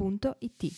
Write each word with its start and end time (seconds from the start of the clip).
www.it. 0.00 0.72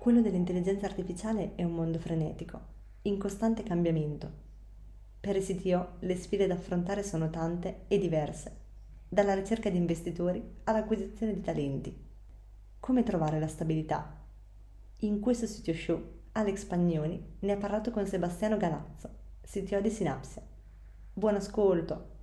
Quello 0.00 0.20
dell'intelligenza 0.22 0.86
artificiale 0.86 1.54
è 1.56 1.64
un 1.64 1.72
mondo 1.72 1.98
frenetico, 1.98 2.60
in 3.02 3.18
costante 3.18 3.64
cambiamento. 3.64 4.46
Per 5.20 5.34
i 5.34 5.42
CTO 5.42 5.96
le 6.00 6.14
sfide 6.14 6.46
da 6.46 6.54
affrontare 6.54 7.02
sono 7.02 7.28
tante 7.30 7.84
e 7.88 7.98
diverse, 7.98 8.56
dalla 9.08 9.34
ricerca 9.34 9.68
di 9.68 9.76
investitori 9.76 10.42
all'acquisizione 10.64 11.34
di 11.34 11.40
talenti. 11.40 12.06
Come 12.78 13.02
trovare 13.02 13.40
la 13.40 13.48
stabilità? 13.48 14.24
In 15.00 15.18
questo 15.18 15.46
sito 15.46 15.72
show 15.74 16.00
Alex 16.32 16.64
Pagnoni 16.64 17.36
ne 17.40 17.52
ha 17.52 17.56
parlato 17.56 17.90
con 17.90 18.06
Sebastiano 18.06 18.56
Galazzo, 18.56 19.10
CTO 19.42 19.80
di 19.80 19.90
Synapsia. 19.90 20.42
Buon 21.12 21.34
ascolto! 21.34 22.17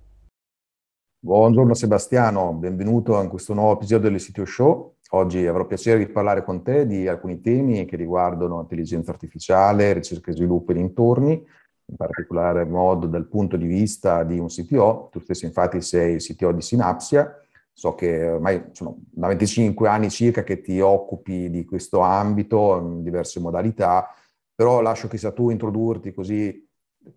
Buongiorno 1.26 1.74
Sebastiano, 1.74 2.52
benvenuto 2.52 3.20
in 3.20 3.28
questo 3.28 3.52
nuovo 3.52 3.72
episodio 3.72 4.10
del 4.10 4.20
Sitio 4.20 4.44
Show. 4.44 4.98
Oggi 5.10 5.44
avrò 5.44 5.66
piacere 5.66 5.98
di 5.98 6.06
parlare 6.06 6.44
con 6.44 6.62
te 6.62 6.86
di 6.86 7.08
alcuni 7.08 7.40
temi 7.40 7.84
che 7.84 7.96
riguardano 7.96 8.60
intelligenza 8.60 9.10
artificiale, 9.10 9.92
ricerca 9.92 10.30
e 10.30 10.34
sviluppo 10.34 10.70
e 10.70 10.74
dintorni, 10.74 11.32
in 11.32 11.96
particolare 11.96 12.64
modo 12.64 13.08
dal 13.08 13.26
punto 13.26 13.56
di 13.56 13.66
vista 13.66 14.22
di 14.22 14.38
un 14.38 14.46
CTO. 14.46 15.08
Tu 15.10 15.18
stesso 15.18 15.46
infatti 15.46 15.80
sei 15.80 16.18
CTO 16.18 16.52
di 16.52 16.62
Synapsia, 16.62 17.36
so 17.72 17.96
che 17.96 18.28
ormai 18.28 18.66
sono 18.70 18.98
da 19.10 19.26
25 19.26 19.88
anni 19.88 20.10
circa 20.10 20.44
che 20.44 20.60
ti 20.60 20.78
occupi 20.78 21.50
di 21.50 21.64
questo 21.64 21.98
ambito 22.02 22.78
in 22.78 23.02
diverse 23.02 23.40
modalità, 23.40 24.14
però 24.54 24.80
lascio 24.80 25.08
che 25.08 25.18
sia 25.18 25.32
tu 25.32 25.50
introdurti 25.50 26.14
così 26.14 26.64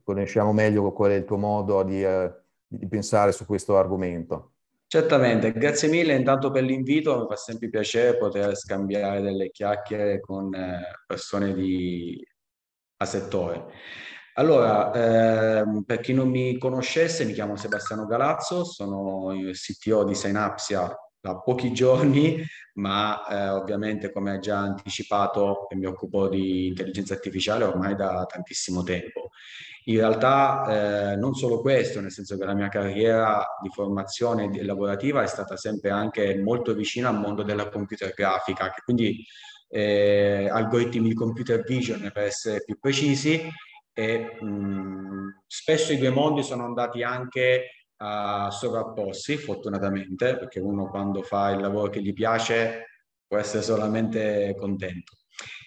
conosciamo 0.02 0.52
meglio 0.52 0.92
qual 0.94 1.12
è 1.12 1.16
il 1.16 1.26
tuo 1.26 1.38
modo 1.38 1.84
di... 1.84 2.04
Eh, 2.04 2.39
di 2.70 2.88
pensare 2.88 3.32
su 3.32 3.46
questo 3.46 3.78
argomento. 3.78 4.54
Certamente, 4.86 5.52
grazie 5.52 5.88
mille 5.88 6.16
intanto 6.16 6.52
per 6.52 6.64
l'invito, 6.64 7.20
mi 7.20 7.28
fa 7.28 7.36
sempre 7.36 7.70
piacere 7.70 8.18
poter 8.18 8.56
scambiare 8.56 9.22
delle 9.22 9.52
chiacchiere 9.52 10.20
con 10.20 10.54
eh, 10.54 10.82
persone 11.06 11.54
di, 11.54 12.26
a 12.98 13.06
settore. 13.06 13.66
Allora, 14.36 14.92
eh, 14.92 15.84
per 15.86 16.00
chi 16.00 16.14
non 16.14 16.30
mi 16.30 16.58
conoscesse, 16.58 17.26
mi 17.26 17.34
chiamo 17.34 17.56
Sebastiano 17.56 18.06
Galazzo, 18.06 18.64
sono 18.64 19.34
il 19.34 19.54
CTO 19.54 20.06
di 20.06 20.16
Synapsia 20.16 20.96
da 21.22 21.38
pochi 21.38 21.72
giorni, 21.74 22.44
ma 22.76 23.28
eh, 23.28 23.50
ovviamente 23.50 24.12
come 24.12 24.40
già 24.40 24.60
anticipato 24.60 25.68
mi 25.76 25.86
occupo 25.86 26.30
di 26.30 26.68
intelligenza 26.68 27.14
artificiale 27.14 27.66
ormai 27.66 27.96
da 27.96 28.26
tantissimo 28.26 28.84
tempo. 28.84 29.30
In 29.86 29.98
realtà 29.98 31.12
eh, 31.12 31.16
non 31.16 31.34
solo 31.34 31.62
questo, 31.62 32.00
nel 32.00 32.12
senso 32.12 32.38
che 32.38 32.46
la 32.46 32.54
mia 32.54 32.70
carriera 32.70 33.46
di 33.62 33.70
formazione 33.70 34.64
lavorativa 34.64 35.24
è 35.24 35.28
stata 35.28 35.58
sempre 35.58 35.90
anche 35.90 36.38
molto 36.38 36.74
vicina 36.74 37.10
al 37.10 37.20
mondo 37.20 37.44
della 37.44 37.70
computer 37.70 38.14
grafica, 38.14 38.70
che 38.70 38.82
quindi 38.84 39.26
eh, 39.70 40.48
algoritmi 40.50 41.08
di 41.08 41.14
computer 41.14 41.64
vision 41.64 42.10
per 42.14 42.24
essere 42.24 42.64
più 42.64 42.78
precisi 42.80 43.42
e 43.94 44.38
mh, 44.40 45.44
spesso 45.48 45.92
i 45.92 45.98
due 45.98 46.10
mondi 46.10 46.44
sono 46.44 46.66
andati 46.66 47.04
anche 47.04 47.79
a 48.02 48.50
sovrapporsi, 48.52 49.38
fortunatamente, 49.38 50.38
perché 50.38 50.60
uno 50.60 50.90
quando 50.90 51.22
fa 51.22 51.50
il 51.50 51.60
lavoro 51.60 51.90
che 51.90 52.02
gli 52.02 52.14
piace 52.14 52.86
può 53.28 53.38
essere 53.38 53.64
solamente 53.64 54.56
contento. 54.58 55.14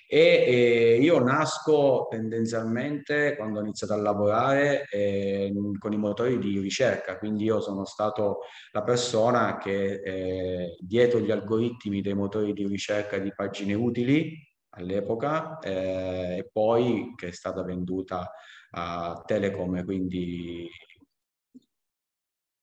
E, 0.08 0.44
e 0.46 0.98
io 1.00 1.18
nasco 1.20 2.06
tendenzialmente 2.10 3.34
quando 3.36 3.58
ho 3.58 3.62
iniziato 3.62 3.94
a 3.94 3.96
lavorare 3.96 4.86
eh, 4.90 5.50
con 5.78 5.92
i 5.92 5.96
motori 5.96 6.38
di 6.38 6.58
ricerca, 6.58 7.18
quindi 7.18 7.44
io 7.44 7.60
sono 7.60 7.86
stato 7.86 8.40
la 8.72 8.82
persona 8.82 9.56
che 9.56 10.02
eh, 10.02 10.76
dietro 10.80 11.18
gli 11.18 11.30
algoritmi 11.30 12.02
dei 12.02 12.14
motori 12.14 12.52
di 12.52 12.66
ricerca 12.66 13.16
di 13.18 13.32
pagine 13.34 13.72
utili 13.72 14.36
all'epoca 14.74 15.58
eh, 15.60 16.36
e 16.38 16.48
poi 16.52 17.14
che 17.16 17.28
è 17.28 17.32
stata 17.32 17.62
venduta 17.62 18.30
a 18.72 19.22
Telecom, 19.24 19.82
quindi 19.84 20.68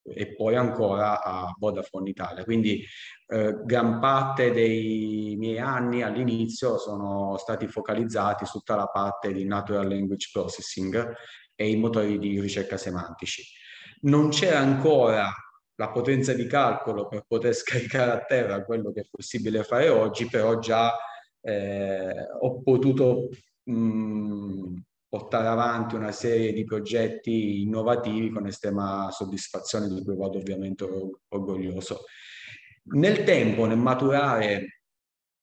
e 0.03 0.33
poi 0.33 0.55
ancora 0.55 1.21
a 1.21 1.53
Vodafone 1.57 2.09
Italia. 2.09 2.43
Quindi 2.43 2.83
eh, 3.27 3.55
gran 3.63 3.99
parte 3.99 4.51
dei 4.51 5.35
miei 5.37 5.59
anni 5.59 6.01
all'inizio 6.01 6.77
sono 6.77 7.37
stati 7.37 7.67
focalizzati 7.67 8.45
su 8.45 8.59
tutta 8.59 8.75
la 8.75 8.87
parte 8.87 9.33
di 9.33 9.45
Natural 9.45 9.87
Language 9.87 10.29
Processing 10.31 11.13
e 11.55 11.69
i 11.69 11.75
motori 11.75 12.17
di 12.17 12.39
ricerca 12.39 12.77
semantici. 12.77 13.43
Non 14.01 14.29
c'era 14.29 14.59
ancora 14.59 15.31
la 15.75 15.91
potenza 15.91 16.33
di 16.33 16.45
calcolo 16.47 17.07
per 17.07 17.23
poter 17.27 17.53
scaricare 17.55 18.11
a 18.11 18.23
terra 18.23 18.63
quello 18.63 18.91
che 18.91 19.01
è 19.01 19.07
possibile 19.09 19.63
fare 19.63 19.89
oggi, 19.89 20.27
però 20.27 20.59
già 20.59 20.93
eh, 21.41 22.27
ho 22.41 22.61
potuto 22.61 23.29
mh, 23.63 24.79
portare 25.09 25.47
avanti 25.47 25.95
una 25.95 26.11
serie 26.11 26.53
di 26.53 26.63
progetti 26.63 27.63
innovativi 27.63 28.29
con 28.29 28.45
estrema 28.45 29.09
soddisfazione 29.11 29.87
di 29.87 30.03
cui 30.03 30.15
vado 30.15 30.37
ovviamente 30.37 30.87
orgoglioso. 31.29 32.03
Nel 32.91 33.23
tempo, 33.23 33.65
nel 33.65 33.77
maturare 33.77 34.81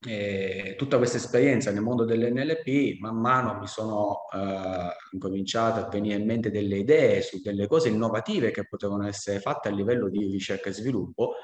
eh, 0.06 0.74
tutta 0.78 0.98
questa 0.98 1.16
esperienza 1.16 1.72
nel 1.72 1.82
mondo 1.82 2.04
dell'NLP, 2.04 3.00
man 3.00 3.16
mano 3.16 3.58
mi 3.58 3.66
sono 3.66 4.28
eh, 4.32 4.88
incominciate 5.12 5.80
a 5.80 5.88
venire 5.88 6.14
in 6.16 6.26
mente 6.26 6.50
delle 6.50 6.76
idee 6.76 7.22
su 7.22 7.40
delle 7.42 7.66
cose 7.66 7.88
innovative 7.88 8.52
che 8.52 8.68
potevano 8.68 9.06
essere 9.06 9.40
fatte 9.40 9.68
a 9.68 9.72
livello 9.72 10.08
di 10.08 10.26
ricerca 10.30 10.68
e 10.68 10.74
sviluppo 10.74 11.34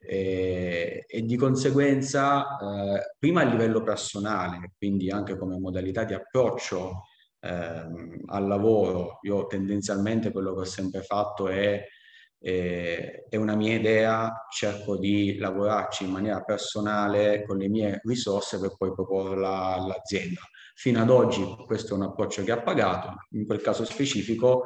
eh, 0.00 1.04
e 1.06 1.22
di 1.22 1.36
conseguenza 1.36 2.56
eh, 2.58 3.14
prima 3.16 3.42
a 3.42 3.44
livello 3.44 3.82
personale, 3.82 4.72
quindi 4.76 5.10
anche 5.10 5.36
come 5.36 5.58
modalità 5.58 6.02
di 6.02 6.14
approccio 6.14 7.04
ehm, 7.40 8.22
al 8.26 8.46
lavoro, 8.46 9.18
io 9.22 9.46
tendenzialmente 9.46 10.32
quello 10.32 10.54
che 10.54 10.60
ho 10.60 10.64
sempre 10.64 11.02
fatto 11.02 11.48
è, 11.48 11.82
è, 12.38 13.26
è 13.28 13.36
una 13.36 13.54
mia 13.56 13.74
idea, 13.74 14.46
cerco 14.50 14.96
di 14.98 15.36
lavorarci 15.38 16.04
in 16.04 16.10
maniera 16.10 16.42
personale 16.42 17.44
con 17.44 17.58
le 17.58 17.68
mie 17.68 18.00
risorse 18.04 18.58
per 18.58 18.76
poi 18.76 18.92
proporla 18.92 19.74
all'azienda. 19.74 20.40
Fino 20.74 21.00
ad 21.00 21.10
oggi 21.10 21.44
questo 21.66 21.94
è 21.94 21.96
un 21.96 22.04
approccio 22.04 22.42
che 22.42 22.52
ha 22.52 22.62
pagato, 22.62 23.26
in 23.32 23.46
quel 23.46 23.60
caso 23.60 23.84
specifico 23.84 24.64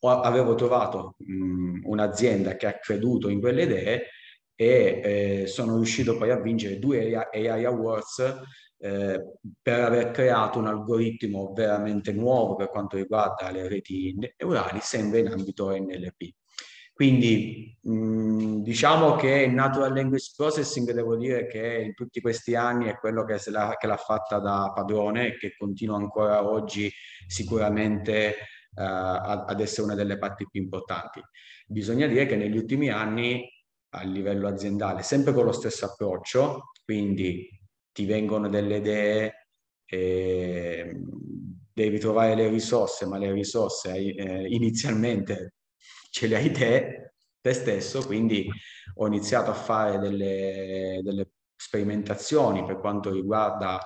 avevo 0.00 0.54
trovato 0.54 1.14
mh, 1.18 1.80
un'azienda 1.84 2.54
che 2.56 2.66
ha 2.66 2.78
creduto 2.78 3.28
in 3.28 3.40
quelle 3.40 3.62
idee 3.64 4.06
e 4.54 5.00
eh, 5.42 5.46
sono 5.46 5.74
riuscito 5.74 6.16
poi 6.16 6.30
a 6.30 6.40
vincere 6.40 6.78
due 6.78 7.14
AI 7.14 7.64
Awards 7.64 8.40
eh, 8.78 9.38
per 9.62 9.80
aver 9.80 10.10
creato 10.10 10.58
un 10.58 10.66
algoritmo 10.66 11.52
veramente 11.54 12.12
nuovo 12.12 12.56
per 12.56 12.68
quanto 12.68 12.96
riguarda 12.96 13.50
le 13.50 13.68
reti 13.68 14.14
neurali, 14.38 14.80
sempre 14.80 15.20
in 15.20 15.28
ambito 15.28 15.70
NLP. 15.70 16.34
Quindi 16.96 17.78
mh, 17.82 18.62
diciamo 18.62 19.16
che 19.16 19.42
il 19.42 19.52
Natural 19.52 19.92
Language 19.92 20.32
Processing 20.34 20.92
devo 20.92 21.14
dire 21.16 21.46
che 21.46 21.82
in 21.84 21.94
tutti 21.94 22.22
questi 22.22 22.54
anni 22.54 22.86
è 22.86 22.96
quello 22.96 23.22
che, 23.24 23.38
l'ha, 23.50 23.76
che 23.78 23.86
l'ha 23.86 23.98
fatta 23.98 24.38
da 24.38 24.72
padrone 24.74 25.26
e 25.26 25.36
che 25.36 25.54
continua 25.58 25.96
ancora 25.96 26.48
oggi 26.48 26.90
sicuramente 27.26 28.36
uh, 28.76 28.80
ad 28.80 29.60
essere 29.60 29.82
una 29.82 29.94
delle 29.94 30.16
parti 30.16 30.46
più 30.50 30.62
importanti. 30.62 31.20
Bisogna 31.66 32.06
dire 32.06 32.24
che 32.24 32.36
negli 32.36 32.56
ultimi 32.56 32.88
anni 32.88 33.46
a 33.90 34.02
livello 34.02 34.48
aziendale, 34.48 35.02
sempre 35.02 35.34
con 35.34 35.44
lo 35.44 35.52
stesso 35.52 35.84
approccio, 35.84 36.72
quindi 36.82 37.46
ti 37.96 38.04
vengono 38.04 38.50
delle 38.50 38.76
idee, 38.76 39.48
eh, 39.86 41.00
devi 41.72 41.98
trovare 41.98 42.34
le 42.34 42.48
risorse, 42.48 43.06
ma 43.06 43.16
le 43.16 43.32
risorse 43.32 43.96
eh, 43.96 44.46
inizialmente 44.48 45.54
ce 46.10 46.26
le 46.26 46.36
hai 46.36 46.50
te, 46.50 47.14
te 47.40 47.52
stesso, 47.54 48.04
quindi 48.04 48.46
ho 48.96 49.06
iniziato 49.06 49.50
a 49.50 49.54
fare 49.54 49.98
delle, 49.98 51.00
delle 51.02 51.30
sperimentazioni 51.56 52.66
per 52.66 52.80
quanto 52.80 53.10
riguarda 53.10 53.80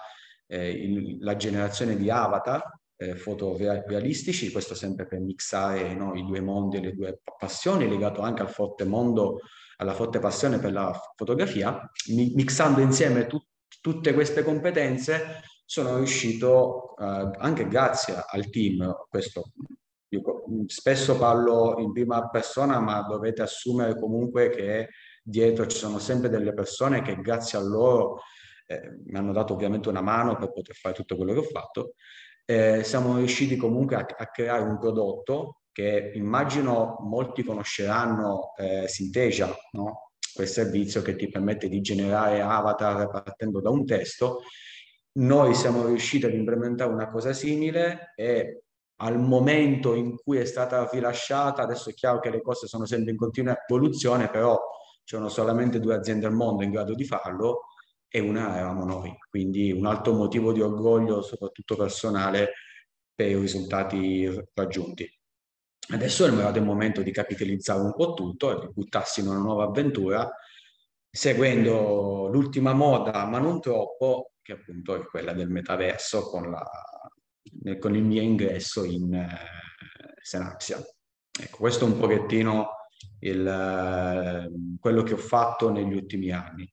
eh, 0.49 0.71
il, 0.71 1.19
la 1.21 1.37
generazione 1.37 1.97
di 1.97 2.11
avatar 2.11 2.69
eh, 2.97 3.15
fotorealistici, 3.15 4.51
questo 4.51 4.75
sempre 4.75 5.07
per 5.07 5.21
mixare 5.21 5.95
no, 5.95 6.17
i 6.17 6.25
due 6.25 6.41
mondi 6.41 6.79
e 6.79 6.81
le 6.81 6.95
due 6.97 7.21
passioni, 7.39 7.89
legato 7.89 8.23
anche 8.23 8.43
al 8.43 8.51
forte 8.51 8.85
mondo, 8.85 9.39
alla 9.77 9.95
forte 9.95 10.19
passione 10.19 10.59
per 10.59 10.73
la 10.73 10.93
fotografia, 11.15 11.81
mi, 12.09 12.33
mixando 12.35 12.81
insieme 12.81 13.29
tu, 13.29 13.41
tutte 13.81 14.13
queste 14.15 14.43
competenze 14.43 15.43
sono 15.65 15.97
riuscito 15.97 16.97
eh, 16.97 17.31
anche 17.39 17.69
grazie 17.69 18.23
al 18.27 18.51
team, 18.51 19.07
questo 19.09 19.53
io 20.13 20.23
spesso 20.67 21.17
parlo 21.17 21.77
in 21.79 21.93
prima 21.93 22.29
persona, 22.29 22.81
ma 22.81 23.03
dovete 23.03 23.43
assumere 23.43 23.99
comunque 23.99 24.51
che 24.51 24.89
dietro 25.23 25.67
ci 25.67 25.77
sono 25.77 25.99
sempre 25.99 26.29
delle 26.29 26.53
persone 26.53 27.03
che 27.03 27.21
grazie 27.21 27.59
a 27.59 27.63
loro 27.63 28.21
eh, 28.67 28.99
mi 29.05 29.19
hanno 29.19 29.33
dato 29.33 29.53
ovviamente 29.53 29.89
una 29.89 30.01
mano 30.01 30.37
per 30.37 30.53
poter 30.53 30.75
fare 30.75 30.95
tutto 30.95 31.17
quello 31.17 31.33
che 31.33 31.39
ho 31.41 31.45
fatto. 31.45 31.95
Eh, 32.45 32.83
siamo 32.83 33.17
riusciti 33.17 33.57
comunque 33.57 33.97
a, 33.97 34.07
a, 34.17 34.27
creare 34.27 34.63
un 34.63 34.79
prodotto 34.79 35.63
che 35.73 36.13
immagino 36.15 36.97
molti 37.01 37.45
conosceranno, 37.45 38.55
eh, 38.57 38.89
Synthesia, 38.89 39.55
no? 39.73 40.10
Quel 40.35 40.49
servizio 40.49 41.03
che 41.03 41.17
ti 41.17 41.29
permette 41.29 41.69
di 41.69 41.81
generare 41.81 42.41
avatar 42.41 43.09
partendo 43.09 43.61
da 43.61 43.71
un 43.71 43.85
testo. 43.85 44.43
Noi 45.13 45.55
siamo 45.55 45.87
riusciti 45.87 46.27
ad 46.27 46.35
implementare 46.35 46.93
una 46.93 47.09
cosa 47.09 47.33
simile 47.33 48.13
e 48.15 48.63
al 49.03 49.19
momento 49.19 49.95
in 49.95 50.17
cui 50.17 50.39
è 50.39 50.45
stata 50.45 50.89
rilasciata, 50.91 51.63
adesso 51.63 51.91
è 51.91 51.95
chiaro 51.95 52.21
che 52.21 52.31
le 52.31 52.43
cose 52.43 52.67
sono 52.67 52.85
sempre 52.85 53.11
in 53.11 53.17
continua 53.17 53.57
evoluzione, 53.67 54.29
però 54.29 54.59
c'erano 55.05 55.29
solamente 55.29 55.81
due 55.81 55.95
aziende 55.95 56.27
al 56.27 56.35
mondo 56.35 56.63
in 56.63 56.71
grado 56.71 56.95
di 56.95 57.05
farlo 57.05 57.65
e 58.09 58.21
una 58.21 58.57
eravamo 58.57 58.85
noi, 58.85 59.17
quindi 59.31 59.73
un 59.73 59.87
altro 59.87 60.13
motivo 60.13 60.53
di 60.53 60.61
orgoglio, 60.61 61.23
soprattutto 61.23 61.77
personale, 61.77 62.53
per 63.15 63.31
i 63.31 63.39
risultati 63.39 64.29
raggiunti. 64.55 65.20
Adesso 65.93 66.25
è 66.25 66.29
arrivato 66.29 66.59
il 66.59 66.65
momento 66.65 67.03
di 67.03 67.11
capitalizzare 67.11 67.81
un 67.81 67.95
po' 67.95 68.15
tutto 68.15 68.57
e 68.57 68.67
di 68.67 68.73
buttarsi 68.73 69.21
in 69.21 69.29
una 69.29 69.39
nuova 69.39 69.65
avventura, 69.65 70.31
seguendo 71.11 72.29
l'ultima 72.31 72.73
moda, 72.73 73.25
ma 73.27 73.39
non 73.39 73.61
troppo, 73.61 74.33
che 74.41 74.53
appunto 74.53 74.95
è 74.95 75.05
quella 75.05 75.33
del 75.33 75.49
metaverso 75.49 76.23
con 76.29 76.51
la 76.51 76.65
con 77.79 77.95
il 77.97 78.05
mio 78.05 78.23
ingresso 78.23 78.85
in 78.85 79.13
eh, 79.15 79.29
Senapsia. 80.23 80.79
Ecco, 81.41 81.57
questo 81.59 81.85
è 81.85 81.89
un 81.89 81.99
pochettino 81.99 82.71
il, 83.21 83.47
eh, 83.47 84.79
quello 84.79 85.03
che 85.03 85.15
ho 85.15 85.19
fatto 85.19 85.71
negli 85.71 85.95
ultimi 85.95 86.31
anni. 86.31 86.71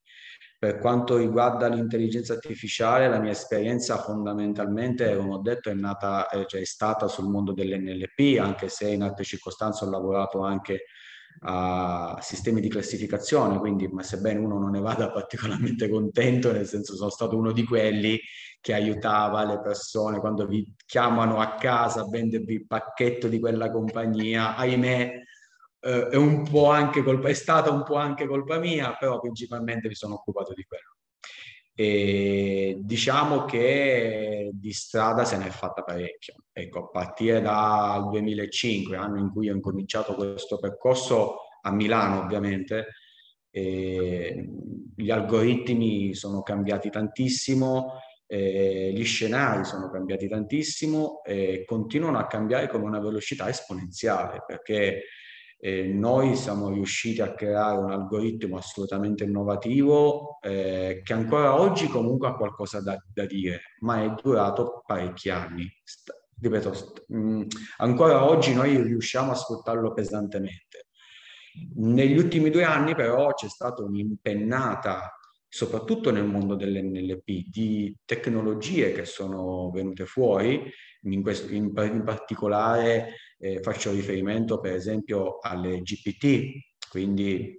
Per 0.58 0.78
quanto 0.78 1.16
riguarda 1.16 1.68
l'intelligenza 1.68 2.32
artificiale, 2.32 3.08
la 3.08 3.20
mia 3.20 3.30
esperienza 3.30 3.96
fondamentalmente, 3.98 5.16
come 5.16 5.34
ho 5.34 5.38
detto, 5.38 5.70
è, 5.70 5.74
nata, 5.74 6.28
eh, 6.30 6.46
cioè 6.46 6.62
è 6.62 6.64
stata 6.64 7.06
sul 7.06 7.28
mondo 7.28 7.52
dell'NLP, 7.52 8.40
anche 8.40 8.68
se 8.68 8.90
in 8.90 9.02
altre 9.02 9.22
circostanze 9.22 9.84
ho 9.84 9.90
lavorato 9.90 10.40
anche 10.40 10.86
a 11.42 12.18
sistemi 12.20 12.60
di 12.60 12.68
classificazione, 12.68 13.58
quindi 13.58 13.86
ma 13.86 14.02
sebbene 14.02 14.40
uno 14.40 14.58
non 14.58 14.70
ne 14.70 14.80
vada 14.80 15.10
particolarmente 15.12 15.88
contento, 15.88 16.50
nel 16.50 16.66
senso 16.66 16.96
sono 16.96 17.10
stato 17.10 17.36
uno 17.36 17.52
di 17.52 17.64
quelli 17.64 18.18
che 18.60 18.74
aiutava 18.74 19.44
le 19.44 19.60
persone 19.60 20.18
quando 20.18 20.44
vi 20.44 20.74
chiamano 20.84 21.38
a 21.38 21.54
casa 21.54 22.00
a 22.00 22.08
vendervi 22.08 22.54
il 22.54 22.66
pacchetto 22.66 23.28
di 23.28 23.38
quella 23.38 23.70
compagnia, 23.70 24.56
ahimè 24.56 25.22
eh, 25.80 26.08
è 26.08 26.16
un 26.16 26.42
po' 26.48 26.70
anche 26.70 27.02
colpa, 27.02 27.28
è 27.28 27.34
stata 27.34 27.70
un 27.70 27.82
po' 27.84 27.96
anche 27.96 28.26
colpa 28.26 28.58
mia, 28.58 28.96
però 28.98 29.20
principalmente 29.20 29.88
mi 29.88 29.94
sono 29.94 30.14
occupato 30.14 30.52
di 30.54 30.64
quello. 30.64 30.96
E 31.74 32.76
diciamo 32.80 33.44
che 33.44 34.50
di 34.52 34.72
strada 34.72 35.24
se 35.24 35.36
ne 35.36 35.46
è 35.46 35.50
fatta 35.50 35.82
parecchio. 35.82 36.34
Ecco, 36.52 36.80
a 36.80 36.88
partire 36.88 37.40
dal 37.40 38.08
2005, 38.08 38.96
anno 38.96 39.18
in 39.18 39.30
cui 39.30 39.48
ho 39.48 39.54
incominciato 39.54 40.14
questo 40.14 40.58
percorso 40.58 41.36
a 41.62 41.72
Milano, 41.72 42.20
ovviamente, 42.22 42.86
gli 43.50 45.10
algoritmi 45.10 46.14
sono 46.14 46.42
cambiati 46.42 46.90
tantissimo, 46.90 48.00
eh, 48.26 48.92
gli 48.94 49.04
scenari 49.04 49.64
sono 49.64 49.90
cambiati 49.90 50.28
tantissimo 50.28 51.22
e 51.24 51.64
continuano 51.64 52.18
a 52.18 52.26
cambiare 52.26 52.68
con 52.68 52.82
una 52.82 53.00
velocità 53.00 53.48
esponenziale 53.48 54.44
perché 54.46 55.04
eh, 55.60 55.82
noi 55.82 56.36
siamo 56.36 56.70
riusciti 56.70 57.20
a 57.20 57.34
creare 57.34 57.78
un 57.78 57.90
algoritmo 57.90 58.58
assolutamente 58.58 59.24
innovativo 59.24 60.38
eh, 60.40 61.00
che 61.02 61.12
ancora 61.12 61.60
oggi 61.60 61.88
comunque 61.88 62.28
ha 62.28 62.36
qualcosa 62.36 62.80
da, 62.80 62.96
da 63.12 63.26
dire, 63.26 63.74
ma 63.80 64.02
è 64.02 64.14
durato 64.22 64.82
parecchi 64.86 65.30
anni. 65.30 65.68
St- 65.82 66.14
ripeto, 66.40 66.72
st- 66.72 67.04
mh, 67.08 67.18
mm, 67.18 67.42
ancora 67.78 68.24
oggi 68.28 68.54
noi 68.54 68.80
riusciamo 68.80 69.32
a 69.32 69.34
sfruttarlo 69.34 69.92
pesantemente. 69.92 70.86
Negli 71.74 72.16
ultimi 72.16 72.50
due 72.50 72.62
anni 72.62 72.94
però 72.94 73.32
c'è 73.34 73.48
stata 73.48 73.82
un'impennata 73.82 75.17
soprattutto 75.48 76.10
nel 76.10 76.24
mondo 76.26 76.54
dell'NLP, 76.54 77.48
di 77.48 77.96
tecnologie 78.04 78.92
che 78.92 79.04
sono 79.04 79.70
venute 79.70 80.04
fuori, 80.04 80.70
in, 81.02 81.22
questo, 81.22 81.52
in, 81.52 81.72
in 81.74 82.02
particolare 82.04 83.14
eh, 83.38 83.60
faccio 83.62 83.92
riferimento 83.92 84.60
per 84.60 84.74
esempio 84.74 85.38
alle 85.40 85.80
GPT, 85.80 86.50
quindi 86.90 87.58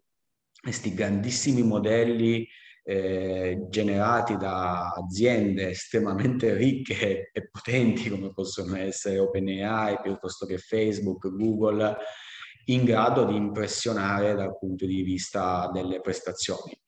questi 0.62 0.94
grandissimi 0.94 1.64
modelli 1.64 2.48
eh, 2.84 3.66
generati 3.70 4.36
da 4.36 4.90
aziende 4.90 5.70
estremamente 5.70 6.54
ricche 6.56 7.30
e 7.32 7.50
potenti 7.50 8.10
come 8.10 8.32
possono 8.34 8.76
essere 8.78 9.20
OpenAI 9.20 10.02
piuttosto 10.02 10.46
che 10.46 10.58
Facebook, 10.58 11.30
Google, 11.30 11.98
in 12.66 12.84
grado 12.84 13.26
di 13.26 13.36
impressionare 13.36 14.36
dal 14.36 14.58
punto 14.58 14.86
di 14.86 15.02
vista 15.02 15.70
delle 15.74 16.02
prestazioni. 16.02 16.79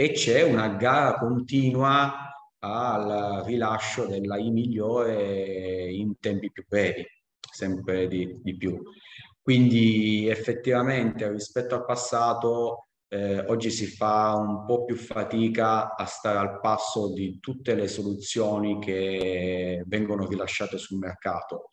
E 0.00 0.12
c'è 0.12 0.40
una 0.40 0.68
gara 0.68 1.18
continua 1.18 2.34
al 2.60 3.42
rilascio 3.44 4.06
dell'AI 4.06 4.50
migliore 4.50 5.92
in 5.92 6.18
tempi 6.18 6.50
più 6.50 6.64
brevi 6.66 7.06
sempre 7.38 8.08
di, 8.08 8.40
di 8.42 8.56
più. 8.56 8.80
Quindi 9.42 10.26
effettivamente 10.26 11.30
rispetto 11.30 11.74
al 11.74 11.84
passato 11.84 12.86
eh, 13.08 13.40
oggi 13.40 13.68
si 13.68 13.88
fa 13.88 14.36
un 14.36 14.64
po' 14.64 14.86
più 14.86 14.96
fatica 14.96 15.94
a 15.94 16.06
stare 16.06 16.38
al 16.38 16.60
passo 16.60 17.12
di 17.12 17.38
tutte 17.38 17.74
le 17.74 17.86
soluzioni 17.86 18.78
che 18.78 19.84
vengono 19.86 20.26
rilasciate 20.26 20.78
sul 20.78 20.96
mercato. 20.96 21.68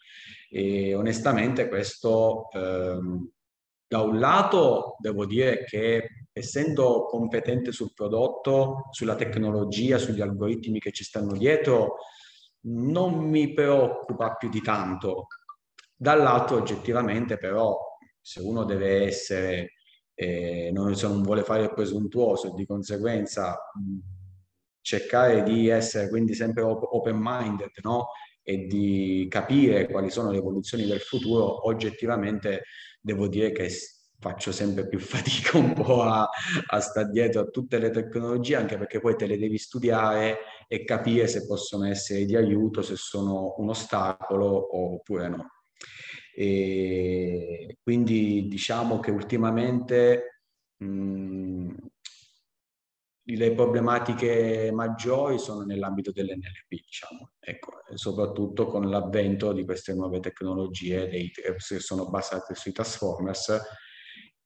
E 0.50 0.94
onestamente 0.94 1.70
questo 1.70 2.50
ehm, 2.52 3.30
da 3.88 4.02
un 4.02 4.20
lato 4.20 4.98
devo 5.00 5.26
dire 5.26 5.64
che 5.64 6.27
essendo 6.38 7.06
competente 7.06 7.72
sul 7.72 7.94
prodotto, 7.94 8.88
sulla 8.92 9.16
tecnologia, 9.16 9.98
sugli 9.98 10.22
algoritmi 10.22 10.80
che 10.80 10.92
ci 10.92 11.04
stanno 11.04 11.34
dietro, 11.34 11.98
non 12.68 13.16
mi 13.16 13.54
preoccupa 13.54 14.36
più 14.36 14.50
di 14.50 14.62
tanto 14.62 15.28
Dall'altro 16.00 16.58
oggettivamente 16.58 17.38
però 17.38 17.76
se 18.22 18.40
uno 18.40 18.66
deve 18.66 19.06
essere, 19.06 19.72
eh, 20.14 20.70
non, 20.72 20.96
se 20.96 21.08
non 21.08 21.24
vuole 21.24 21.42
fare 21.42 21.64
il 21.64 21.74
presuntuoso 21.74 22.50
e 22.50 22.54
di 22.54 22.68
conseguenza 22.68 23.58
mh, 23.74 23.98
cercare 24.82 25.42
di 25.42 25.70
essere 25.70 26.08
quindi 26.10 26.36
sempre 26.36 26.62
open-minded 26.62 27.72
no? 27.82 28.10
e 28.44 28.68
di 28.68 29.26
capire 29.28 29.88
quali 29.90 30.12
sono 30.12 30.30
le 30.30 30.38
evoluzioni 30.38 30.86
del 30.86 31.02
futuro, 31.02 31.68
oggettivamente 31.68 32.66
devo 33.02 33.28
dire 33.28 33.52
che 33.52 33.70
faccio 34.20 34.52
sempre 34.52 34.88
più 34.88 35.00
fatica 35.00 35.58
un 35.58 35.74
po' 35.74 36.04
a, 36.04 36.28
a 36.68 36.80
stare 36.80 37.10
dietro 37.10 37.42
a 37.42 37.46
tutte 37.46 37.80
le 37.80 37.92
tecnologie, 37.92 38.56
anche 38.56 38.78
perché 38.78 39.00
poi 39.00 39.16
te 39.16 39.28
le 39.28 39.38
devi 39.38 39.58
studiare 39.58 40.40
e 40.68 40.84
capire 40.84 41.28
se 41.28 41.46
possono 41.46 41.86
essere 41.86 42.26
di 42.26 42.36
aiuto, 42.36 42.82
se 42.82 42.96
sono 42.96 43.56
un 43.58 43.70
ostacolo 43.70 44.78
oppure 44.78 45.30
no. 45.30 45.52
E 46.36 47.78
quindi 47.82 48.48
diciamo 48.48 49.00
che 49.00 49.12
ultimamente 49.12 50.44
mh, 50.78 51.74
le 53.30 53.54
problematiche 53.54 54.72
maggiori 54.72 55.38
sono 55.38 55.64
nell'ambito 55.64 56.12
dell'NLP, 56.12 56.70
diciamo, 56.70 57.32
ecco, 57.40 57.72
soprattutto 57.94 58.68
con 58.68 58.90
l'avvento 58.90 59.52
di 59.52 59.66
queste 59.66 59.94
nuove 59.94 60.20
tecnologie 60.22 61.10
dei, 61.10 61.30
che 61.32 61.80
sono 61.80 62.10
basate 62.10 62.56
sui 62.56 62.72
transformers 62.72 63.60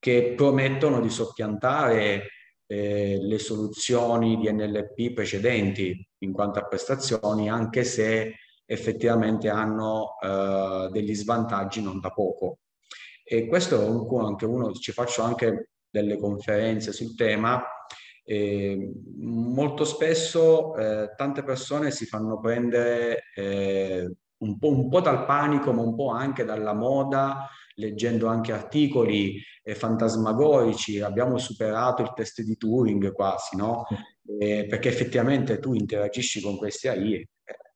che 0.02 0.34
promettono 0.36 1.00
di 1.00 1.12
soppiantare 1.12 2.30
eh, 2.66 3.20
le 3.22 3.38
soluzioni 3.38 4.36
di 4.38 4.52
NLP 4.52 5.14
precedenti 5.14 6.04
in 6.24 6.32
quanto 6.32 6.58
a 6.58 6.66
prestazioni, 6.66 7.52
anche 7.52 7.84
se 7.84 8.34
effettivamente 8.66 9.48
hanno 9.48 10.16
eh, 10.20 10.90
degli 10.92 11.14
svantaggi 11.14 11.84
non 11.84 12.00
da 12.00 12.10
poco. 12.10 12.62
E 13.24 13.46
questo 13.46 13.80
è 13.80 13.88
un, 13.88 14.26
anche 14.26 14.46
uno, 14.46 14.72
ci 14.74 14.92
faccio 14.92 15.22
anche 15.22 15.70
delle 15.88 16.18
conferenze 16.18 16.92
sul 16.92 17.14
tema. 17.16 17.64
E 18.24 18.92
molto 19.20 19.86
spesso 19.86 20.76
eh, 20.78 21.14
tante 21.16 21.44
persone 21.44 21.92
si 21.92 22.08
fanno 22.08 22.40
prendere 22.40 23.26
eh, 23.36 24.12
un 24.38 24.58
po', 24.58 24.70
un 24.70 24.90
po', 24.90 25.00
dal 25.00 25.26
panico, 25.26 25.72
ma 25.72 25.84
un 25.84 25.96
po' 25.96 26.10
anche 26.10 26.44
dalla 26.44 26.74
moda, 26.74 27.48
leggendo 27.82 28.28
anche 28.28 28.54
articoli 28.54 29.42
eh, 29.64 29.76
fantasmagorici, 29.76 31.02
abbiamo 31.02 31.38
superato 31.38 32.04
il 32.04 32.14
test 32.16 32.42
di 32.42 32.56
Turing 32.56 33.12
quasi, 33.12 33.58
no? 33.58 33.86
Eh, 34.40 34.68
perché 34.70 34.90
effettivamente 34.90 35.60
tu 35.60 35.74
interagisci 35.74 36.42
con 36.42 36.56
questi 36.58 36.88
AI 36.88 37.16
e 37.16 37.18
eh, 37.18 37.28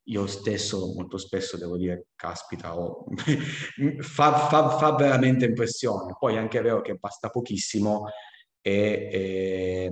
io 0.04 0.28
stesso 0.28 0.94
molto 0.94 1.18
spesso 1.18 1.58
devo 1.58 1.78
dire, 1.78 2.08
caspita, 2.16 2.78
oh, 2.78 3.06
fa, 4.00 4.34
fa, 4.48 4.70
fa, 4.78 4.96
veramente 4.96 5.46
impressione. 5.46 6.16
Poi 6.18 6.36
è 6.36 6.38
anche 6.38 6.62
vero 6.62 6.82
che 6.82 6.96
basta 6.96 7.30
pochissimo 7.30 8.06
e, 8.62 9.10
e, 9.12 9.92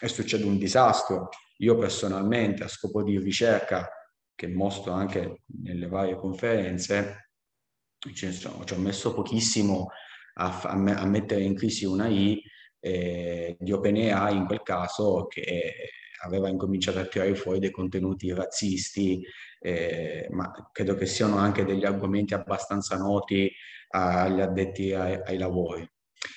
e 0.00 0.08
succede 0.08 0.44
un 0.44 0.58
disastro. 0.58 1.28
Io 1.58 1.76
personalmente, 1.76 2.64
a 2.64 2.68
scopo 2.68 3.02
di 3.02 3.18
ricerca, 3.18 3.88
che 4.34 4.48
mostro 4.48 4.92
anche 4.92 5.42
nelle 5.62 5.86
varie 5.86 6.16
conferenze, 6.16 7.31
ci, 8.14 8.32
ci 8.32 8.46
ho 8.46 8.78
messo 8.78 9.14
pochissimo 9.14 9.88
a, 10.34 10.60
a, 10.62 10.70
a, 10.72 11.06
mettere 11.06 11.42
in 11.42 11.54
crisi 11.54 11.84
una 11.84 12.08
I 12.08 12.42
eh, 12.80 13.56
di 13.58 13.72
OpenAI 13.72 14.36
in 14.36 14.46
quel 14.46 14.62
caso 14.62 15.26
che 15.28 15.74
aveva 16.24 16.48
incominciato 16.48 16.98
a 16.98 17.04
tirare 17.04 17.34
fuori 17.34 17.58
dei 17.58 17.70
contenuti 17.70 18.32
razzisti, 18.32 19.24
eh, 19.60 20.26
ma 20.30 20.50
credo 20.72 20.94
che 20.94 21.06
siano 21.06 21.36
anche 21.36 21.64
degli 21.64 21.84
argomenti 21.84 22.34
abbastanza 22.34 22.96
noti 22.96 23.50
agli 23.88 24.40
addetti 24.40 24.92
ai, 24.92 25.20
ai 25.24 25.38
lavori. 25.38 25.88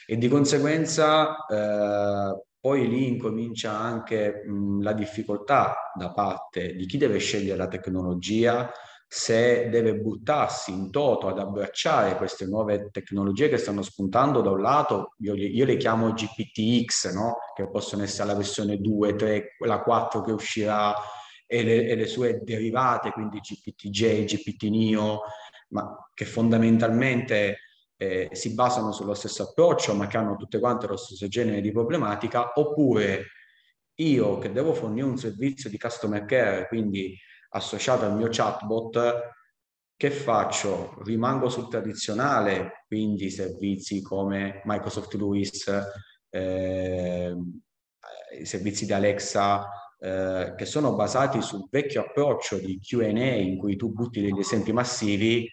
E 0.08 0.18
di 0.18 0.28
conseguenza 0.28 1.46
eh, 1.46 2.44
poi 2.60 2.88
lì 2.88 3.08
incomincia 3.08 3.78
anche 3.78 4.44
mh, 4.46 4.82
la 4.82 4.94
difficoltà 4.94 5.92
da 5.96 6.12
parte 6.12 6.74
di 6.76 6.86
chi 6.88 6.98
deve 6.98 7.20
scegliere 7.20 7.58
la 7.58 7.68
tecnologia, 7.68 8.72
se 9.08 9.70
deve 9.70 9.96
buttarsi 9.96 10.72
in 10.72 10.92
toto 10.92 11.28
ad 11.28 11.40
abbracciare 11.40 12.18
queste 12.18 12.46
nuove 12.46 12.90
tecnologie 12.92 13.50
che 13.50 13.58
stanno 13.58 13.82
spuntando 13.82 14.42
da 14.42 14.52
un 14.52 14.62
lato, 14.62 15.14
io, 15.20 15.36
io 15.36 15.66
le 15.66 15.78
chiamo 15.78 16.12
GPTX, 16.12 17.14
no? 17.14 17.38
che 17.56 17.70
possono 17.70 18.04
essere 18.04 18.28
la 18.28 18.36
versione 18.36 18.78
2, 18.78 19.16
3, 19.16 19.56
la 19.60 19.82
4 19.82 20.22
che 20.22 20.32
uscirà 20.32 20.94
e 21.46 21.64
le, 21.64 21.88
e 21.88 21.96
le 21.96 22.08
sue 22.08 22.42
derivate, 22.44 23.12
quindi 23.12 23.40
GPTJ, 23.40 24.26
GPT-NIO, 24.26 25.22
ma 25.70 26.10
che 26.14 26.26
fondamentalmente 26.26 27.60
eh, 27.98 28.30
si 28.32 28.54
basano 28.54 28.92
sullo 28.92 29.14
stesso 29.14 29.44
approccio 29.44 29.94
ma 29.94 30.08
che 30.08 30.18
hanno 30.18 30.36
tutte 30.36 30.60
quante 30.60 30.88
lo 30.88 30.98
stesso 30.98 31.28
genere 31.28 31.62
di 31.62 31.72
problematica, 31.72 32.52
oppure 32.56 33.28
io 34.00 34.38
che 34.40 34.52
devo 34.52 34.74
fornire 34.74 35.06
un 35.06 35.18
servizio 35.18 35.70
di 35.70 35.78
customer 35.78 36.26
care, 36.26 36.68
quindi 36.68 37.18
associato 37.56 38.06
al 38.06 38.16
mio 38.16 38.28
chatbot, 38.30 39.34
che 39.98 40.12
faccio? 40.12 41.02
Rimango 41.04 41.50
sul 41.50 41.70
tradizionale, 41.70 42.84
quindi 42.88 43.30
servizi 43.30 44.02
come 44.02 44.62
Microsoft 44.66 45.14
Lewis, 45.14 45.72
eh, 46.30 47.36
i 48.38 48.46
servizi 48.46 48.86
di 48.86 48.94
Alexa, 48.94 49.70
eh, 49.98 50.54
che 50.58 50.66
sono 50.66 50.96
basati 50.96 51.42
sul 51.42 51.68
vecchio 51.72 52.02
approccio 52.02 52.58
di 52.58 52.80
QA 52.80 53.08
in 53.08 53.58
cui 53.58 53.78
tu 53.78 53.92
butti 53.92 54.22
degli 54.22 54.40
esempi 54.40 54.74
massivi 54.74 55.50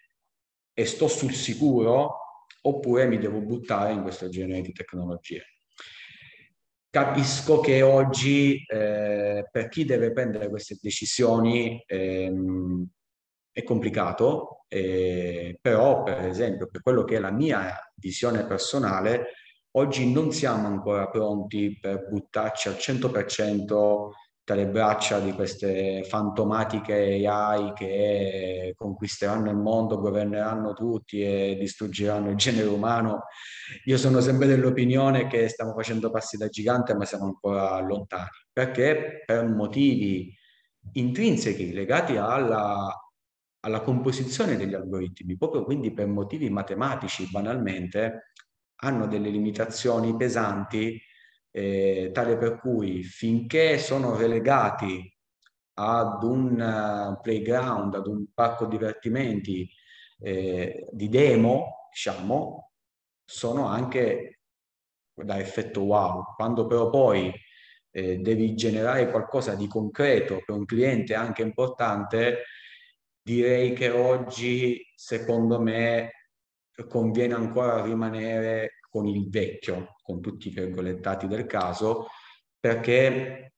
e 0.75 0.85
sto 0.87 1.07
sul 1.07 1.33
sicuro 1.33 2.19
oppure 2.63 3.07
mi 3.07 3.19
devo 3.19 3.41
buttare 3.41 3.93
in 3.93 4.03
questo 4.03 4.29
genere 4.29 4.61
di 4.61 4.73
tecnologie. 4.73 5.52
Capisco 6.93 7.61
che 7.61 7.81
oggi 7.81 8.67
eh, 8.67 9.49
per 9.51 9.69
chi 9.71 9.87
deve 9.87 10.13
prendere 10.13 10.51
queste 10.51 10.77
decisioni 10.79 11.83
ehm, 11.87 12.87
è 13.51 13.63
complicato, 13.63 14.67
eh, 14.69 15.57
però 15.59 16.03
per 16.03 16.27
esempio 16.27 16.67
per 16.67 16.83
quello 16.83 17.05
che 17.05 17.17
è 17.17 17.19
la 17.19 17.31
mia 17.31 17.79
visione 17.95 18.45
personale, 18.45 19.29
oggi 19.79 20.13
non 20.13 20.33
siamo 20.33 20.67
ancora 20.67 21.09
pronti 21.09 21.79
per 21.81 22.09
buttarci 22.11 22.69
al 22.69 22.75
100% 22.75 24.11
tra 24.45 24.57
le 24.57 24.67
braccia 24.67 25.21
di 25.21 25.33
queste 25.33 26.03
fantomatiche 26.05 27.25
AI 27.25 27.73
che 27.75 28.75
conquisteranno 28.77 29.51
il 29.51 29.57
mondo, 29.57 30.01
governeranno 30.01 30.73
tutti 30.73 31.23
e 31.23 31.57
distruggeranno 31.59 32.31
il 32.31 32.37
genere 32.37 32.69
umano. 32.69 33.25
Io 33.85 33.97
sono 33.97 34.21
sempre 34.21 34.49
dell'opinione 34.49 35.29
che 35.29 35.49
stiamo 35.49 35.73
facendo 35.75 36.11
passi 36.11 36.37
da 36.37 36.49
gigante, 36.49 36.95
ma 36.95 37.05
siamo 37.05 37.27
ancora 37.27 37.79
lontani, 37.81 38.31
perché 38.53 39.23
per 39.25 39.47
motivi 39.47 40.35
intrinseci 40.95 41.73
legati 41.73 42.17
alla, 42.17 42.93
alla 43.61 43.81
composizione 43.81 44.57
degli 44.57 44.75
algoritmi, 44.75 45.37
proprio 45.37 45.63
quindi 45.63 45.93
per 45.93 46.09
motivi 46.09 46.51
matematici 46.51 47.29
banalmente, 47.31 48.33
hanno 48.83 49.07
delle 49.07 49.29
limitazioni 49.31 50.17
pesanti 50.17 51.01
eh, 51.53 52.11
tale 52.13 52.37
per 52.37 52.59
cui 52.59 53.03
finché 53.03 53.79
sono 53.79 54.17
relegati 54.17 55.09
ad 55.75 56.23
un 56.23 56.61
uh, 56.61 57.21
playground, 57.21 57.95
ad 57.95 58.07
un 58.07 58.27
parco 58.35 58.67
divertimenti 58.67 59.69
eh, 60.19 60.87
di 60.91 61.09
demo, 61.09 61.89
diciamo, 61.91 62.73
sono 63.25 63.67
anche 63.67 64.41
da 65.15 65.39
effetto 65.39 65.83
wow. 65.83 66.35
Quando 66.35 66.67
però 66.67 66.91
poi 66.91 67.33
eh, 67.91 68.19
devi 68.19 68.55
generare 68.55 69.11
qualcosa 69.11 69.55
di 69.55 69.67
concreto 69.69 70.43
per 70.45 70.57
un 70.57 70.65
cliente 70.65 71.15
anche 71.15 71.43
importante, 71.43 72.45
direi 73.23 73.73
che 73.75 73.91
oggi, 73.91 74.83
secondo 74.95 75.61
me, 75.61 76.13
conviene 76.89 77.35
ancora 77.35 77.83
rimanere 77.83 78.82
con 78.93 79.07
il 79.07 79.31
vecchio, 79.31 79.97
con 80.03 80.21
tutti 80.21 80.49
i 80.49 80.51
virgolettati 80.51 81.27
del 81.27 81.47
caso, 81.47 82.09
perché 82.61 83.55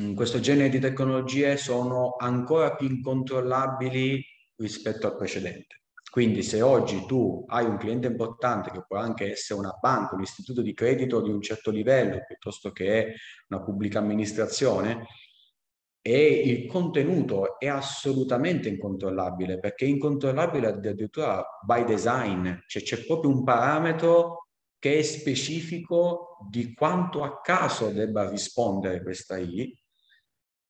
mm, 0.00 0.14
questo 0.14 0.40
genere 0.40 0.70
di 0.70 0.78
tecnologie 0.78 1.58
sono 1.58 2.16
ancora 2.18 2.74
più 2.74 2.88
incontrollabili 2.88 4.24
rispetto 4.56 5.08
al 5.08 5.16
precedente. 5.16 5.82
Quindi 6.10 6.42
se 6.42 6.62
oggi 6.62 7.04
tu 7.04 7.44
hai 7.48 7.66
un 7.66 7.76
cliente 7.76 8.06
importante 8.06 8.70
che 8.70 8.82
può 8.88 8.96
anche 8.96 9.32
essere 9.32 9.58
una 9.60 9.76
banca, 9.78 10.14
un 10.14 10.22
istituto 10.22 10.62
di 10.62 10.72
credito 10.72 11.20
di 11.20 11.28
un 11.28 11.42
certo 11.42 11.70
livello, 11.70 12.24
piuttosto 12.26 12.72
che 12.72 13.16
una 13.48 13.62
pubblica 13.62 13.98
amministrazione, 13.98 15.04
e 16.00 16.26
il 16.46 16.66
contenuto 16.66 17.58
è 17.58 17.66
assolutamente 17.66 18.70
incontrollabile, 18.70 19.58
perché 19.58 19.84
è 19.84 19.88
incontrollabile 19.88 20.68
addirittura 20.68 21.44
by 21.62 21.84
design, 21.84 22.48
cioè 22.66 22.82
c'è 22.82 23.04
proprio 23.04 23.32
un 23.32 23.42
parametro 23.44 24.45
che 24.86 24.98
è 24.98 25.02
specifico 25.02 26.38
di 26.48 26.72
quanto 26.72 27.24
a 27.24 27.40
caso 27.40 27.90
debba 27.90 28.30
rispondere 28.30 29.02
questa 29.02 29.36
I, 29.36 29.76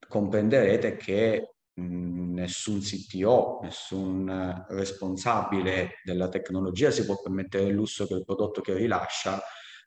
comprenderete 0.09 0.97
che 0.97 1.57
nessun 1.75 2.81
CTO, 2.81 3.59
nessun 3.61 4.65
responsabile 4.71 6.01
della 6.03 6.31
tecnologia 6.31 6.91
si 6.91 7.05
può 7.05 7.21
permettere 7.21 7.65
il 7.65 7.75
lusso 7.75 8.07
che 8.07 8.15
il 8.15 8.25
prodotto 8.25 8.63
che 8.63 8.73
rilascia 8.73 9.39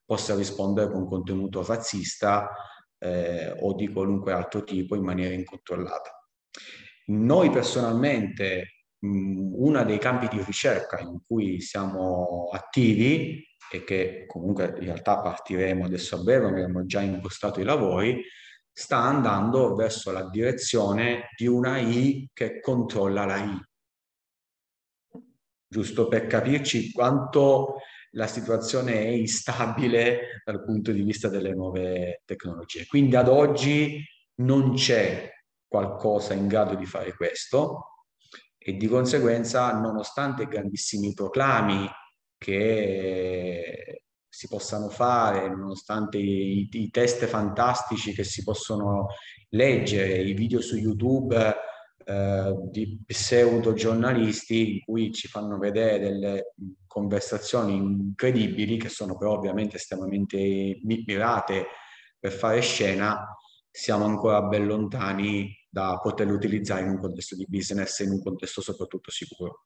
possa 0.06 0.36
rispondere 0.36 0.92
con 0.92 1.08
contenuto 1.08 1.66
razzista 1.66 2.52
eh, 3.00 3.56
o 3.62 3.74
di 3.74 3.88
qualunque 3.88 4.32
altro 4.32 4.64
tipo 4.64 4.94
in 4.94 5.04
maniera 5.04 5.34
incontrollata. 5.34 6.12
Noi 7.08 7.50
personalmente, 7.50 8.84
mh, 9.00 9.54
uno 9.56 9.84
dei 9.84 9.98
campi 9.98 10.28
di 10.28 10.44
ricerca 10.44 11.00
in 11.00 11.18
cui 11.26 11.62
siamo 11.62 12.50
attivi 12.52 13.48
e 13.72 13.84
che 13.84 14.26
comunque 14.28 14.76
in 14.80 14.86
realtà 14.86 15.22
partiremo 15.22 15.86
adesso 15.86 16.16
a 16.16 16.24
breve, 16.24 16.48
abbiamo 16.48 16.86
già 16.86 17.02
impostato 17.02 17.60
i 17.60 17.64
lavori, 17.64 18.24
sta 18.72 18.98
andando 18.98 19.76
verso 19.76 20.12
la 20.12 20.28
direzione 20.30 21.30
di 21.38 21.48
una 21.48 21.78
I 21.80 22.30
che 22.34 22.60
controlla 22.60 23.26
la 23.26 23.38
I. 23.38 23.62
Giusto 25.68 26.08
per 26.08 26.26
capirci 26.26 26.92
quanto 26.92 27.76
la 28.14 28.26
situazione 28.26 28.94
è 28.94 29.08
instabile 29.10 30.42
dal 30.44 30.64
punto 30.64 30.92
di 30.92 31.04
vista 31.04 31.28
delle 31.28 31.54
nuove 31.54 32.22
tecnologie. 32.26 32.88
Quindi 32.88 33.16
ad 33.16 33.28
oggi 33.28 34.04
non 34.42 34.74
c'è 34.74 35.30
qualcosa 35.68 36.34
in 36.34 36.48
grado 36.48 36.74
di 36.74 36.86
fare 36.86 37.14
questo 37.14 38.06
e 38.58 38.74
di 38.74 38.88
conseguenza, 38.88 39.72
nonostante 39.80 40.48
grandissimi 40.48 41.14
proclami 41.14 41.88
che 42.40 44.04
si 44.28 44.48
possano 44.48 44.90
fare, 44.90 45.50
nonostante 45.50 46.18
i, 46.18 46.68
i, 46.72 46.90
test 46.90 47.26
fantastici 47.26 48.14
che 48.14 48.24
si 48.24 48.44
possono 48.44 49.08
leggere, 49.50 50.22
i 50.22 50.34
video 50.34 50.62
su 50.62 50.78
YouTube 50.78 51.56
eh, 52.06 52.56
di 52.72 53.02
pseudo 53.06 53.74
giornalisti 53.74 54.76
in 54.76 54.80
cui 54.86 55.12
ci 55.12 55.28
fanno 55.28 55.58
vedere 55.58 56.00
delle 56.00 56.54
conversazioni 56.88 57.76
incredibili 57.76 58.78
che 58.78 58.90
sono 58.90 59.18
però 59.18 59.34
ovviamente 59.34 59.76
estremamente 59.76 60.80
mirate 60.84 61.66
per 62.18 62.32
fare 62.32 62.62
scena, 62.62 63.36
siamo 63.70 64.06
ancora 64.06 64.42
ben 64.44 64.66
lontani 64.66 65.54
da 65.70 66.00
poterlo 66.02 66.34
utilizzare 66.34 66.82
in 66.82 66.90
un 66.90 67.00
contesto 67.00 67.36
di 67.36 67.46
business 67.48 68.00
e 68.00 68.06
in 68.06 68.12
un 68.12 68.24
contesto 68.24 68.62
soprattutto 68.62 69.12
sicuro. 69.12 69.66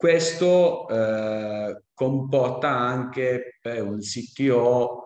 Questo 0.00 0.88
eh, 0.88 1.82
comporta 1.92 2.70
anche 2.70 3.58
per 3.60 3.82
un 3.82 3.98
CTO 3.98 5.02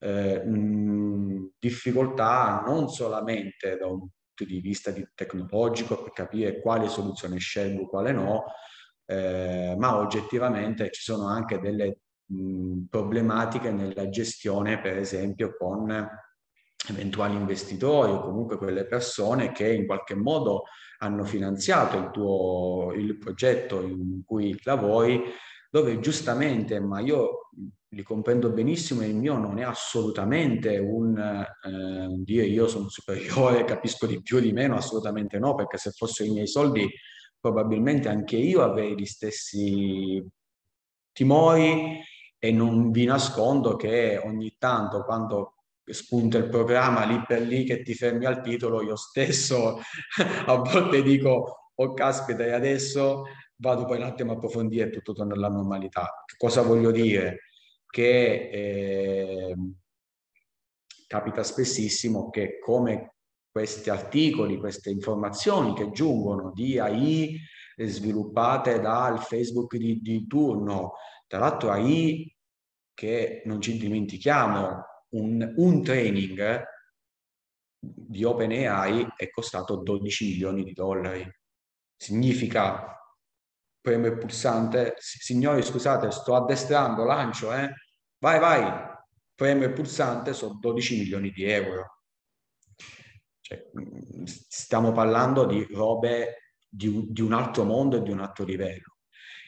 eh, 0.00 0.44
mh, 0.44 1.52
difficoltà 1.60 2.60
non 2.66 2.88
solamente 2.88 3.76
da 3.76 3.86
un 3.86 3.98
punto 4.00 4.44
di 4.44 4.58
vista 4.58 4.90
di 4.90 5.06
tecnologico 5.14 6.02
per 6.02 6.10
capire 6.10 6.60
quale 6.60 6.88
soluzione 6.88 7.38
scelgo, 7.38 7.86
quale 7.86 8.10
no, 8.10 8.46
eh, 9.06 9.76
ma 9.78 9.96
oggettivamente 9.98 10.90
ci 10.90 11.02
sono 11.02 11.28
anche 11.28 11.60
delle 11.60 12.00
mh, 12.26 12.86
problematiche 12.90 13.70
nella 13.70 14.08
gestione, 14.08 14.80
per 14.80 14.98
esempio, 14.98 15.54
con 15.56 15.88
eventuali 16.88 17.36
investitori 17.36 18.10
o 18.10 18.22
comunque 18.22 18.56
quelle 18.56 18.86
persone 18.86 19.52
che 19.52 19.72
in 19.72 19.86
qualche 19.86 20.16
modo 20.16 20.64
hanno 21.02 21.24
finanziato 21.24 21.98
il 21.98 22.10
tuo 22.10 22.92
il 22.94 23.18
progetto 23.18 23.80
in 23.82 24.22
cui 24.24 24.58
lavori, 24.62 25.20
dove 25.70 25.98
giustamente, 26.00 26.80
ma 26.80 27.00
io 27.00 27.48
li 27.88 28.02
comprendo 28.02 28.50
benissimo, 28.50 29.02
il 29.04 29.16
mio 29.16 29.36
non 29.36 29.58
è 29.58 29.64
assolutamente 29.64 30.78
un 30.78 31.18
eh, 31.18 32.22
dire 32.24 32.46
io 32.46 32.68
sono 32.68 32.88
superiore, 32.88 33.64
capisco 33.66 34.06
di 34.06 34.22
più 34.22 34.38
di 34.38 34.52
meno, 34.52 34.76
assolutamente 34.76 35.38
no, 35.38 35.54
perché 35.54 35.76
se 35.76 35.90
fossero 35.90 36.28
i 36.28 36.32
miei 36.32 36.46
soldi 36.46 36.88
probabilmente 37.38 38.08
anche 38.08 38.36
io 38.36 38.62
avrei 38.62 38.94
gli 38.94 39.04
stessi 39.04 40.24
timori 41.12 42.00
e 42.38 42.52
non 42.52 42.90
vi 42.92 43.04
nascondo 43.04 43.74
che 43.74 44.20
ogni 44.24 44.54
tanto 44.58 45.04
quando 45.04 45.61
spunta 45.84 46.38
il 46.38 46.48
programma 46.48 47.04
lì 47.04 47.22
per 47.26 47.42
lì 47.42 47.64
che 47.64 47.82
ti 47.82 47.94
fermi 47.94 48.24
al 48.24 48.40
titolo, 48.40 48.82
io 48.82 48.96
stesso 48.96 49.80
a 50.46 50.54
volte 50.56 51.02
dico, 51.02 51.70
oh 51.74 51.94
caspita, 51.94 52.44
e 52.44 52.52
adesso 52.52 53.24
vado 53.56 53.84
poi 53.84 53.98
un 53.98 54.04
attimo 54.04 54.32
a 54.32 54.34
approfondire 54.34 54.86
e 54.86 54.90
tutto 54.90 55.12
torna 55.12 55.34
alla 55.34 55.48
normalità. 55.48 56.24
Cosa 56.36 56.62
voglio 56.62 56.90
dire? 56.90 57.40
Che 57.86 58.50
eh, 58.50 59.56
capita 61.06 61.42
spessissimo 61.42 62.30
che 62.30 62.58
come 62.58 63.14
questi 63.50 63.90
articoli, 63.90 64.56
queste 64.56 64.90
informazioni 64.90 65.74
che 65.74 65.90
giungono 65.90 66.52
di 66.54 66.78
AI 66.78 67.38
sviluppate 67.76 68.80
dal 68.80 69.18
Facebook 69.20 69.76
di, 69.76 70.00
di 70.00 70.26
turno, 70.26 70.94
tra 71.26 71.38
l'altro 71.38 71.70
AI 71.70 72.34
che 72.94 73.42
non 73.44 73.60
ci 73.60 73.76
dimentichiamo 73.76 74.84
un, 75.12 75.52
un 75.56 75.82
training 75.82 76.62
di 77.78 78.24
OpenAI 78.24 79.14
è 79.16 79.30
costato 79.30 79.76
12 79.76 80.26
milioni 80.26 80.64
di 80.64 80.72
dollari. 80.72 81.28
Significa, 81.96 82.96
premo 83.80 84.06
il 84.06 84.18
pulsante, 84.18 84.94
signori 84.98 85.62
scusate, 85.62 86.10
sto 86.10 86.34
addestrando, 86.34 87.04
lancio, 87.04 87.52
eh? 87.52 87.72
Vai, 88.18 88.38
vai, 88.38 88.90
premo 89.34 89.64
il 89.64 89.72
pulsante, 89.72 90.32
sono 90.32 90.58
12 90.60 90.98
milioni 90.98 91.30
di 91.30 91.44
euro. 91.44 91.98
Cioè, 93.40 93.70
stiamo 94.24 94.92
parlando 94.92 95.44
di 95.44 95.66
robe 95.72 96.36
di 96.68 97.06
di 97.10 97.20
un 97.20 97.32
altro 97.34 97.64
mondo 97.64 97.98
e 97.98 98.02
di 98.02 98.10
un 98.10 98.20
altro 98.20 98.44
livello. 98.44 98.96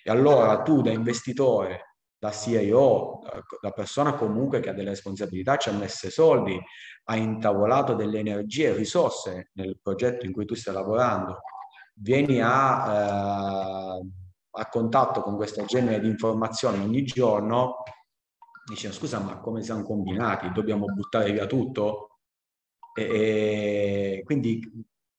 E 0.02 0.11
allora 0.11 0.62
tu 0.62 0.83
da 0.83 0.90
investitore 0.90 1.93
da 2.25 2.31
CIO, 2.31 3.21
la 3.61 3.71
persona 3.73 4.14
comunque 4.14 4.61
che 4.61 4.71
ha 4.71 4.73
delle 4.73 4.88
responsabilità, 4.88 5.59
ci 5.59 5.69
ha 5.69 5.73
messo 5.73 6.09
soldi, 6.09 6.59
ha 7.04 7.16
intavolato 7.16 7.93
delle 7.93 8.19
energie 8.19 8.69
e 8.69 8.73
risorse 8.73 9.50
nel 9.52 9.78
progetto 9.83 10.25
in 10.25 10.33
cui 10.33 10.47
tu 10.47 10.54
stai 10.54 10.73
lavorando, 10.73 11.40
vieni 11.97 12.40
a, 12.40 13.99
eh, 13.99 14.09
a 14.52 14.69
contatto 14.71 15.21
con 15.21 15.37
questo 15.37 15.66
genere 15.66 16.00
di 16.00 16.09
informazioni 16.09 16.83
ogni 16.83 17.04
giorno, 17.04 17.83
dici 18.66 18.90
scusa 18.90 19.19
ma 19.19 19.38
come 19.40 19.62
siamo 19.62 19.83
combinati? 19.83 20.50
Dobbiamo 20.50 20.87
buttare 20.87 21.31
via 21.31 21.45
tutto? 21.45 22.21
E, 22.95 24.16
e 24.18 24.22
quindi 24.25 24.62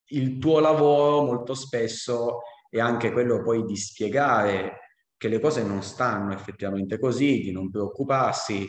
il 0.08 0.39
tuo 0.39 0.60
lavoro 0.60 1.21
molto 1.21 1.53
spesso 1.53 2.39
è 2.67 2.79
anche 2.79 3.12
quello 3.12 3.43
poi 3.43 3.63
di 3.63 3.77
spiegare 3.77 4.79
che 5.17 5.28
le 5.28 5.39
cose 5.39 5.63
non 5.63 5.82
stanno 5.82 6.34
effettivamente 6.34 6.99
così, 6.99 7.41
di 7.41 7.51
non 7.51 7.69
preoccuparsi. 7.69 8.67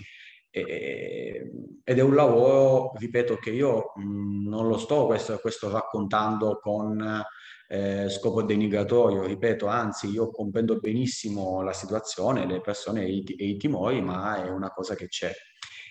Ed 0.50 1.98
è 1.98 2.00
un 2.00 2.14
lavoro, 2.14 2.92
ripeto, 2.96 3.36
che 3.36 3.50
io 3.50 3.92
non 3.96 4.68
lo 4.68 4.78
sto 4.78 5.04
questo, 5.04 5.38
questo 5.38 5.70
raccontando 5.70 6.58
con 6.60 7.24
eh, 7.68 8.08
scopo 8.08 8.42
denigratorio, 8.42 9.24
ripeto, 9.24 9.66
anzi 9.66 10.08
io 10.08 10.30
comprendo 10.30 10.78
benissimo 10.78 11.62
la 11.62 11.72
situazione, 11.72 12.46
le 12.46 12.60
persone 12.62 13.04
e 13.04 13.12
i, 13.12 13.24
e 13.36 13.44
i 13.48 13.56
timori, 13.58 14.00
ma 14.00 14.42
è 14.44 14.48
una 14.48 14.70
cosa 14.70 14.94
che 14.94 15.08
c'è. 15.08 15.30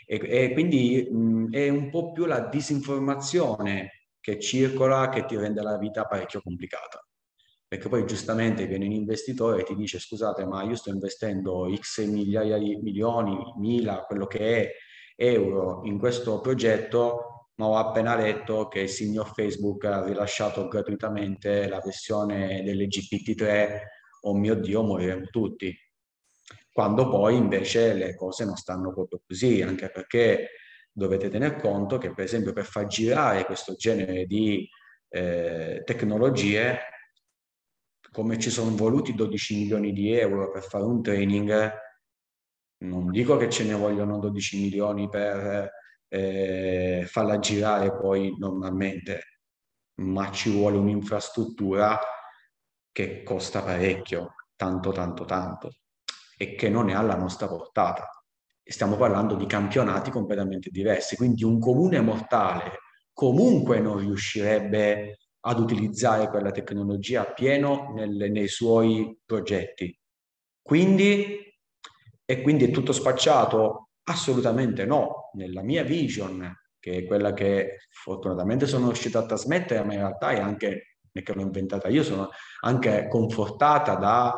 E, 0.07 0.19
e 0.23 0.53
quindi 0.53 1.07
mh, 1.11 1.51
è 1.51 1.69
un 1.69 1.89
po' 1.91 2.11
più 2.11 2.25
la 2.25 2.39
disinformazione 2.47 4.07
che 4.19 4.39
circola 4.39 5.09
che 5.09 5.25
ti 5.25 5.35
rende 5.35 5.61
la 5.61 5.77
vita 5.77 6.05
parecchio 6.05 6.41
complicata 6.41 7.05
perché 7.67 7.89
poi 7.89 8.05
giustamente 8.05 8.67
viene 8.67 8.85
un 8.85 8.91
investitore 8.91 9.61
e 9.61 9.63
ti 9.63 9.75
dice 9.75 9.99
scusate 9.99 10.45
ma 10.45 10.63
io 10.63 10.75
sto 10.75 10.91
investendo 10.91 11.67
x 11.75 12.05
migliaia 12.05 12.57
di 12.57 12.75
milioni, 12.77 13.37
mila, 13.57 14.03
quello 14.03 14.27
che 14.27 14.39
è 14.39 14.71
euro 15.15 15.81
in 15.85 15.97
questo 15.97 16.39
progetto, 16.41 17.49
ma 17.55 17.67
ho 17.67 17.77
appena 17.77 18.15
letto 18.15 18.67
che 18.67 18.81
il 18.81 18.89
signor 18.89 19.31
Facebook 19.33 19.85
ha 19.85 20.03
rilasciato 20.03 20.67
gratuitamente 20.67 21.67
la 21.67 21.79
versione 21.83 22.61
dell'GPT3, 22.63 23.79
oh 24.21 24.35
mio 24.35 24.55
Dio, 24.55 24.83
moriremo 24.83 25.25
tutti. 25.27 25.73
Quando 26.71 27.07
poi 27.07 27.37
invece 27.37 27.93
le 27.93 28.15
cose 28.15 28.43
non 28.43 28.57
stanno 28.57 28.91
proprio 28.93 29.21
così, 29.25 29.61
anche 29.61 29.89
perché 29.89 30.49
dovete 30.91 31.29
tener 31.29 31.55
conto 31.55 31.97
che 31.97 32.13
per 32.13 32.25
esempio 32.25 32.51
per 32.53 32.65
far 32.65 32.85
girare 32.87 33.45
questo 33.45 33.75
genere 33.75 34.25
di 34.25 34.67
eh, 35.09 35.81
tecnologie 35.85 36.79
come 38.15 38.39
ci 38.39 38.49
sono 38.49 38.73
voluti 38.73 39.13
12 39.13 39.57
milioni 39.57 39.91
di 39.91 40.13
euro 40.13 40.49
per 40.49 40.63
fare 40.63 40.85
un 40.85 41.01
training, 41.01 41.69
non 42.85 43.11
dico 43.11 43.35
che 43.35 43.49
ce 43.49 43.65
ne 43.65 43.73
vogliono 43.73 44.19
12 44.19 44.61
milioni 44.61 45.09
per 45.09 45.69
eh, 46.07 47.05
farla 47.09 47.39
girare 47.39 47.93
poi 47.93 48.33
normalmente, 48.37 49.41
ma 49.95 50.31
ci 50.31 50.49
vuole 50.49 50.77
un'infrastruttura 50.77 51.99
che 52.93 53.21
costa 53.23 53.61
parecchio, 53.61 54.35
tanto, 54.55 54.93
tanto, 54.93 55.25
tanto, 55.25 55.71
e 56.37 56.55
che 56.55 56.69
non 56.69 56.89
è 56.89 56.93
alla 56.93 57.17
nostra 57.17 57.49
portata. 57.49 58.07
stiamo 58.63 58.95
parlando 58.95 59.35
di 59.35 59.45
campionati 59.45 60.09
completamente 60.09 60.69
diversi, 60.69 61.17
quindi 61.17 61.43
un 61.43 61.59
comune 61.59 61.99
mortale 61.99 62.79
comunque 63.11 63.81
non 63.81 63.97
riuscirebbe 63.97 65.17
ad 65.47 65.59
utilizzare 65.59 66.27
quella 66.29 66.51
tecnologia 66.51 67.21
appieno 67.21 67.91
nel, 67.95 68.31
nei 68.31 68.47
suoi 68.47 69.17
progetti. 69.23 69.95
Quindi, 70.61 71.37
e 72.25 72.41
quindi 72.41 72.65
è 72.65 72.71
tutto 72.71 72.91
spacciato? 72.91 73.89
Assolutamente 74.03 74.85
no. 74.85 75.29
Nella 75.33 75.61
mia 75.61 75.83
vision, 75.83 76.51
che 76.79 76.97
è 76.97 77.05
quella 77.05 77.33
che 77.33 77.77
fortunatamente 77.89 78.65
sono 78.65 78.85
riuscito 78.85 79.19
a 79.19 79.25
trasmettere, 79.25 79.83
ma 79.83 79.93
in 79.93 79.99
realtà 79.99 80.31
è 80.31 80.39
anche, 80.39 80.97
che 81.11 81.33
l'ho 81.33 81.41
inventata 81.41 81.89
io, 81.89 82.03
sono 82.03 82.29
anche 82.61 83.07
confortata 83.07 83.95
da 83.95 84.35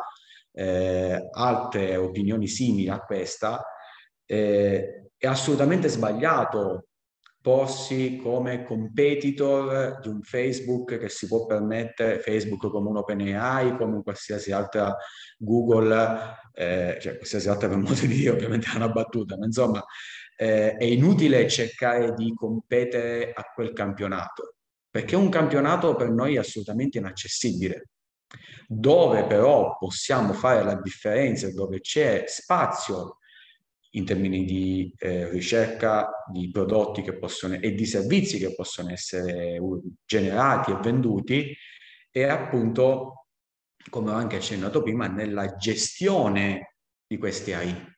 eh, 0.52 1.28
altre 1.32 1.96
opinioni 1.96 2.46
simili 2.46 2.90
a 2.90 3.00
questa, 3.00 3.64
eh, 4.26 5.10
è 5.16 5.26
assolutamente 5.26 5.88
sbagliato 5.88 6.87
porsi 7.40 8.18
come 8.20 8.64
competitor 8.64 10.00
di 10.00 10.08
un 10.08 10.22
Facebook 10.22 10.98
che 10.98 11.08
si 11.08 11.26
può 11.26 11.46
permettere, 11.46 12.18
Facebook 12.18 12.68
come 12.68 12.88
un 12.88 12.96
OpenAI, 12.96 13.76
come 13.76 14.02
qualsiasi 14.02 14.52
altra 14.52 14.94
Google, 15.38 16.36
eh, 16.52 16.98
cioè 17.00 17.16
qualsiasi 17.16 17.48
altra 17.48 17.68
per 17.68 17.78
modo 17.78 17.94
di 18.00 18.08
dire, 18.08 18.30
ovviamente 18.30 18.68
è 18.72 18.76
una 18.76 18.88
battuta, 18.88 19.36
ma 19.36 19.46
insomma 19.46 19.82
eh, 20.36 20.76
è 20.76 20.84
inutile 20.84 21.48
cercare 21.48 22.14
di 22.14 22.32
competere 22.34 23.32
a 23.32 23.42
quel 23.54 23.72
campionato, 23.72 24.56
perché 24.90 25.16
un 25.16 25.28
campionato 25.28 25.94
per 25.94 26.10
noi 26.10 26.34
è 26.34 26.38
assolutamente 26.38 26.98
inaccessibile. 26.98 27.88
Dove 28.66 29.24
però 29.24 29.78
possiamo 29.78 30.34
fare 30.34 30.62
la 30.62 30.74
differenza, 30.74 31.50
dove 31.50 31.80
c'è 31.80 32.24
spazio 32.26 33.17
in 33.92 34.04
termini 34.04 34.44
di 34.44 34.92
eh, 34.98 35.28
ricerca 35.30 36.24
di 36.30 36.50
prodotti 36.50 37.02
che 37.02 37.16
possono, 37.16 37.54
e 37.54 37.72
di 37.72 37.86
servizi 37.86 38.38
che 38.38 38.54
possono 38.54 38.90
essere 38.90 39.58
generati 40.04 40.72
e 40.72 40.76
venduti 40.76 41.56
e 42.10 42.24
appunto, 42.24 43.26
come 43.88 44.10
ho 44.10 44.14
anche 44.14 44.36
accennato 44.36 44.82
prima, 44.82 45.06
nella 45.06 45.56
gestione 45.56 46.74
di 47.06 47.16
questi 47.16 47.52
AI. 47.52 47.96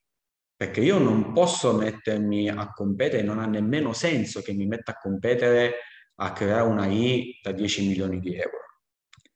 Perché 0.54 0.82
io 0.82 0.98
non 0.98 1.32
posso 1.32 1.72
mettermi 1.72 2.48
a 2.48 2.70
competere, 2.70 3.22
non 3.22 3.38
ha 3.38 3.46
nemmeno 3.46 3.92
senso 3.92 4.42
che 4.42 4.52
mi 4.52 4.66
metta 4.66 4.92
a 4.92 4.98
competere 4.98 5.76
a 6.16 6.32
creare 6.32 6.68
una 6.68 6.86
I 6.86 7.38
da 7.42 7.52
10 7.52 7.86
milioni 7.86 8.20
di 8.20 8.34
euro, 8.34 8.58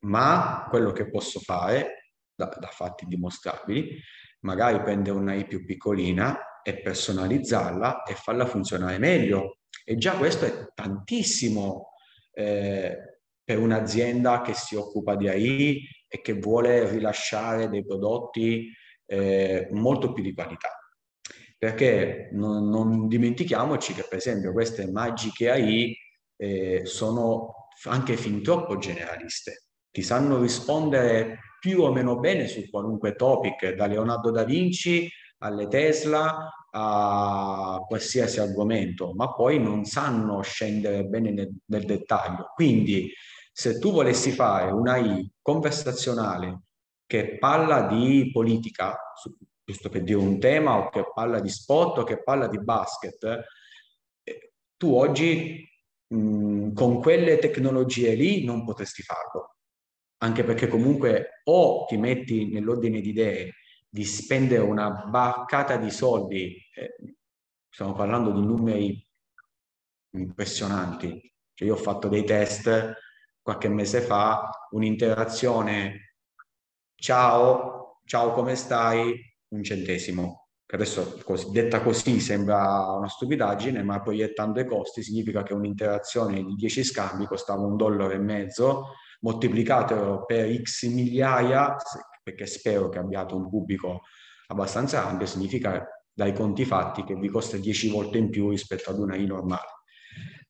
ma 0.01 0.67
quello 0.69 0.91
che 0.91 1.09
posso 1.09 1.39
fare, 1.39 2.11
da, 2.35 2.45
da 2.59 2.67
fatti 2.67 3.05
dimostrabili, 3.05 3.99
magari 4.45 4.79
prendere 4.81 5.17
una 5.17 5.33
I 5.33 5.45
più 5.45 5.65
piccolina 5.65 6.61
e 6.61 6.79
personalizzarla 6.79 8.03
e 8.03 8.13
farla 8.13 8.45
funzionare 8.45 8.97
meglio. 8.99 9.57
E 9.83 9.97
già 9.97 10.15
questo 10.15 10.45
è 10.45 10.71
tantissimo 10.73 11.89
eh, 12.31 13.19
per 13.43 13.59
un'azienda 13.59 14.41
che 14.41 14.53
si 14.53 14.75
occupa 14.75 15.15
di 15.15 15.27
AI 15.27 15.81
e 16.07 16.21
che 16.21 16.33
vuole 16.33 16.89
rilasciare 16.89 17.67
dei 17.69 17.83
prodotti 17.83 18.71
eh, 19.05 19.67
molto 19.71 20.13
più 20.13 20.23
di 20.23 20.33
qualità. 20.33 20.69
Perché 21.57 22.29
non, 22.33 22.69
non, 22.69 23.07
dimentichiamoci 23.07 23.93
che, 23.93 24.05
per 24.07 24.19
esempio, 24.19 24.51
queste 24.51 24.89
magiche 24.91 25.49
AI 25.49 25.95
eh, 26.37 26.81
sono 26.85 27.69
anche 27.85 28.15
fin 28.17 28.43
troppo 28.43 28.77
generaliste. 28.77 29.64
Ti 29.95 30.01
sanno 30.01 30.41
rispondere 30.41 31.55
più 31.57 31.79
o 31.79 31.89
meno 31.93 32.19
bene 32.19 32.47
su 32.47 32.69
qualunque 32.69 33.15
topic, 33.15 33.75
da 33.75 33.85
Leonardo 33.85 34.29
da 34.29 34.43
Vinci 34.43 35.09
alle 35.37 35.69
Tesla 35.69 36.53
a 36.69 37.79
qualsiasi 37.87 38.41
argomento, 38.41 39.13
ma 39.13 39.33
poi 39.33 39.57
non 39.57 39.85
sanno 39.85 40.41
scendere 40.41 41.05
bene 41.05 41.31
nel, 41.31 41.49
nel 41.67 41.85
dettaglio. 41.85 42.51
Quindi, 42.53 43.09
se 43.53 43.79
tu 43.79 43.93
volessi 43.93 44.31
fare 44.31 44.69
una 44.69 44.97
I 44.97 45.31
conversazionale 45.41 46.63
che 47.05 47.37
parla 47.37 47.83
di 47.83 48.31
politica, 48.33 48.99
giusto 49.63 49.87
per 49.87 50.03
dire 50.03 50.19
un 50.19 50.39
tema, 50.39 50.75
o 50.75 50.89
che 50.89 51.05
parla 51.13 51.39
di 51.39 51.49
sport, 51.49 51.99
o 51.99 52.03
che 52.03 52.21
parla 52.21 52.47
di 52.49 52.61
basket, 52.61 53.45
eh, 54.23 54.51
tu 54.75 54.93
oggi 54.93 55.65
mh, 56.07 56.73
con 56.73 56.99
quelle 56.99 57.39
tecnologie 57.39 58.13
lì 58.13 58.43
non 58.43 58.65
potresti 58.65 59.01
farlo. 59.01 59.54
Anche 60.25 60.43
perché 60.43 60.67
comunque 60.67 61.41
o 61.43 61.85
ti 61.85 61.97
metti 61.97 62.51
nell'ordine 62.51 62.99
di 62.99 63.09
idee 63.09 63.53
di 63.87 64.03
spendere 64.03 64.63
una 64.63 64.89
barcata 64.89 65.77
di 65.77 65.91
soldi, 65.91 66.57
eh, 66.73 66.95
stiamo 67.69 67.93
parlando 67.93 68.31
di 68.31 68.43
numeri 68.43 69.07
impressionanti. 70.15 71.31
Cioè 71.53 71.67
io 71.67 71.75
ho 71.75 71.77
fatto 71.77 72.07
dei 72.07 72.23
test 72.23 72.95
qualche 73.39 73.69
mese 73.69 74.01
fa, 74.01 74.49
un'interazione 74.71 76.15
ciao, 76.95 77.99
ciao 78.03 78.31
come 78.31 78.55
stai, 78.55 79.13
un 79.49 79.63
centesimo. 79.63 80.47
Che 80.65 80.75
adesso 80.75 81.21
così, 81.23 81.51
detta 81.51 81.83
così 81.83 82.19
sembra 82.19 82.93
una 82.93 83.07
stupidaggine, 83.07 83.83
ma 83.83 84.01
proiettando 84.01 84.59
i 84.59 84.65
costi 84.65 85.03
significa 85.03 85.43
che 85.43 85.53
un'interazione 85.53 86.43
di 86.43 86.55
10 86.55 86.83
scambi 86.83 87.27
costava 87.27 87.61
un 87.61 87.77
dollaro 87.77 88.09
e 88.09 88.17
mezzo, 88.17 88.87
moltiplicatelo 89.21 90.25
per 90.25 90.53
x 90.61 90.87
migliaia, 90.87 91.75
perché 92.23 92.45
spero 92.45 92.89
che 92.89 92.99
abbiate 92.99 93.33
un 93.33 93.49
pubblico 93.49 94.01
abbastanza 94.47 95.05
ampio, 95.05 95.25
significa 95.25 95.87
dai 96.11 96.33
conti 96.33 96.65
fatti 96.65 97.03
che 97.03 97.15
vi 97.15 97.27
costa 97.27 97.57
10 97.57 97.89
volte 97.89 98.17
in 98.17 98.29
più 98.29 98.49
rispetto 98.49 98.89
ad 98.89 98.99
una 98.99 99.15
I 99.15 99.25
normale. 99.25 99.83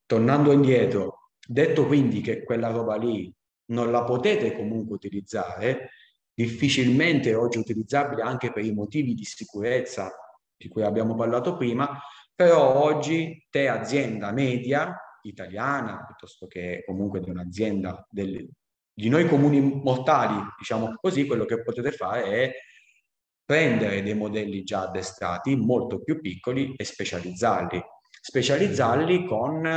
Tornando 0.06 0.51
indietro, 0.51 1.32
detto 1.45 1.88
quindi 1.88 2.21
che 2.21 2.43
quella 2.43 2.69
roba 2.69 2.95
lì 2.95 3.34
non 3.67 3.91
la 3.91 4.04
potete 4.04 4.56
comunque 4.56 4.95
utilizzare, 4.95 5.89
difficilmente 6.34 7.34
oggi 7.34 7.58
utilizzabile 7.58 8.21
anche 8.21 8.51
per 8.51 8.63
i 8.63 8.73
motivi 8.73 9.13
di 9.13 9.23
sicurezza 9.23 10.12
di 10.56 10.67
cui 10.67 10.84
abbiamo 10.84 11.15
parlato 11.15 11.58
prima, 11.58 11.99
però 12.34 12.84
oggi 12.84 13.45
te 13.49 13.67
azienda 13.67 14.32
media 14.32 14.95
italiana, 15.27 16.03
piuttosto 16.05 16.47
che 16.47 16.83
comunque 16.85 17.19
di 17.19 17.29
un'azienda 17.29 18.05
del, 18.09 18.47
di 18.93 19.09
noi 19.09 19.27
comuni 19.27 19.59
mortali, 19.59 20.41
diciamo 20.57 20.93
così, 20.95 21.25
quello 21.25 21.45
che 21.45 21.61
potete 21.61 21.91
fare 21.91 22.23
è 22.23 22.51
prendere 23.43 24.01
dei 24.01 24.15
modelli 24.15 24.63
già 24.63 24.81
addestrati 24.81 25.55
molto 25.55 26.01
più 26.01 26.19
piccoli 26.19 26.73
e 26.75 26.83
specializzarli. 26.83 27.81
Specializzarli 28.21 29.25
con 29.25 29.69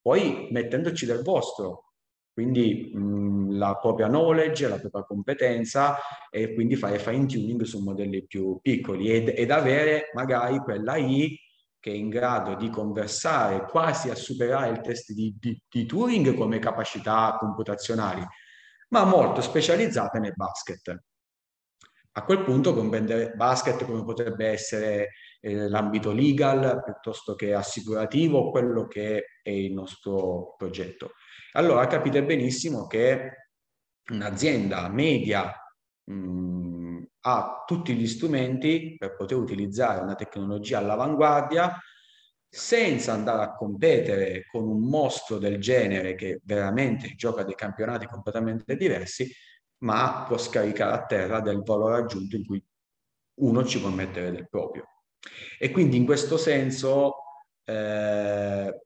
poi 0.00 0.48
mettendoci 0.50 1.06
del 1.06 1.22
vostro, 1.22 1.92
quindi 2.32 2.90
mh, 2.94 3.56
la 3.56 3.76
propria 3.76 4.06
knowledge, 4.06 4.68
la 4.68 4.78
propria 4.78 5.04
competenza 5.04 5.96
e 6.30 6.54
quindi 6.54 6.76
fare 6.76 6.98
fine 6.98 7.26
tuning 7.26 7.62
su 7.62 7.82
modelli 7.82 8.24
più 8.26 8.58
piccoli 8.60 9.10
ed, 9.10 9.32
ed 9.36 9.50
avere 9.50 10.10
magari 10.14 10.58
quella 10.58 10.96
I 10.96 11.36
che 11.82 11.90
è 11.90 11.94
in 11.94 12.08
grado 12.08 12.54
di 12.54 12.70
conversare 12.70 13.66
quasi 13.66 14.08
a 14.08 14.14
superare 14.14 14.70
il 14.70 14.80
test 14.80 15.10
di, 15.12 15.34
di, 15.36 15.60
di 15.68 15.84
Turing 15.84 16.34
come 16.34 16.60
capacità 16.60 17.36
computazionali, 17.40 18.24
ma 18.90 19.02
molto 19.02 19.40
specializzate 19.40 20.20
nel 20.20 20.34
basket. 20.36 21.02
A 22.12 22.24
quel 22.24 22.44
punto 22.44 22.72
comprendere 22.72 23.32
basket 23.34 23.84
come 23.84 24.04
potrebbe 24.04 24.46
essere 24.46 25.08
eh, 25.40 25.68
l'ambito 25.68 26.12
legal 26.12 26.82
piuttosto 26.84 27.34
che 27.34 27.52
assicurativo, 27.52 28.50
quello 28.50 28.86
che 28.86 29.24
è 29.42 29.50
il 29.50 29.72
nostro 29.72 30.54
progetto 30.56 31.14
allora 31.52 31.86
capite 31.86 32.24
benissimo 32.24 32.86
che 32.86 33.48
un'azienda 34.10 34.88
media 34.88 35.52
mh, 36.04 36.14
ha 37.24 37.64
tutti 37.66 37.94
gli 37.94 38.06
strumenti 38.06 38.96
per 38.98 39.16
poter 39.16 39.38
utilizzare 39.38 40.00
una 40.00 40.14
tecnologia 40.14 40.78
all'avanguardia 40.78 41.76
senza 42.48 43.12
andare 43.12 43.42
a 43.44 43.54
competere 43.54 44.44
con 44.50 44.68
un 44.68 44.82
mostro 44.88 45.38
del 45.38 45.58
genere 45.58 46.14
che 46.14 46.40
veramente 46.44 47.14
gioca 47.14 47.44
dei 47.44 47.54
campionati 47.54 48.06
completamente 48.06 48.76
diversi, 48.76 49.32
ma 49.78 50.24
può 50.28 50.36
scaricare 50.36 50.92
a 50.92 51.06
terra 51.06 51.40
del 51.40 51.62
valore 51.62 51.96
aggiunto 51.96 52.36
in 52.36 52.44
cui 52.44 52.62
uno 53.40 53.64
ci 53.64 53.80
può 53.80 53.88
mettere 53.88 54.30
del 54.30 54.48
proprio. 54.48 54.86
E 55.58 55.70
quindi 55.70 55.96
in 55.96 56.04
questo 56.04 56.36
senso 56.36 57.14
eh, 57.64 58.80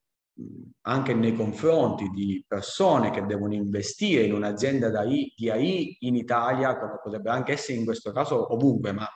anche 0.82 1.14
nei 1.14 1.34
confronti 1.34 2.08
di 2.10 2.44
persone 2.46 3.10
che 3.10 3.24
devono 3.24 3.54
investire 3.54 4.24
in 4.24 4.34
un'azienda 4.34 4.90
di 5.04 5.50
AI 5.50 5.96
in 6.00 6.14
Italia, 6.14 6.78
come 6.78 6.98
potrebbe 7.02 7.30
anche 7.30 7.52
essere 7.52 7.78
in 7.78 7.84
questo 7.84 8.12
caso 8.12 8.52
ovunque, 8.52 8.92
ma 8.92 9.08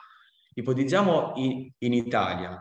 ipotizziamo 0.53 1.33
in, 1.35 1.71
in 1.77 1.93
Italia. 1.93 2.59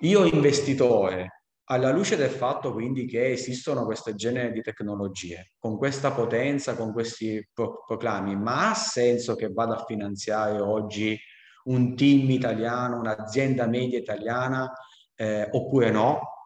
Io 0.00 0.24
investitore, 0.24 1.40
alla 1.64 1.92
luce 1.92 2.16
del 2.16 2.30
fatto 2.30 2.72
quindi 2.72 3.06
che 3.06 3.30
esistono 3.30 3.84
queste 3.84 4.14
genere 4.14 4.50
di 4.52 4.60
tecnologie, 4.60 5.52
con 5.58 5.76
questa 5.76 6.12
potenza, 6.12 6.74
con 6.74 6.92
questi 6.92 7.48
pro- 7.52 7.84
proclami, 7.86 8.36
ma 8.36 8.70
ha 8.70 8.74
senso 8.74 9.36
che 9.36 9.52
vada 9.52 9.76
a 9.76 9.84
finanziare 9.84 10.60
oggi 10.60 11.18
un 11.64 11.94
team 11.94 12.28
italiano, 12.30 12.98
un'azienda 12.98 13.66
media 13.66 13.98
italiana, 13.98 14.70
eh, 15.14 15.48
oppure 15.52 15.90
no? 15.90 16.39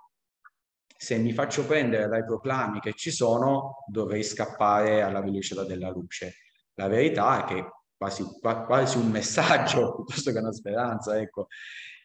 Se 1.05 1.19
mi 1.19 1.35
faccio 1.35 1.67
prendere 1.67 2.09
dai 2.09 2.25
proclami 2.25 2.81
che 2.81 2.95
ci 2.95 3.11
sono, 3.11 3.85
dovrei 3.87 4.25
scappare 4.25 5.03
alla 5.03 5.21
velocità 5.21 5.63
della 5.63 5.91
luce. 5.91 6.37
La 6.77 6.89
verità 6.89 7.45
è 7.45 7.47
che 7.47 7.71
quasi, 7.95 8.25
quasi 8.41 8.97
un 8.97 9.11
messaggio 9.11 9.97
piuttosto 10.03 10.33
che 10.33 10.39
una 10.39 10.53
speranza, 10.53 11.21
ecco, 11.21 11.49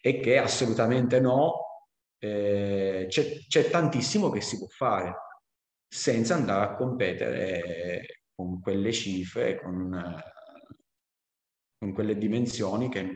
è 0.01 0.19
che 0.19 0.37
assolutamente 0.37 1.21
no, 1.21 1.85
eh, 2.17 3.05
c'è, 3.07 3.37
c'è 3.47 3.69
tantissimo 3.69 4.29
che 4.29 4.41
si 4.41 4.57
può 4.57 4.67
fare 4.67 5.15
senza 5.87 6.35
andare 6.35 6.65
a 6.65 6.75
competere 6.75 8.23
con 8.35 8.59
quelle 8.59 8.91
cifre, 8.91 9.61
con, 9.61 10.21
con 11.77 11.93
quelle 11.93 12.17
dimensioni 12.17 12.89
che 12.89 13.13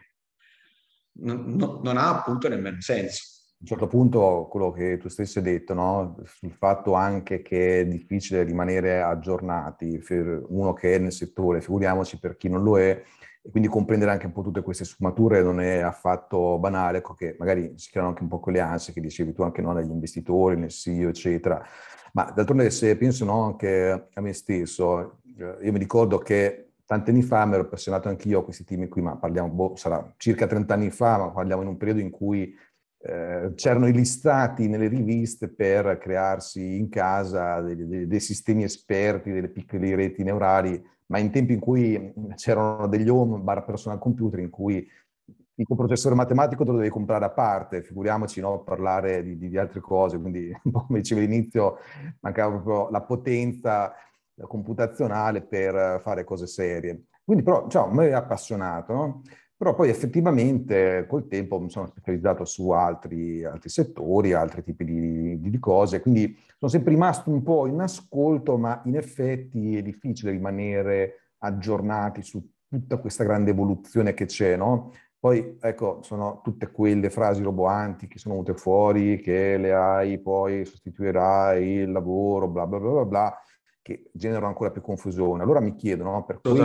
non, 1.16 1.82
non 1.84 1.98
ha 1.98 2.20
appunto 2.20 2.48
nemmeno 2.48 2.80
senso 2.80 3.33
un 3.64 3.70
certo 3.70 3.88
punto 3.88 4.48
quello 4.50 4.72
che 4.72 4.98
tu 4.98 5.08
stesso 5.08 5.40
hai 5.40 5.46
detto, 5.46 5.74
no? 5.74 6.18
sul 6.26 6.52
fatto 6.52 6.96
anche 6.96 7.42
che 7.42 7.80
è 7.80 7.86
difficile 7.86 8.44
rimanere 8.44 9.02
aggiornati 9.02 10.04
per 10.06 10.44
uno 10.50 10.74
che 10.74 10.96
è 10.96 10.98
nel 10.98 11.14
settore, 11.14 11.62
figuriamoci 11.62 12.20
per 12.20 12.36
chi 12.36 12.50
non 12.50 12.62
lo 12.62 12.78
è, 12.78 13.02
e 13.42 13.50
quindi 13.50 13.70
comprendere 13.70 14.12
anche 14.12 14.26
un 14.26 14.34
po' 14.34 14.42
tutte 14.42 14.62
queste 14.62 14.84
sfumature 14.84 15.42
non 15.42 15.62
è 15.62 15.80
affatto 15.80 16.60
banale, 16.60 16.98
ecco 16.98 17.14
che 17.14 17.38
magari 17.40 17.72
si 17.78 17.90
creano 17.90 18.10
anche 18.10 18.24
un 18.24 18.28
po' 18.28 18.42
quelle 18.42 18.60
ansie 18.60 18.92
che 18.92 19.00
dicevi 19.00 19.32
tu 19.32 19.44
anche 19.44 19.62
no, 19.62 19.74
dagli 19.74 19.92
investitori, 19.92 20.58
nel 20.58 20.70
CEO, 20.70 21.08
eccetera. 21.08 21.66
Ma 22.12 22.32
d'altronde 22.36 22.70
se 22.70 22.98
penso 22.98 23.24
no, 23.24 23.46
anche 23.46 24.10
a 24.14 24.22
me 24.22 24.34
stesso, 24.34 25.22
eh, 25.38 25.58
io 25.62 25.72
mi 25.72 25.80
ricordo 25.80 26.18
che 26.18 26.72
tanti 26.86 27.12
anni 27.12 27.22
fa 27.22 27.46
mi 27.46 27.54
ero 27.54 27.64
appassionato 27.64 28.10
anch'io 28.10 28.40
a 28.40 28.44
questi 28.44 28.66
temi 28.66 28.90
qui, 28.90 29.02
ma 29.02 29.16
parliamo, 29.16 29.48
boh, 29.48 29.76
sarà 29.78 30.14
circa 30.18 30.48
30 30.48 30.74
anni 30.74 30.90
fa, 30.90 31.18
ma 31.18 31.32
parliamo 31.32 31.62
in 31.62 31.70
un 31.70 31.78
periodo 31.78 32.02
in 32.02 32.10
cui 32.10 32.54
eh, 33.06 33.52
c'erano 33.56 33.88
i 33.88 33.92
listati 33.92 34.70
nelle 34.70 34.88
riviste 34.88 35.50
per 35.50 35.98
crearsi 35.98 36.78
in 36.78 36.88
casa 36.88 37.60
dei, 37.60 37.76
dei, 37.76 38.08
dei, 38.08 38.20
sistemi 38.22 38.64
esperti, 38.64 39.30
delle 39.30 39.50
piccole 39.50 39.94
reti 39.94 40.24
neurali, 40.24 40.82
ma 41.08 41.18
in 41.18 41.30
tempi 41.30 41.52
in 41.52 41.60
cui 41.60 42.14
c'erano 42.36 42.88
degli 42.88 43.10
home 43.10 43.40
bar 43.40 43.66
personal 43.66 44.00
computer 44.00 44.40
in 44.40 44.50
cui 44.50 44.90
il 45.56 45.66
processore 45.68 46.16
matematico 46.16 46.64
te 46.64 46.72
lo 46.72 46.78
devi 46.78 46.90
comprare 46.90 47.26
a 47.26 47.30
parte, 47.30 47.84
figuriamoci 47.84 48.40
no, 48.40 48.64
parlare 48.64 49.22
di, 49.22 49.38
di, 49.38 49.50
di, 49.50 49.58
altre 49.58 49.82
cose, 49.82 50.18
quindi 50.18 50.52
come 50.72 51.00
dicevo 51.00 51.20
all'inizio 51.20 51.80
mancava 52.22 52.58
proprio 52.58 52.90
la 52.90 53.02
potenza 53.02 53.94
computazionale 54.48 55.42
per 55.42 56.00
fare 56.02 56.24
cose 56.24 56.48
serie. 56.48 57.08
Quindi 57.24 57.44
però, 57.44 57.68
cioè, 57.68 57.90
mi 57.92 58.06
è 58.06 58.12
appassionato, 58.14 58.94
no? 58.94 59.22
Però 59.56 59.76
poi 59.76 59.90
effettivamente 59.90 61.06
col 61.08 61.28
tempo 61.28 61.60
mi 61.60 61.70
sono 61.70 61.88
specializzato 61.88 62.44
su 62.44 62.72
altri, 62.72 63.44
altri 63.46 63.70
settori, 63.70 64.34
altri 64.34 64.64
tipi 64.64 64.84
di, 64.84 65.40
di, 65.40 65.60
cose, 65.60 66.02
quindi 66.02 66.38
sono 66.58 66.70
sempre 66.70 66.92
rimasto 66.92 67.30
un 67.30 67.44
po' 67.44 67.68
in 67.68 67.80
ascolto, 67.80 68.58
ma 68.58 68.82
in 68.86 68.98
effetti 68.98 69.78
è 69.78 69.82
difficile 69.82 70.32
rimanere 70.32 71.32
aggiornati 71.38 72.22
su 72.24 72.46
tutta 72.68 72.98
questa 72.98 73.24
grande 73.24 73.52
evoluzione 73.52 74.14
che 74.14 74.26
c'è, 74.26 74.58
no? 74.58 74.92
Poi, 75.24 75.58
ecco, 75.62 76.02
sono 76.02 76.42
tutte 76.44 76.70
quelle 76.70 77.10
frasi 77.10 77.42
roboanti 77.44 78.08
che 78.08 78.20
sono 78.20 78.34
venute 78.34 78.60
fuori, 78.60 79.22
che 79.22 79.58
le 79.58 79.72
AI 79.72 80.20
poi 80.20 80.66
sostituirai 80.66 81.66
il 81.66 81.92
lavoro, 81.94 82.50
bla 82.50 82.68
bla 82.68 82.78
bla 82.78 82.90
bla 82.90 83.06
bla, 83.06 83.42
che 83.82 84.10
generano 84.12 84.48
ancora 84.48 84.72
più 84.72 84.82
confusione. 84.82 85.44
Allora 85.44 85.62
mi 85.62 85.76
chiedono, 85.76 86.12
no, 86.12 86.26
per, 86.26 86.42
quei, 86.42 86.60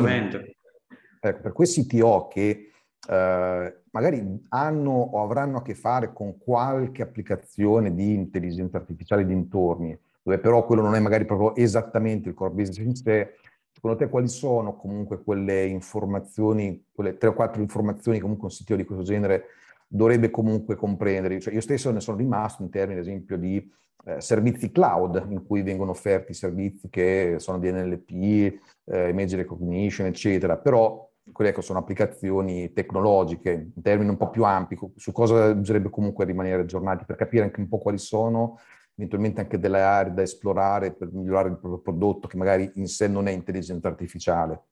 ecco, 1.20 1.40
per 1.40 1.52
quei 1.52 1.68
CTO 1.68 2.26
che 2.26 2.67
eh, 3.08 3.80
magari 3.90 4.46
hanno 4.48 4.90
o 4.90 5.22
avranno 5.22 5.58
a 5.58 5.62
che 5.62 5.74
fare 5.74 6.12
con 6.12 6.38
qualche 6.38 7.02
applicazione 7.02 7.94
di 7.94 8.14
intelligenza 8.14 8.78
artificiale 8.78 9.24
dintorni, 9.24 9.98
dove 10.22 10.38
però 10.38 10.64
quello 10.64 10.82
non 10.82 10.94
è 10.94 11.00
magari 11.00 11.24
proprio 11.24 11.54
esattamente 11.54 12.28
il 12.28 12.34
core 12.34 12.54
business 12.54 12.78
in 12.78 12.94
sé, 12.94 13.34
secondo 13.70 13.96
te 13.96 14.08
quali 14.08 14.28
sono 14.28 14.76
comunque 14.76 15.22
quelle 15.22 15.64
informazioni, 15.66 16.84
quelle 16.92 17.16
tre 17.16 17.28
o 17.28 17.34
quattro 17.34 17.62
informazioni 17.62 18.18
comunque 18.18 18.46
un 18.46 18.52
sito 18.52 18.74
di 18.74 18.84
questo 18.84 19.04
genere 19.04 19.44
dovrebbe 19.86 20.30
comunque 20.30 20.76
comprendere? 20.76 21.40
Cioè 21.40 21.54
io 21.54 21.60
stesso 21.60 21.90
ne 21.90 22.00
sono 22.00 22.16
rimasto 22.16 22.62
in 22.62 22.70
termini, 22.70 23.00
ad 23.00 23.06
esempio, 23.06 23.38
di 23.38 23.70
eh, 24.04 24.20
servizi 24.20 24.70
cloud, 24.70 25.26
in 25.28 25.44
cui 25.46 25.62
vengono 25.62 25.92
offerti 25.92 26.34
servizi 26.34 26.88
che 26.88 27.36
sono 27.38 27.58
di 27.58 27.70
NLP, 27.70 28.60
eh, 28.84 29.08
image 29.08 29.36
recognition, 29.36 30.06
eccetera, 30.06 30.56
però 30.56 31.07
quelle 31.32 31.50
ecco, 31.50 31.60
sono 31.60 31.78
applicazioni 31.78 32.72
tecnologiche 32.72 33.70
in 33.74 33.82
termini 33.82 34.10
un 34.10 34.16
po' 34.16 34.30
più 34.30 34.44
ampi, 34.44 34.78
su 34.96 35.12
cosa 35.12 35.54
bisognerebbe 35.54 35.90
comunque 35.90 36.24
rimanere 36.24 36.62
aggiornati 36.62 37.04
per 37.04 37.16
capire 37.16 37.44
anche 37.44 37.60
un 37.60 37.68
po' 37.68 37.78
quali 37.78 37.98
sono 37.98 38.58
eventualmente 38.98 39.40
anche 39.40 39.58
delle 39.58 39.80
aree 39.80 40.12
da 40.12 40.22
esplorare 40.22 40.92
per 40.92 41.12
migliorare 41.12 41.50
il 41.50 41.58
proprio 41.58 41.80
prodotto 41.80 42.26
che 42.26 42.36
magari 42.36 42.70
in 42.74 42.88
sé 42.88 43.06
non 43.06 43.28
è 43.28 43.30
intelligenza 43.30 43.86
artificiale? 43.88 44.62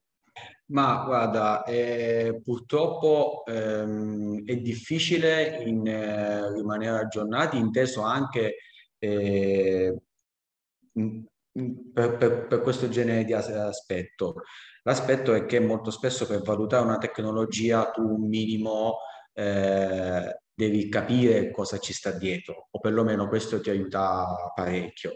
Ma 0.66 1.05
guarda, 1.07 1.62
eh, 1.62 2.40
purtroppo 2.42 3.45
ehm, 3.47 4.45
è 4.45 4.57
difficile 4.57 5.62
in, 5.64 5.87
eh, 5.87 6.53
rimanere 6.53 6.99
aggiornati, 6.99 7.57
inteso 7.57 8.03
anche 8.03 8.57
eh, 8.99 9.97
per, 11.92 12.16
per, 12.16 12.47
per, 12.47 12.61
questo 12.61 12.88
genere 12.88 13.25
di 13.25 13.33
aspetto. 13.33 14.42
L'aspetto 14.83 15.35
è 15.35 15.47
che 15.47 15.59
molto 15.61 15.90
spesso 15.90 16.27
per 16.27 16.42
valutare 16.42 16.85
una 16.85 16.99
tecnologia 16.99 17.90
tu 17.90 18.03
un 18.03 18.29
minimo 18.29 18.99
eh, 19.33 20.40
devi 20.55 20.88
capire 20.88 21.51
cosa 21.51 21.79
ci 21.79 21.92
sta 21.92 22.12
dietro, 22.12 22.69
o 22.71 22.79
perlomeno 22.79 23.29
questo 23.29 23.61
ti 23.61 23.71
aiuta 23.71 24.53
parecchio. 24.55 25.12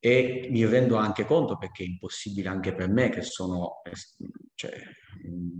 E 0.00 0.48
mi 0.50 0.66
rendo 0.66 0.96
anche 0.96 1.24
conto, 1.24 1.56
perché 1.56 1.82
è 1.82 1.86
impossibile 1.86 2.48
anche 2.48 2.74
per 2.74 2.88
me, 2.88 3.08
che 3.08 3.22
sono, 3.22 3.80
cioè, 4.54 4.72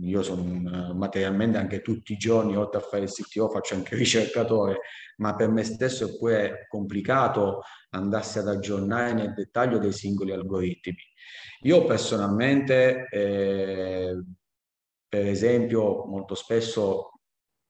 io 0.01 0.21
sono 0.21 0.93
materialmente 0.93 1.57
anche 1.57 1.81
tutti 1.81 2.13
i 2.13 2.17
giorni, 2.17 2.55
oltre 2.55 2.79
a 2.79 2.83
fare 2.83 3.03
il 3.03 3.11
CTO, 3.11 3.49
faccio 3.49 3.75
anche 3.75 3.95
ricercatore, 3.97 4.79
ma 5.17 5.35
per 5.35 5.49
me 5.49 5.63
stesso 5.63 6.07
è 6.07 6.17
pure 6.17 6.67
complicato 6.69 7.61
andarsi 7.91 8.39
ad 8.39 8.47
aggiornare 8.47 9.13
nel 9.13 9.33
dettaglio 9.33 9.77
dei 9.77 9.93
singoli 9.93 10.31
algoritmi. 10.31 10.97
Io 11.61 11.85
personalmente, 11.85 13.07
eh, 13.09 14.23
per 15.07 15.25
esempio, 15.25 16.05
molto 16.05 16.35
spesso 16.35 17.09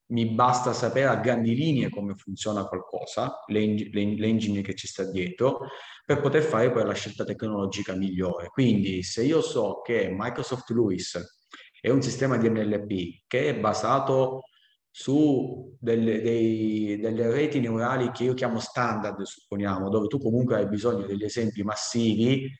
mi 0.08 0.26
basta 0.26 0.72
sapere 0.72 1.06
a 1.06 1.16
grandi 1.16 1.54
linee 1.54 1.88
come 1.88 2.14
funziona 2.14 2.66
qualcosa, 2.66 3.42
l'engine 3.48 4.60
che 4.60 4.74
ci 4.74 4.86
sta 4.86 5.10
dietro, 5.10 5.60
per 6.04 6.20
poter 6.20 6.42
fare 6.42 6.70
poi 6.70 6.84
la 6.84 6.94
scelta 6.94 7.24
tecnologica 7.24 7.94
migliore. 7.94 8.48
Quindi 8.48 9.02
se 9.02 9.24
io 9.24 9.40
so 9.40 9.80
che 9.80 10.08
Microsoft 10.16 10.70
Lewis 10.70 11.45
è 11.86 11.90
un 11.90 12.02
sistema 12.02 12.36
di 12.36 12.48
NLP 12.48 13.22
che 13.28 13.48
è 13.48 13.56
basato 13.56 14.42
su 14.90 15.76
delle, 15.78 16.20
dei, 16.20 16.98
delle 16.98 17.30
reti 17.30 17.60
neurali 17.60 18.10
che 18.10 18.24
io 18.24 18.34
chiamo 18.34 18.58
standard, 18.58 19.22
supponiamo, 19.22 19.88
dove 19.88 20.08
tu 20.08 20.18
comunque 20.18 20.56
hai 20.56 20.66
bisogno 20.66 21.06
degli 21.06 21.22
esempi 21.22 21.62
massivi, 21.62 22.50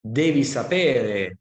devi 0.00 0.42
sapere 0.42 1.38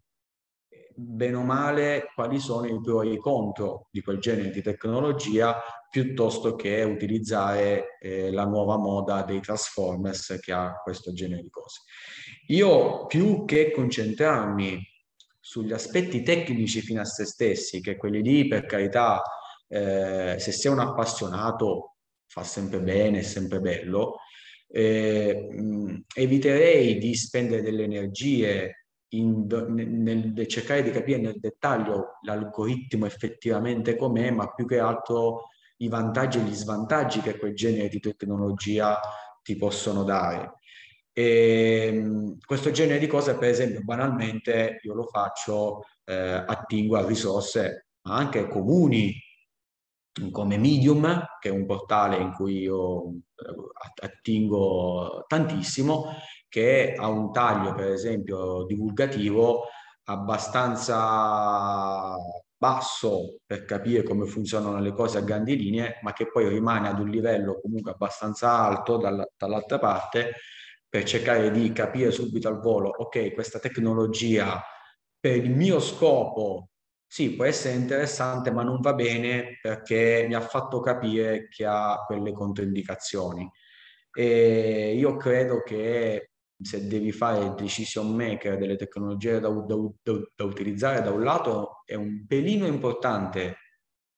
bene 0.95 1.35
o 1.37 1.41
male 1.41 2.11
quali 2.13 2.37
sono 2.37 2.67
i 2.67 2.79
pro 2.79 3.01
e 3.01 3.13
i 3.13 3.17
contro 3.17 3.87
di 3.89 4.03
quel 4.03 4.19
genere 4.19 4.51
di 4.51 4.61
tecnologia 4.61 5.59
piuttosto 5.89 6.53
che 6.55 6.83
utilizzare 6.83 7.97
eh, 7.99 8.29
la 8.31 8.45
nuova 8.45 8.77
moda 8.77 9.23
dei 9.23 9.39
Transformers 9.39 10.37
che 10.39 10.53
ha 10.53 10.79
questo 10.83 11.13
genere 11.13 11.41
di 11.41 11.49
cose. 11.49 11.81
Io 12.49 13.07
più 13.07 13.43
che 13.45 13.71
concentrarmi 13.71 14.92
sugli 15.45 15.73
aspetti 15.73 16.21
tecnici 16.21 16.79
fino 16.79 17.01
a 17.01 17.05
se 17.05 17.25
stessi, 17.25 17.81
che 17.81 17.97
quelli 17.97 18.21
lì 18.21 18.47
per 18.47 18.65
carità, 18.65 19.21
eh, 19.67 20.37
se 20.39 20.51
sei 20.53 20.71
un 20.71 20.79
appassionato 20.79 21.97
fa 22.27 22.43
sempre 22.43 22.79
bene, 22.79 23.19
è 23.19 23.23
sempre 23.23 23.59
bello, 23.59 24.19
eh, 24.69 25.49
mh, 25.51 26.05
eviterei 26.15 26.97
di 26.97 27.13
spendere 27.13 27.61
delle 27.61 27.83
energie 27.83 28.85
in, 29.09 29.45
nel, 29.67 30.31
nel 30.31 30.47
cercare 30.47 30.81
di 30.81 30.91
capire 30.91 31.19
nel 31.19 31.39
dettaglio 31.41 32.19
l'algoritmo 32.21 33.05
effettivamente 33.05 33.97
com'è, 33.97 34.31
ma 34.31 34.49
più 34.53 34.65
che 34.65 34.79
altro 34.79 35.49
i 35.77 35.89
vantaggi 35.89 36.37
e 36.37 36.43
gli 36.43 36.53
svantaggi 36.53 37.19
che 37.19 37.37
quel 37.37 37.53
genere 37.53 37.89
di 37.89 37.99
tecnologia 37.99 38.97
ti 39.41 39.57
possono 39.57 40.03
dare. 40.03 40.53
E, 41.13 41.87
ehm, 41.87 42.37
questo 42.45 42.71
genere 42.71 42.99
di 42.99 43.07
cose, 43.07 43.37
per 43.37 43.49
esempio, 43.49 43.81
banalmente 43.83 44.79
io 44.83 44.93
lo 44.95 45.05
faccio, 45.05 45.83
eh, 46.05 46.43
attingo 46.45 46.97
a 46.97 47.05
risorse 47.05 47.87
anche 48.03 48.47
comuni 48.47 49.13
come 50.31 50.57
Medium, 50.57 51.25
che 51.39 51.49
è 51.49 51.51
un 51.51 51.65
portale 51.65 52.17
in 52.17 52.33
cui 52.33 52.59
io 52.61 53.09
eh, 53.09 54.03
attingo 54.03 55.23
tantissimo, 55.27 56.05
che 56.47 56.93
ha 56.97 57.07
un 57.07 57.31
taglio, 57.31 57.73
per 57.73 57.91
esempio, 57.91 58.65
divulgativo 58.65 59.63
abbastanza 60.05 60.95
basso 62.55 63.37
per 63.45 63.65
capire 63.65 64.03
come 64.03 64.25
funzionano 64.25 64.79
le 64.79 64.93
cose 64.93 65.17
a 65.17 65.21
grandi 65.21 65.57
linee, 65.57 65.99
ma 66.01 66.13
che 66.13 66.29
poi 66.31 66.47
rimane 66.47 66.87
ad 66.89 66.99
un 66.99 67.09
livello 67.09 67.59
comunque 67.59 67.91
abbastanza 67.91 68.59
alto 68.59 68.97
dall- 68.97 69.31
dall'altra 69.37 69.79
parte 69.79 70.33
per 70.93 71.05
cercare 71.05 71.49
di 71.49 71.71
capire 71.71 72.11
subito 72.11 72.47
al 72.47 72.59
volo, 72.59 72.87
ok, 72.87 73.33
questa 73.33 73.57
tecnologia 73.57 74.63
per 75.19 75.37
il 75.37 75.49
mio 75.49 75.79
scopo 75.79 76.69
sì, 77.07 77.31
può 77.35 77.45
essere 77.45 77.73
interessante, 77.73 78.51
ma 78.51 78.61
non 78.61 78.79
va 78.79 78.93
bene 78.93 79.57
perché 79.59 80.25
mi 80.27 80.35
ha 80.35 80.41
fatto 80.41 80.81
capire 80.81 81.47
che 81.49 81.65
ha 81.65 82.03
quelle 82.05 82.31
controindicazioni. 82.31 83.49
E 84.15 84.93
io 84.95 85.17
credo 85.17 85.63
che 85.63 86.33
se 86.61 86.87
devi 86.87 87.11
fare 87.11 87.43
il 87.43 87.55
decision 87.55 88.15
maker 88.15 88.59
delle 88.59 88.75
tecnologie 88.75 89.39
da, 89.39 89.49
da, 89.49 89.75
da, 90.03 90.13
da, 90.35 90.43
utilizzare 90.43 91.01
da 91.01 91.09
un 91.09 91.23
lato 91.23 91.81
è 91.85 91.95
un 91.95 92.23
pelino 92.27 92.67
importante 92.67 93.57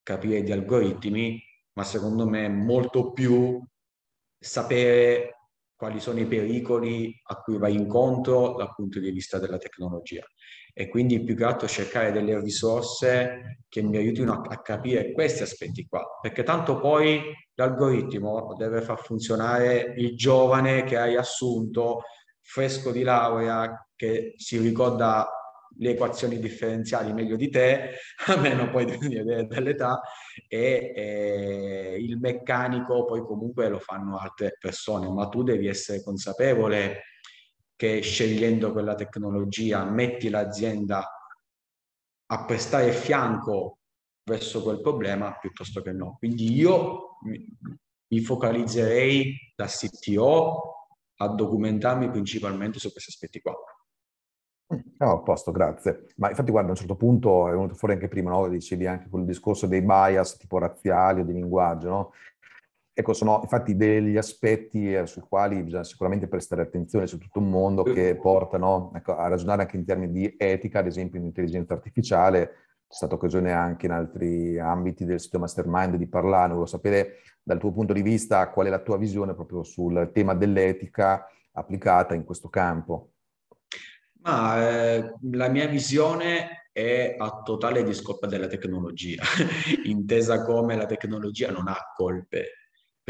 capire 0.02 0.42
gli 0.42 0.52
algoritmi, 0.52 1.42
ma 1.72 1.84
secondo 1.84 2.28
me 2.28 2.50
molto 2.50 3.12
più 3.12 3.64
sapere 4.38 5.35
quali 5.76 6.00
sono 6.00 6.18
i 6.20 6.26
pericoli 6.26 7.14
a 7.24 7.36
cui 7.36 7.58
vai 7.58 7.74
incontro 7.74 8.54
dal 8.56 8.74
punto 8.74 8.98
di 8.98 9.10
vista 9.10 9.38
della 9.38 9.58
tecnologia. 9.58 10.24
E 10.72 10.88
quindi 10.88 11.22
più 11.22 11.36
che 11.36 11.44
altro 11.44 11.68
cercare 11.68 12.12
delle 12.12 12.40
risorse 12.40 13.62
che 13.68 13.82
mi 13.82 13.96
aiutino 13.96 14.32
a, 14.32 14.42
a 14.48 14.60
capire 14.60 15.12
questi 15.12 15.42
aspetti 15.42 15.86
qua, 15.86 16.02
perché 16.20 16.42
tanto 16.42 16.78
poi 16.78 17.22
l'algoritmo 17.54 18.54
deve 18.56 18.82
far 18.82 18.98
funzionare 18.98 19.94
il 19.96 20.16
giovane 20.16 20.84
che 20.84 20.96
hai 20.96 21.16
assunto 21.16 22.02
fresco 22.40 22.92
di 22.92 23.02
laurea 23.02 23.88
che 23.94 24.34
si 24.36 24.58
ricorda 24.58 25.28
le 25.78 25.90
equazioni 25.90 26.38
differenziali 26.38 27.12
meglio 27.12 27.36
di 27.36 27.50
te, 27.50 27.94
a 28.26 28.36
meno 28.36 28.70
poi 28.70 28.84
dell'età, 29.46 30.00
e 30.48 30.92
eh, 30.94 31.96
il 31.98 32.18
meccanico 32.18 33.04
poi 33.04 33.22
comunque 33.22 33.68
lo 33.68 33.78
fanno 33.78 34.18
altre 34.18 34.56
persone, 34.58 35.08
ma 35.08 35.28
tu 35.28 35.42
devi 35.42 35.66
essere 35.66 36.02
consapevole 36.02 37.02
che 37.76 38.00
scegliendo 38.00 38.72
quella 38.72 38.94
tecnologia 38.94 39.84
metti 39.84 40.30
l'azienda 40.30 41.10
a 42.28 42.44
prestare 42.44 42.92
fianco 42.92 43.78
verso 44.24 44.62
quel 44.62 44.80
problema 44.80 45.36
piuttosto 45.38 45.82
che 45.82 45.92
no. 45.92 46.16
Quindi 46.18 46.52
io 46.52 47.18
mi, 47.22 48.20
focalizzerei 48.20 49.52
da 49.54 49.66
CTO 49.66 50.60
a 51.18 51.28
documentarmi 51.28 52.10
principalmente 52.10 52.78
su 52.78 52.90
questi 52.90 53.10
aspetti 53.10 53.40
qua. 53.40 53.54
No, 54.98 55.12
a 55.12 55.18
posto, 55.18 55.52
grazie. 55.52 56.06
Ma 56.16 56.30
infatti, 56.30 56.50
guarda, 56.50 56.68
a 56.68 56.72
un 56.72 56.78
certo 56.78 56.96
punto 56.96 57.48
è 57.48 57.50
venuto 57.50 57.74
fuori 57.74 57.94
anche 57.94 58.08
prima, 58.08 58.30
no? 58.30 58.48
Dicevi 58.48 58.86
anche 58.86 59.08
quel 59.10 59.24
discorso 59.24 59.66
dei 59.66 59.82
bias 59.82 60.38
tipo 60.38 60.58
razziali 60.58 61.20
o 61.20 61.24
di 61.24 61.34
linguaggio, 61.34 61.88
no? 61.88 62.12
Ecco, 62.98 63.12
sono 63.12 63.40
infatti 63.42 63.76
degli 63.76 64.16
aspetti 64.16 64.94
eh, 64.94 65.04
sui 65.04 65.20
quali 65.28 65.62
bisogna 65.62 65.84
sicuramente 65.84 66.28
prestare 66.28 66.62
attenzione 66.62 67.06
su 67.06 67.18
tutto 67.18 67.40
un 67.40 67.50
mondo 67.50 67.82
che 67.82 68.16
portano 68.16 68.90
ecco, 68.94 69.14
a 69.14 69.28
ragionare 69.28 69.62
anche 69.62 69.76
in 69.76 69.84
termini 69.84 70.12
di 70.12 70.34
etica, 70.38 70.78
ad 70.78 70.86
esempio 70.86 71.18
in 71.18 71.26
intelligenza 71.26 71.74
artificiale. 71.74 72.46
C'è 72.88 72.96
stata 72.96 73.16
occasione 73.16 73.52
anche 73.52 73.84
in 73.84 73.92
altri 73.92 74.58
ambiti 74.58 75.04
del 75.04 75.20
sito 75.20 75.38
mastermind 75.38 75.96
di 75.96 76.06
parlare. 76.06 76.48
Volevo 76.48 76.64
sapere 76.64 77.16
dal 77.42 77.58
tuo 77.58 77.70
punto 77.70 77.92
di 77.92 78.00
vista 78.00 78.48
qual 78.48 78.68
è 78.68 78.70
la 78.70 78.78
tua 78.78 78.96
visione 78.96 79.34
proprio 79.34 79.62
sul 79.62 80.10
tema 80.14 80.32
dell'etica 80.34 81.26
applicata 81.52 82.14
in 82.14 82.24
questo 82.24 82.48
campo. 82.48 83.10
Ma 84.26 84.68
eh, 84.68 85.14
la 85.32 85.48
mia 85.48 85.68
visione 85.68 86.68
è 86.72 87.14
a 87.16 87.42
totale 87.42 87.84
discolpa 87.84 88.26
della 88.26 88.48
tecnologia, 88.48 89.22
intesa 89.86 90.42
come 90.42 90.76
la 90.76 90.86
tecnologia 90.86 91.50
non 91.50 91.68
ha 91.68 91.92
colpe 91.94 92.50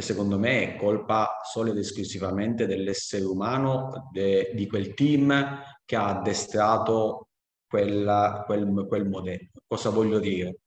secondo 0.02 0.38
me 0.38 0.74
è 0.74 0.76
colpa 0.76 1.40
solo 1.42 1.70
ed 1.70 1.79
esclusivamente 1.79 2.66
dell'essere 2.66 3.24
umano, 3.24 4.11
de, 4.12 4.52
di 4.55 4.66
quel 4.66 4.92
team 4.92 5.59
che 5.85 5.96
ha 5.96 6.18
addestrato 6.18 7.29
quella, 7.66 8.42
quel, 8.44 8.85
quel 8.87 9.09
modello. 9.09 9.50
Cosa 9.66 9.90
voglio 9.90 10.18
dire? 10.18 10.59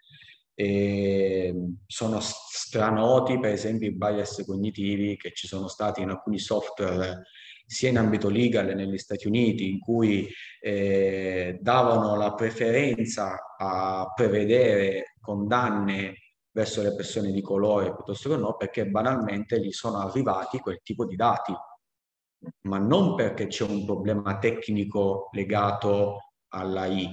E 0.56 1.54
sono 1.86 2.20
stranoti, 2.22 3.40
per 3.40 3.52
esempio, 3.52 3.88
i 3.88 3.96
bias 3.96 4.44
cognitivi 4.46 5.16
che 5.16 5.32
ci 5.34 5.48
sono 5.48 5.68
stati 5.68 6.02
in 6.02 6.10
alcuni 6.10 6.40
software 6.40 7.22
sia 7.70 7.90
in 7.90 8.00
ambito 8.00 8.30
legal 8.30 8.74
negli 8.74 8.98
Stati 8.98 9.28
Uniti, 9.28 9.70
in 9.70 9.80
cui 9.80 10.28
eh, 10.60 11.60
davano 11.62 12.16
la 12.16 12.34
preferenza 12.34 13.56
a 13.56 14.12
prevedere 14.16 15.14
condanne 15.22 16.16
verso 16.52 16.82
le 16.82 16.96
persone 16.96 17.32
di 17.32 17.42
colore 17.42 17.94
piuttosto 17.94 18.28
che 18.30 18.38
no, 18.38 18.56
perché 18.56 18.88
banalmente 18.88 19.62
gli 19.62 19.72
sono 19.72 20.00
arrivati 20.00 20.58
quel 20.58 20.80
tipo 20.82 21.06
di 21.06 21.16
dati, 21.16 21.54
ma 22.62 22.80
non 22.80 23.14
perché 23.14 23.46
c'è 23.46 23.66
un 23.66 23.86
problema 23.86 24.40
tecnico 24.40 25.30
legato 25.32 26.32
alla 26.48 26.88
I 26.88 27.08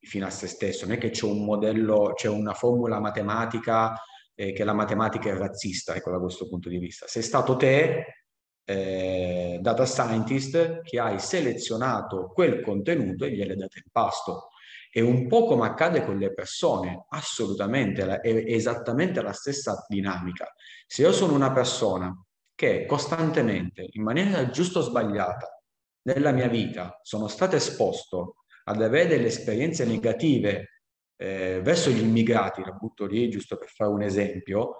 fino 0.00 0.26
a 0.26 0.30
se 0.30 0.48
stesso, 0.48 0.86
non 0.86 0.96
è 0.96 0.98
che 0.98 1.10
c'è 1.10 1.24
un 1.24 1.44
modello, 1.44 2.14
c'è 2.14 2.28
una 2.28 2.52
formula 2.52 2.98
matematica 2.98 3.96
eh, 4.34 4.52
che 4.52 4.64
la 4.64 4.74
matematica 4.74 5.30
è 5.30 5.36
razzista, 5.36 5.94
ecco 5.94 6.10
da 6.10 6.18
questo 6.18 6.48
punto 6.48 6.68
di 6.68 6.78
vista. 6.78 7.06
Sei 7.06 7.22
stato 7.22 7.54
te, 7.54 8.23
eh, 8.64 9.58
data 9.60 9.84
scientist, 9.84 10.82
che 10.82 10.98
hai 10.98 11.18
selezionato 11.18 12.30
quel 12.32 12.62
contenuto 12.62 13.24
e 13.24 13.32
gliel'hai 13.32 13.56
dato 13.56 13.78
in 13.78 13.90
pasto. 13.90 14.48
È 14.90 15.00
un 15.00 15.26
po' 15.26 15.44
come 15.46 15.66
accade 15.66 16.04
con 16.04 16.18
le 16.18 16.32
persone, 16.32 17.06
assolutamente, 17.08 18.20
è 18.20 18.44
esattamente 18.46 19.20
la 19.22 19.32
stessa 19.32 19.84
dinamica. 19.88 20.46
Se 20.86 21.02
io 21.02 21.12
sono 21.12 21.34
una 21.34 21.52
persona 21.52 22.14
che 22.54 22.86
costantemente, 22.86 23.88
in 23.90 24.02
maniera 24.02 24.48
giusto 24.50 24.78
o 24.78 24.82
sbagliata, 24.82 25.60
nella 26.02 26.30
mia 26.30 26.48
vita 26.48 27.00
sono 27.02 27.28
stato 27.28 27.56
esposto 27.56 28.44
ad 28.64 28.80
avere 28.82 29.08
delle 29.08 29.26
esperienze 29.26 29.84
negative 29.84 30.82
eh, 31.16 31.60
verso 31.62 31.90
gli 31.90 32.00
immigrati, 32.00 32.62
la 32.62 32.72
butto 32.72 33.06
lì 33.06 33.28
giusto 33.28 33.56
per 33.56 33.68
fare 33.68 33.90
un 33.90 34.02
esempio, 34.02 34.76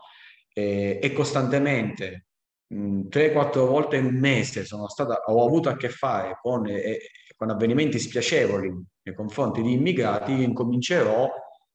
eh, 0.52 1.00
e 1.02 1.12
costantemente 1.12 2.26
3-4 2.74 3.66
volte 3.66 3.96
in 3.96 4.06
un 4.06 4.18
mese 4.18 4.64
sono 4.64 4.88
stata, 4.88 5.22
ho 5.26 5.44
avuto 5.44 5.68
a 5.68 5.76
che 5.76 5.88
fare 5.88 6.38
con, 6.40 6.66
eh, 6.66 6.98
con 7.36 7.50
avvenimenti 7.50 7.98
spiacevoli 7.98 8.72
nei 9.02 9.14
confronti 9.14 9.62
di 9.62 9.72
immigrati, 9.72 10.42
incomincerò 10.42 11.30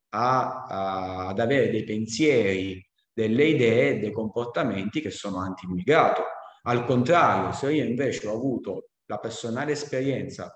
a, 0.09 0.65
a, 0.65 1.27
ad 1.27 1.39
avere 1.39 1.69
dei 1.69 1.83
pensieri, 1.83 2.85
delle 3.13 3.45
idee, 3.45 3.99
dei 3.99 4.11
comportamenti 4.11 5.01
che 5.01 5.11
sono 5.11 5.39
anti-immigrato. 5.39 6.23
Al 6.63 6.85
contrario, 6.85 7.51
se 7.53 7.71
io 7.71 7.83
invece 7.83 8.27
ho 8.27 8.33
avuto 8.33 8.89
la 9.05 9.19
personale 9.19 9.71
esperienza 9.71 10.53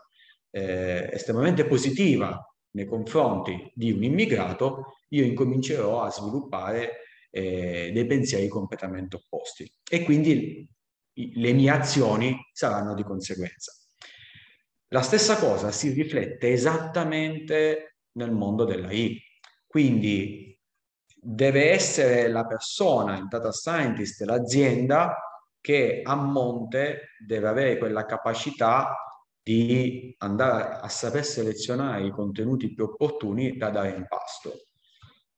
eh, 0.51 1.09
estremamente 1.11 1.65
positiva 1.65 2.39
nei 2.71 2.85
confronti 2.85 3.71
di 3.73 3.91
un 3.91 4.03
immigrato, 4.03 4.97
io 5.09 5.23
incomincerò 5.23 6.01
a 6.01 6.11
sviluppare 6.11 7.02
eh, 7.35 7.89
dei 7.91 8.05
pensieri 8.05 8.47
completamente 8.47 9.15
opposti 9.15 9.67
e 9.89 10.03
quindi 10.03 10.69
le 11.15 11.53
mie 11.53 11.69
azioni 11.71 12.37
saranno 12.53 12.93
di 12.93 13.03
conseguenza. 13.03 13.71
La 14.89 15.01
stessa 15.01 15.37
cosa 15.37 15.71
si 15.71 15.89
riflette 15.89 16.51
esattamente 16.51 17.97
nel 18.13 18.31
mondo 18.31 18.65
della 18.65 18.91
I. 18.91 19.19
Quindi 19.65 20.55
deve 21.07 21.71
essere 21.71 22.27
la 22.27 22.45
persona, 22.45 23.17
il 23.17 23.27
data 23.27 23.51
scientist, 23.51 24.21
l'azienda 24.21 25.15
che 25.59 26.01
a 26.03 26.15
monte 26.15 27.15
deve 27.25 27.47
avere 27.47 27.77
quella 27.79 28.05
capacità 28.05 28.95
di 29.41 30.13
andare 30.19 30.79
a 30.79 30.87
saper 30.87 31.25
selezionare 31.25 32.05
i 32.05 32.11
contenuti 32.11 32.71
più 32.73 32.83
opportuni 32.83 33.57
da 33.57 33.71
dare 33.71 33.95
in 33.95 34.05
pasto. 34.07 34.67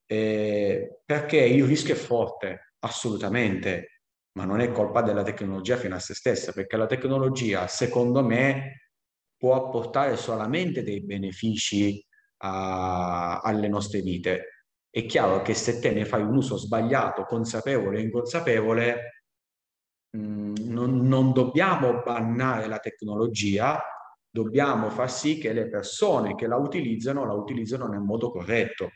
Eh, 0.07 0.99
perché 1.03 1.37
il 1.37 1.65
rischio 1.65 1.93
è 1.95 1.97
forte, 1.97 2.73
assolutamente, 2.79 4.01
ma 4.33 4.45
non 4.45 4.59
è 4.59 4.71
colpa 4.71 5.01
della 5.01 5.23
tecnologia 5.23 5.77
fino 5.77 5.95
a 5.95 5.99
se 5.99 6.13
stessa, 6.13 6.51
perché 6.51 6.77
la 6.77 6.85
tecnologia, 6.85 7.67
secondo 7.67 8.23
me, 8.23 8.89
può 9.37 9.55
apportare 9.55 10.15
solamente 10.17 10.83
dei 10.83 11.03
benefici 11.03 12.03
a, 12.43 13.39
alle 13.39 13.67
nostre 13.67 14.01
vite. 14.01 14.65
È 14.89 15.05
chiaro 15.05 15.41
che 15.41 15.53
se 15.53 15.79
te 15.79 15.91
ne 15.91 16.05
fai 16.05 16.21
un 16.21 16.35
uso 16.35 16.57
sbagliato, 16.57 17.23
consapevole 17.23 17.97
o 17.99 18.01
inconsapevole, 18.01 19.23
mh, 20.11 20.19
mm, 20.19 20.53
non, 20.67 21.07
non 21.07 21.31
dobbiamo 21.33 22.01
bannare 22.03 22.67
la 22.67 22.79
tecnologia, 22.79 23.81
dobbiamo 24.29 24.89
far 24.89 25.11
sì 25.11 25.37
che 25.37 25.53
le 25.53 25.69
persone 25.69 26.35
che 26.35 26.47
la 26.47 26.57
utilizzano 26.57 27.25
la 27.25 27.33
utilizzano 27.33 27.87
nel 27.87 28.01
modo 28.01 28.29
corretto 28.31 28.89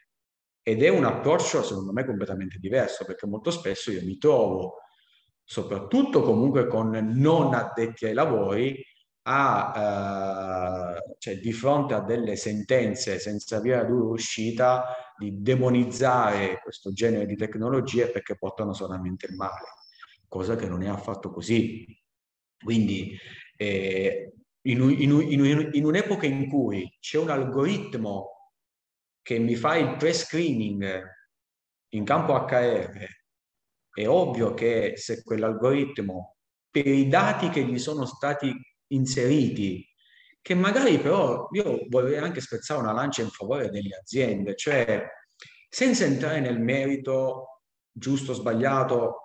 ed 0.70 0.84
è 0.84 0.90
un 0.90 1.04
approccio, 1.04 1.64
secondo 1.64 1.92
me, 1.92 2.06
completamente 2.06 2.60
diverso, 2.60 3.04
perché 3.04 3.26
molto 3.26 3.50
spesso 3.50 3.90
io 3.90 4.04
mi 4.04 4.20
trovo, 4.20 4.76
soprattutto 5.44 6.22
comunque 6.22 6.68
con 6.68 6.90
non 7.16 7.56
addetti 7.56 8.06
ai 8.06 8.14
lavori, 8.14 8.80
a, 9.24 10.94
eh, 10.96 11.16
cioè, 11.18 11.40
di 11.40 11.52
fronte 11.54 11.96
a 11.96 12.02
delle 12.02 12.36
sentenze 12.36 13.18
senza 13.18 13.60
via 13.60 13.84
d'uscita 13.84 14.94
di 15.18 15.42
demonizzare 15.42 16.60
questo 16.62 16.94
genere 16.94 17.26
di 17.26 17.36
tecnologie 17.36 18.12
perché 18.12 18.38
portano 18.38 18.74
solamente 18.74 19.26
il 19.26 19.36
male, 19.36 19.66
cosa 20.28 20.56
che 20.56 20.68
non 20.68 20.84
è 20.84 20.88
affatto 20.88 21.32
così. 21.32 21.84
Quindi 22.64 23.18
eh, 23.58 24.34
in, 24.62 24.82
in, 25.00 25.20
in, 25.30 25.70
in 25.72 25.86
un'epoca 25.86 26.28
in 26.28 26.48
cui 26.48 26.96
c'è 27.00 27.18
un 27.18 27.32
algoritmo 27.32 28.39
che 29.30 29.38
mi 29.38 29.56
fa 29.56 29.76
il 29.76 29.96
pre-screening 29.96 31.04
in 31.90 32.04
campo 32.04 32.34
HR, 32.34 33.06
è 33.94 34.08
ovvio 34.08 34.56
che 34.56 34.94
se 34.96 35.22
quell'algoritmo, 35.22 36.38
per 36.68 36.88
i 36.88 37.08
dati 37.08 37.50
che 37.50 37.64
gli 37.64 37.78
sono 37.78 38.06
stati 38.06 38.52
inseriti, 38.88 39.88
che 40.42 40.56
magari 40.56 40.98
però 40.98 41.48
io 41.52 41.86
vorrei 41.90 42.18
anche 42.18 42.42
spezzare 42.42 42.80
una 42.80 42.92
lancia 42.92 43.22
in 43.22 43.30
favore 43.30 43.70
delle 43.70 43.98
aziende, 44.02 44.56
cioè 44.56 45.06
senza 45.70 46.06
entrare 46.06 46.40
nel 46.40 46.60
merito 46.60 47.62
giusto 47.92 48.32
o 48.32 48.34
sbagliato, 48.34 49.22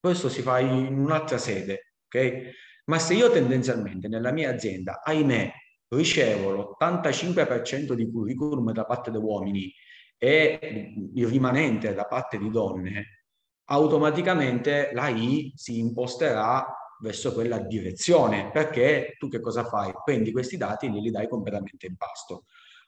questo 0.00 0.28
si 0.28 0.42
fa 0.42 0.58
in 0.58 0.98
un'altra 0.98 1.38
sede, 1.38 1.92
ok? 2.06 2.50
Ma 2.86 2.98
se 2.98 3.14
io 3.14 3.30
tendenzialmente 3.30 4.08
nella 4.08 4.32
mia 4.32 4.50
azienda, 4.50 5.02
ahimè, 5.04 5.52
ricevo 5.88 6.76
l'85% 6.78 7.92
di 7.92 8.10
curriculum 8.10 8.72
da 8.72 8.84
parte 8.84 9.10
di 9.10 9.16
uomini 9.16 9.72
e 10.18 10.94
il 11.14 11.26
rimanente 11.26 11.94
da 11.94 12.04
parte 12.06 12.38
di 12.38 12.50
donne, 12.50 13.24
automaticamente 13.66 14.90
la 14.92 15.08
I 15.08 15.52
si 15.54 15.78
imposterà 15.78 16.66
verso 17.00 17.32
quella 17.32 17.58
direzione, 17.58 18.50
perché 18.50 19.16
tu 19.18 19.28
che 19.28 19.40
cosa 19.40 19.64
fai? 19.64 19.92
Prendi 20.04 20.32
questi 20.32 20.56
dati 20.56 20.86
e 20.86 20.90
li 20.90 21.10
dai 21.10 21.28
completamente 21.28 21.86
in 21.86 21.96
pasto. 21.96 22.44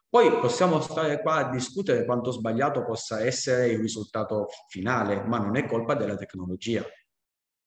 Poi 0.09 0.39
possiamo 0.41 0.81
stare 0.81 1.21
qua 1.21 1.35
a 1.35 1.51
discutere 1.51 2.07
quanto 2.07 2.31
sbagliato 2.31 2.83
possa 2.83 3.23
essere 3.23 3.69
il 3.69 3.79
risultato 3.79 4.47
finale, 4.69 5.23
ma 5.23 5.37
non 5.39 5.57
è 5.57 5.67
colpa 5.67 5.95
della 5.95 6.17
tecnologia, 6.17 6.83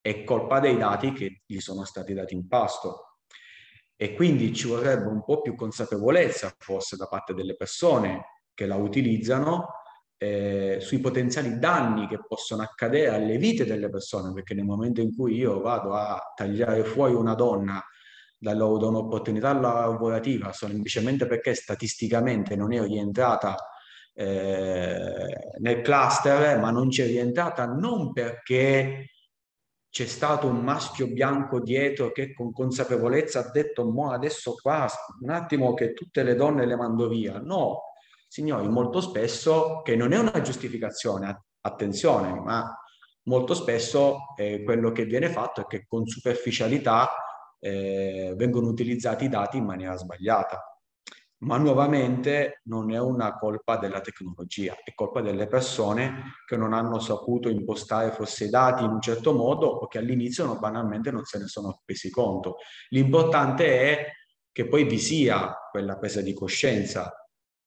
è 0.02 0.24
colpa 0.24 0.60
dei 0.60 0.78
dati 0.78 1.12
che 1.14 1.44
gli 1.46 1.60
sono 1.60 1.86
stati 1.86 2.16
dati 2.16 2.34
in 2.34 2.48
pasto 2.48 3.11
e 4.02 4.16
quindi 4.16 4.52
ci 4.52 4.68
vorrebbe 4.68 5.06
un 5.06 5.24
po' 5.24 5.42
più 5.42 5.54
consapevolezza 5.54 6.52
forse 6.58 6.96
da 6.96 7.06
parte 7.06 7.36
delle 7.36 7.56
persone 7.56 8.42
che 8.52 8.66
la 8.66 8.76
utilizzano 8.76 9.68
eh, 10.18 10.78
sui 10.82 10.98
potenziali 10.98 11.60
danni 11.60 12.08
che 12.08 12.18
possono 12.28 12.64
accadere 12.64 13.14
alle 13.14 13.38
vite 13.38 13.64
delle 13.64 13.92
persone, 13.92 14.34
perché 14.34 14.56
nel 14.56 14.66
momento 14.66 15.02
in 15.02 15.16
cui 15.16 15.36
io 15.36 15.62
vado 15.62 15.94
a 15.94 16.20
tagliare 16.36 16.84
fuori 16.84 17.14
una 17.14 17.36
donna 17.36 17.80
da, 18.40 18.54
un'opportunità 18.66 19.54
lavorativa 19.54 20.52
semplicemente 20.52 21.28
perché 21.28 21.54
statisticamente 21.54 22.56
non 22.56 22.74
è 22.74 22.82
rientrata 22.82 23.56
eh, 24.16 25.28
nel 25.60 25.82
cluster, 25.82 26.58
ma 26.58 26.72
non 26.72 26.90
c'è 26.90 27.06
rientrata 27.06 27.66
non 27.66 28.14
perché 28.14 29.12
c'è 29.92 30.06
stato 30.06 30.48
un 30.48 30.62
maschio 30.62 31.08
bianco 31.08 31.60
dietro 31.60 32.14
che 32.14 32.34
con 32.34 32.54
consapevolezza 32.54 33.42
ha 33.42 33.52
detto 33.52 33.84
mo 33.84 34.12
adesso 34.12 34.54
qua 34.54 34.90
un 35.20 35.30
attimo 35.30 35.74
che 35.74 35.92
tutte 35.92 36.24
le 36.24 36.34
donne 36.36 36.66
le 36.66 36.78
mando 36.78 37.10
via. 37.10 37.40
No, 37.40 37.82
signori, 38.26 38.70
molto 38.70 39.02
spesso, 39.02 39.82
che 39.84 39.98
non 39.98 40.14
è 40.14 40.18
una 40.18 40.40
giustificazione, 40.40 41.44
attenzione, 41.60 42.34
ma 42.40 42.74
molto 43.24 43.54
spesso 43.54 44.34
eh, 44.38 44.64
quello 44.64 44.94
che 44.94 45.04
viene 45.04 45.28
fatto 45.28 45.62
è 45.62 45.66
che 45.68 45.86
con 45.86 46.08
superficialità 46.08 47.10
eh, 47.60 48.34
vengono 48.38 48.68
utilizzati 48.68 49.26
i 49.26 49.30
dati 49.30 49.58
in 49.58 49.66
maniera 49.66 49.98
sbagliata. 49.98 50.71
Ma 51.42 51.58
nuovamente 51.58 52.62
non 52.66 52.92
è 52.92 53.00
una 53.00 53.38
colpa 53.38 53.78
della 53.78 54.00
tecnologia, 54.00 54.76
è 54.84 54.94
colpa 54.94 55.22
delle 55.22 55.48
persone 55.48 56.36
che 56.46 56.56
non 56.56 56.72
hanno 56.74 57.00
saputo 57.00 57.50
impostare 57.50 58.12
forse 58.12 58.46
i 58.46 58.50
dati 58.50 58.84
in 58.84 58.92
un 58.92 59.02
certo 59.02 59.34
modo 59.34 59.66
o 59.66 59.88
che 59.88 59.98
all'inizio 59.98 60.46
non, 60.46 60.60
banalmente 60.60 61.10
non 61.10 61.24
se 61.24 61.40
ne 61.40 61.48
sono 61.48 61.82
presi 61.84 62.12
conto. 62.12 62.58
L'importante 62.90 63.82
è 63.82 64.06
che 64.52 64.68
poi 64.68 64.84
vi 64.84 65.00
sia 65.00 65.56
quella 65.72 65.98
presa 65.98 66.22
di 66.22 66.34
coscienza 66.34 67.12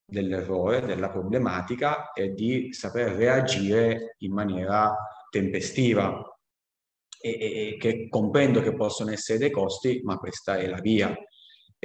dell'errore, 0.07 0.83
della 0.83 1.11
problematica 1.11 2.13
e 2.13 2.33
di 2.33 2.73
saper 2.73 3.13
reagire 3.13 4.15
in 4.19 4.33
maniera 4.33 4.95
tempestiva 5.31 6.23
e, 7.21 7.31
e, 7.31 7.77
che 7.79 8.09
comprendo 8.09 8.61
che 8.61 8.75
possono 8.75 9.11
essere 9.11 9.39
dei 9.39 9.51
costi, 9.51 10.01
ma 10.05 10.19
questa 10.19 10.59
è 10.59 10.69
la 10.69 10.81
via. 10.81 11.13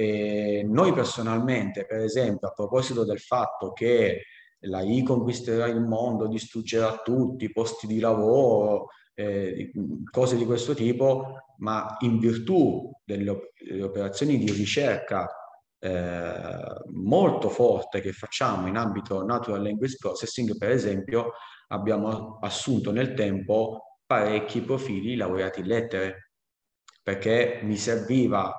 E 0.00 0.64
noi 0.66 0.94
personalmente, 0.94 1.84
per 1.84 2.00
esempio, 2.00 2.48
a 2.48 2.52
proposito 2.52 3.04
del 3.04 3.18
fatto 3.18 3.74
che 3.74 4.22
la 4.60 4.80
I 4.80 5.02
conquisterà 5.02 5.66
il 5.66 5.82
mondo, 5.82 6.26
distruggerà 6.26 7.02
tutti, 7.04 7.52
posti 7.52 7.86
di 7.86 8.00
lavoro, 8.00 8.86
eh, 9.12 9.70
cose 10.10 10.36
di 10.38 10.46
questo 10.46 10.72
tipo, 10.72 11.54
ma 11.58 11.98
in 12.00 12.18
virtù 12.18 12.90
delle, 13.04 13.52
delle 13.62 13.82
operazioni 13.82 14.38
di 14.38 14.50
ricerca 14.50 15.28
eh, 15.78 16.82
molto 16.94 17.50
forte 17.50 18.00
che 18.00 18.12
facciamo 18.12 18.68
in 18.68 18.76
ambito 18.76 19.22
natural 19.22 19.62
language 19.62 19.96
processing, 19.98 20.56
per 20.56 20.70
esempio, 20.70 21.32
abbiamo 21.68 22.38
assunto 22.40 22.90
nel 22.90 23.12
tempo 23.12 23.98
parecchi 24.06 24.62
profili 24.62 25.14
laureati 25.14 25.60
in 25.60 25.66
lettere, 25.66 26.30
perché 27.02 27.60
mi 27.64 27.76
serviva 27.76 28.50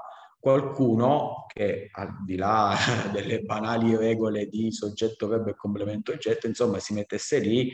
qualcuno 0.42 1.46
che 1.48 1.90
al 1.92 2.24
di 2.26 2.36
là 2.36 2.76
delle 3.14 3.42
banali 3.42 3.96
regole 3.96 4.48
di 4.48 4.72
soggetto, 4.72 5.28
verbo 5.28 5.52
e 5.52 5.56
complemento 5.56 6.12
oggetto, 6.12 6.48
insomma, 6.48 6.80
si 6.80 6.94
mettesse 6.94 7.40
lì 7.40 7.72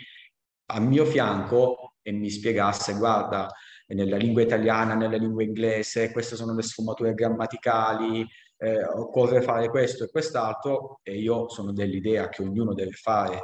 a 0.70 0.80
mio 0.80 1.06
fianco 1.06 1.94
e 2.02 2.12
mi 2.12 2.30
spiegasse, 2.30 2.94
guarda, 2.94 3.50
nella 3.88 4.18
lingua 4.18 4.42
italiana, 4.42 4.96
nella 4.96 5.16
lingua 5.16 5.44
inglese, 5.44 6.12
queste 6.12 6.36
sono 6.36 6.54
le 6.54 6.62
sfumature 6.62 7.14
grammaticali, 7.14 8.28
eh, 8.58 8.84
occorre 8.84 9.42
fare 9.42 9.70
questo 9.70 10.04
e 10.04 10.10
quest'altro 10.10 11.00
e 11.04 11.18
io 11.18 11.48
sono 11.48 11.72
dell'idea 11.72 12.28
che 12.28 12.42
ognuno 12.42 12.74
deve 12.74 12.92
fare 12.92 13.40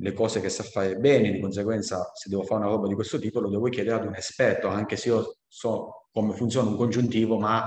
le 0.00 0.12
cose 0.12 0.40
che 0.40 0.48
sa 0.48 0.64
fare 0.64 0.96
bene, 0.96 1.30
di 1.30 1.38
conseguenza 1.38 2.10
se 2.14 2.28
devo 2.28 2.42
fare 2.42 2.62
una 2.62 2.70
roba 2.70 2.88
di 2.88 2.94
questo 2.94 3.20
tipo 3.20 3.38
lo 3.38 3.48
devo 3.48 3.68
chiedere 3.68 3.96
ad 3.96 4.06
un 4.06 4.16
esperto, 4.16 4.66
anche 4.66 4.96
se 4.96 5.10
io 5.10 5.36
so 5.46 6.08
come 6.10 6.34
funziona 6.34 6.70
un 6.70 6.76
congiuntivo, 6.76 7.38
ma 7.38 7.64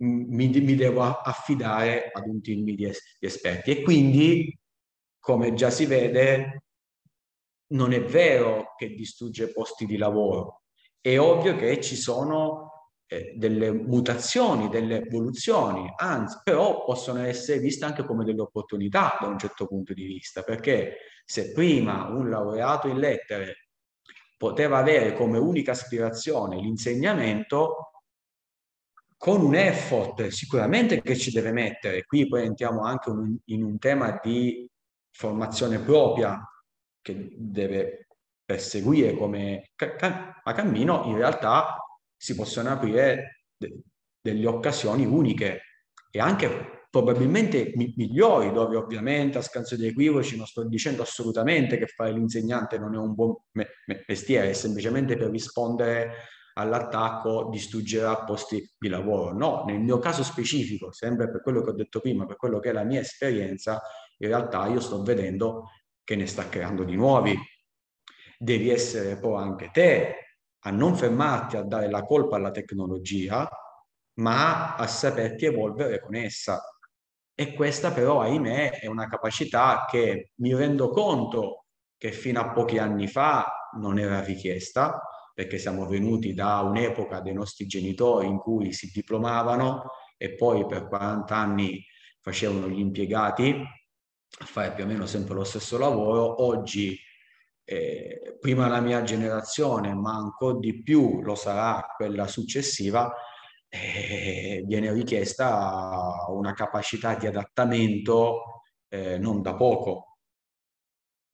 mi, 0.00 0.48
mi, 0.48 0.74
devo 0.74 1.02
affidare 1.02 2.10
ad 2.12 2.26
un 2.26 2.40
team 2.40 2.64
di, 2.64 2.84
es- 2.84 3.16
di 3.18 3.26
esperti. 3.26 3.70
E 3.70 3.82
quindi, 3.82 4.58
come 5.18 5.54
già 5.54 5.70
si 5.70 5.86
vede, 5.86 6.64
non 7.68 7.92
è 7.92 8.02
vero 8.02 8.74
che 8.76 8.94
distrugge 8.94 9.52
posti 9.52 9.86
di 9.86 9.96
lavoro. 9.96 10.62
È 11.00 11.18
ovvio 11.18 11.56
che 11.56 11.80
ci 11.80 11.96
sono 11.96 12.70
eh, 13.06 13.34
delle 13.36 13.72
mutazioni, 13.72 14.68
delle 14.68 15.02
evoluzioni, 15.02 15.92
anzi, 15.96 16.40
però 16.44 16.84
possono 16.84 17.20
essere 17.20 17.58
viste 17.58 17.84
anche 17.84 18.04
come 18.04 18.24
delle 18.24 18.42
opportunità 18.42 19.18
da 19.20 19.26
un 19.26 19.38
certo 19.38 19.66
punto 19.66 19.92
di 19.92 20.04
vista, 20.04 20.42
perché 20.42 20.96
se 21.24 21.52
prima 21.52 22.08
un 22.08 22.28
laureato 22.28 22.88
in 22.88 22.98
lettere 22.98 23.68
poteva 24.36 24.78
avere 24.78 25.12
come 25.14 25.38
unica 25.38 25.72
aspirazione 25.72 26.56
l'insegnamento, 26.56 27.99
con 29.20 29.42
un 29.42 29.54
effort 29.54 30.28
sicuramente 30.28 31.02
che 31.02 31.14
ci 31.14 31.30
deve 31.30 31.52
mettere, 31.52 32.06
qui 32.06 32.26
poi 32.26 32.46
entriamo 32.46 32.84
anche 32.84 33.10
un, 33.10 33.36
in 33.48 33.62
un 33.62 33.78
tema 33.78 34.18
di 34.22 34.66
formazione 35.10 35.78
propria 35.78 36.42
che 37.02 37.28
deve 37.36 38.06
perseguire 38.42 39.14
come 39.14 39.72
a 39.76 40.52
cammino, 40.54 41.04
in 41.04 41.18
realtà 41.18 41.76
si 42.16 42.34
possono 42.34 42.70
aprire 42.70 43.42
de- 43.58 43.82
delle 44.22 44.46
occasioni 44.46 45.04
uniche 45.04 45.60
e 46.10 46.18
anche 46.18 46.86
probabilmente 46.88 47.72
mi- 47.74 47.92
migliori, 47.98 48.50
dove 48.50 48.76
ovviamente 48.76 49.36
a 49.36 49.42
scanso 49.42 49.76
di 49.76 49.86
equivoci 49.86 50.38
non 50.38 50.46
sto 50.46 50.66
dicendo 50.66 51.02
assolutamente 51.02 51.76
che 51.76 51.88
fare 51.88 52.12
l'insegnante 52.12 52.78
non 52.78 52.94
è 52.94 52.96
un 52.98 53.12
buon 53.12 53.36
me- 53.50 53.68
me- 53.84 54.02
mestiere, 54.06 54.48
è 54.48 54.54
semplicemente 54.54 55.14
per 55.18 55.28
rispondere 55.28 56.14
all'attacco 56.60 57.48
distruggerà 57.50 58.24
posti 58.24 58.70
di 58.78 58.88
lavoro. 58.88 59.32
No, 59.32 59.64
nel 59.66 59.80
mio 59.80 59.98
caso 59.98 60.22
specifico, 60.22 60.92
sempre 60.92 61.30
per 61.30 61.42
quello 61.42 61.62
che 61.62 61.70
ho 61.70 61.74
detto 61.74 62.00
prima, 62.00 62.26
per 62.26 62.36
quello 62.36 62.58
che 62.58 62.70
è 62.70 62.72
la 62.72 62.84
mia 62.84 63.00
esperienza, 63.00 63.80
in 64.18 64.28
realtà 64.28 64.66
io 64.66 64.80
sto 64.80 65.02
vedendo 65.02 65.70
che 66.04 66.16
ne 66.16 66.26
sta 66.26 66.48
creando 66.48 66.84
di 66.84 66.96
nuovi. 66.96 67.38
Devi 68.38 68.70
essere 68.70 69.18
poi 69.18 69.42
anche 69.42 69.70
te 69.72 70.14
a 70.64 70.70
non 70.70 70.94
fermarti 70.94 71.56
a 71.56 71.62
dare 71.62 71.88
la 71.90 72.02
colpa 72.02 72.36
alla 72.36 72.50
tecnologia, 72.50 73.48
ma 74.14 74.76
a 74.76 74.86
saperti 74.86 75.46
evolvere 75.46 76.00
con 76.00 76.14
essa. 76.14 76.62
E 77.34 77.54
questa 77.54 77.90
però, 77.92 78.20
ahimè, 78.20 78.80
è 78.80 78.86
una 78.86 79.08
capacità 79.08 79.86
che 79.88 80.32
mi 80.36 80.54
rendo 80.54 80.90
conto 80.90 81.64
che 81.96 82.12
fino 82.12 82.40
a 82.40 82.50
pochi 82.50 82.78
anni 82.78 83.06
fa 83.08 83.70
non 83.78 83.98
era 83.98 84.20
richiesta, 84.20 85.00
perché 85.40 85.56
siamo 85.56 85.86
venuti 85.86 86.34
da 86.34 86.60
un'epoca 86.60 87.20
dei 87.20 87.32
nostri 87.32 87.64
genitori 87.66 88.26
in 88.26 88.36
cui 88.36 88.74
si 88.74 88.90
diplomavano 88.92 89.84
e 90.18 90.34
poi 90.34 90.66
per 90.66 90.86
40 90.86 91.34
anni 91.34 91.82
facevano 92.20 92.68
gli 92.68 92.78
impiegati 92.78 93.50
a 93.52 94.44
fare 94.44 94.74
più 94.74 94.84
o 94.84 94.86
meno 94.86 95.06
sempre 95.06 95.32
lo 95.32 95.44
stesso 95.44 95.78
lavoro. 95.78 96.44
Oggi 96.44 96.94
eh, 97.64 98.36
prima 98.38 98.68
la 98.68 98.82
mia 98.82 99.02
generazione, 99.02 99.94
ma 99.94 100.14
ancora 100.14 100.58
di 100.58 100.82
più 100.82 101.22
lo 101.22 101.34
sarà 101.34 101.86
quella 101.96 102.26
successiva, 102.26 103.10
eh, 103.66 104.62
viene 104.66 104.92
richiesta 104.92 106.26
una 106.28 106.52
capacità 106.52 107.14
di 107.14 107.26
adattamento 107.26 108.64
eh, 108.90 109.16
non 109.16 109.40
da 109.40 109.54
poco. 109.54 110.09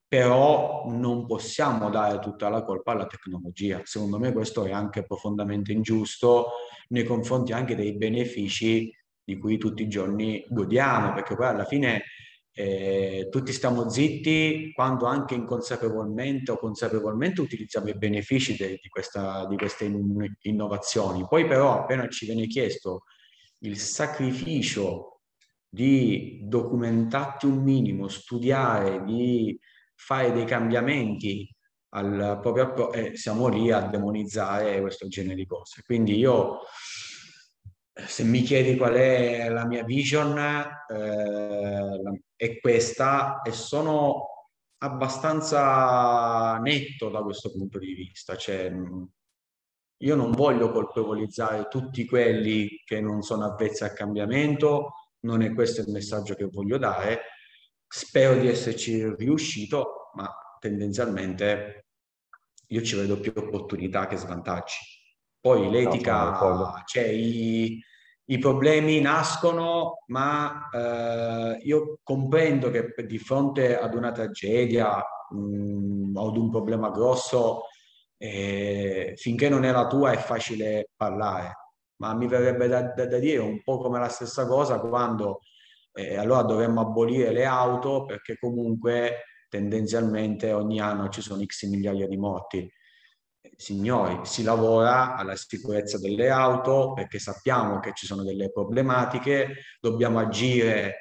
Però 0.09 0.85
non 0.89 1.27
possiamo 1.27 1.91
dare 1.91 2.21
tutta 2.21 2.49
la 2.49 2.63
colpa 2.63 2.93
alla 2.93 3.07
tecnologia. 3.07 3.81
Secondo 3.85 4.19
me 4.19 4.33
questo 4.33 4.65
è 4.65 4.73
anche 4.73 5.05
profondamente 5.05 5.73
ingiusto 5.73 6.51
nei 6.89 7.05
confronti 7.05 7.53
anche 7.53 7.75
dei 7.75 7.97
benefici 7.97 8.91
di 9.25 9.37
cui 9.39 9.59
tutti 9.59 9.83
i 9.83 9.89
giorni 9.89 10.45
godiamo, 10.49 11.13
perché 11.13 11.35
poi 11.35 11.47
alla 11.47 11.65
fine 11.65 12.05
eh, 12.59 13.29
tutti 13.31 13.53
stiamo 13.53 13.91
zitti 13.91 14.71
quando 14.73 15.05
anche 15.05 15.35
inconsapevolmente 15.35 16.53
o 16.53 16.57
consapevolmente 16.57 17.43
utilizziamo 17.43 17.89
i 17.89 17.99
benefici 17.99 18.57
de, 18.57 18.79
di, 18.81 18.89
questa, 18.89 19.47
di 19.47 19.57
queste 19.57 19.85
in, 19.85 20.35
innovazioni. 20.43 21.27
Poi 21.29 21.47
però 21.47 21.81
appena 21.81 22.09
ci 22.09 22.25
viene 22.25 22.47
chiesto 22.47 23.03
il 23.59 23.77
sacrificio 23.77 25.21
di 25.69 26.41
documentarti 26.45 27.45
un 27.45 27.63
minimo, 27.63 28.09
studiare, 28.09 29.05
di 29.05 29.59
fare 29.97 30.33
dei 30.33 30.45
cambiamenti 30.45 31.51
al 31.91 32.39
proprio 32.41 32.93
eh, 32.93 33.17
siamo 33.17 33.49
lì 33.49 33.71
a 33.71 33.81
demonizzare 33.89 34.81
questo 34.81 35.09
genere 35.09 35.35
di 35.35 35.47
cose. 35.47 35.83
Quindi 35.85 36.17
io 36.17 36.61
se 38.05 38.25
mi 38.25 38.43
chiedi 38.43 38.77
qual 38.77 38.95
è 38.95 39.49
la 39.49 39.67
mia 39.67 39.83
vision, 39.83 40.37
eh, 40.39 42.21
è 42.37 42.61
questa 42.61 43.41
e 43.41 43.53
sono 43.53 44.27
abbastanza 44.79 46.59
netto 46.59 47.09
da 47.09 47.23
questo 47.23 47.51
punto 47.53 47.79
di 47.79 47.95
vista. 47.95 48.37
Cioè, 48.37 48.71
io 49.99 50.15
non 50.15 50.31
voglio 50.33 50.71
colpevolizzare 50.71 51.69
tutti 51.69 52.05
quelli 52.05 52.83
che 52.85 53.01
non 53.01 53.23
sono 53.23 53.47
avvezzi 53.47 53.85
al 53.85 53.95
cambiamento, 53.95 54.93
non 55.21 55.41
è 55.41 55.55
questo 55.55 55.81
il 55.81 55.89
messaggio 55.91 56.35
che 56.35 56.45
voglio 56.45 56.77
dare, 56.77 57.23
spero 57.89 58.37
di 58.39 58.49
esserci 58.49 59.15
riuscito, 59.15 60.11
ma 60.15 60.31
tendenzialmente 60.59 61.87
io 62.69 62.83
ci 62.83 62.97
vedo 62.97 63.19
più 63.21 63.33
opportunità 63.35 64.07
che 64.07 64.17
svantaggi. 64.17 64.77
Poi 65.41 65.71
l'etica, 65.71 66.41
no, 66.41 66.83
cioè 66.87 67.05
i, 67.05 67.81
i, 68.25 68.39
problemi 68.39 69.01
nascono, 69.01 70.03
ma 70.09 70.69
eh, 70.73 71.61
io 71.63 72.01
comprendo 72.03 72.71
che 72.71 72.93
di 73.07 73.19
fronte 73.19 73.79
ad 73.79 73.95
una 73.95 74.11
tragedia 74.11 75.01
mh, 75.31 76.17
o 76.17 76.29
ad 76.29 76.37
un 76.37 76.51
problema 76.51 76.91
grosso, 76.91 77.63
eh, 78.17 79.13
finché 79.17 79.49
non 79.49 79.65
è 79.65 79.71
la 79.71 79.87
tua 79.87 80.11
è 80.11 80.17
facile 80.17 80.89
parlare, 80.97 81.55
ma 82.01 82.13
mi 82.15 82.27
verrebbe 82.27 82.67
da, 82.67 82.83
da, 82.83 83.07
da 83.07 83.19
dire 83.19 83.39
un 83.39 83.63
po' 83.63 83.79
come 83.79 84.01
la 84.01 84.09
stessa 84.09 84.47
cosa 84.47 84.81
quando 84.81 85.43
eh, 85.97 86.17
allora 86.17 86.43
dovremmo 86.43 86.83
abolire 86.83 87.33
le 87.33 87.47
auto 87.47 88.05
perché 88.05 88.37
comunque 88.39 89.25
tendenzialmente 89.49 90.53
ogni 90.53 90.79
anno 90.81 91.09
ci 91.09 91.23
sono 91.23 91.43
x 91.43 91.67
migliaia 91.67 92.07
di 92.07 92.17
morti. 92.19 92.71
Signori, 93.57 94.21
si 94.25 94.43
lavora 94.43 95.15
alla 95.15 95.37
sicurezza 95.37 95.99
delle 95.99 96.29
auto 96.29 96.93
perché 96.93 97.19
sappiamo 97.19 97.81
che 97.81 97.93
ci 97.95 98.05
sono 98.05 98.23
delle 98.23 98.51
problematiche, 98.51 99.55
dobbiamo 99.81 100.19
agire 100.19 101.01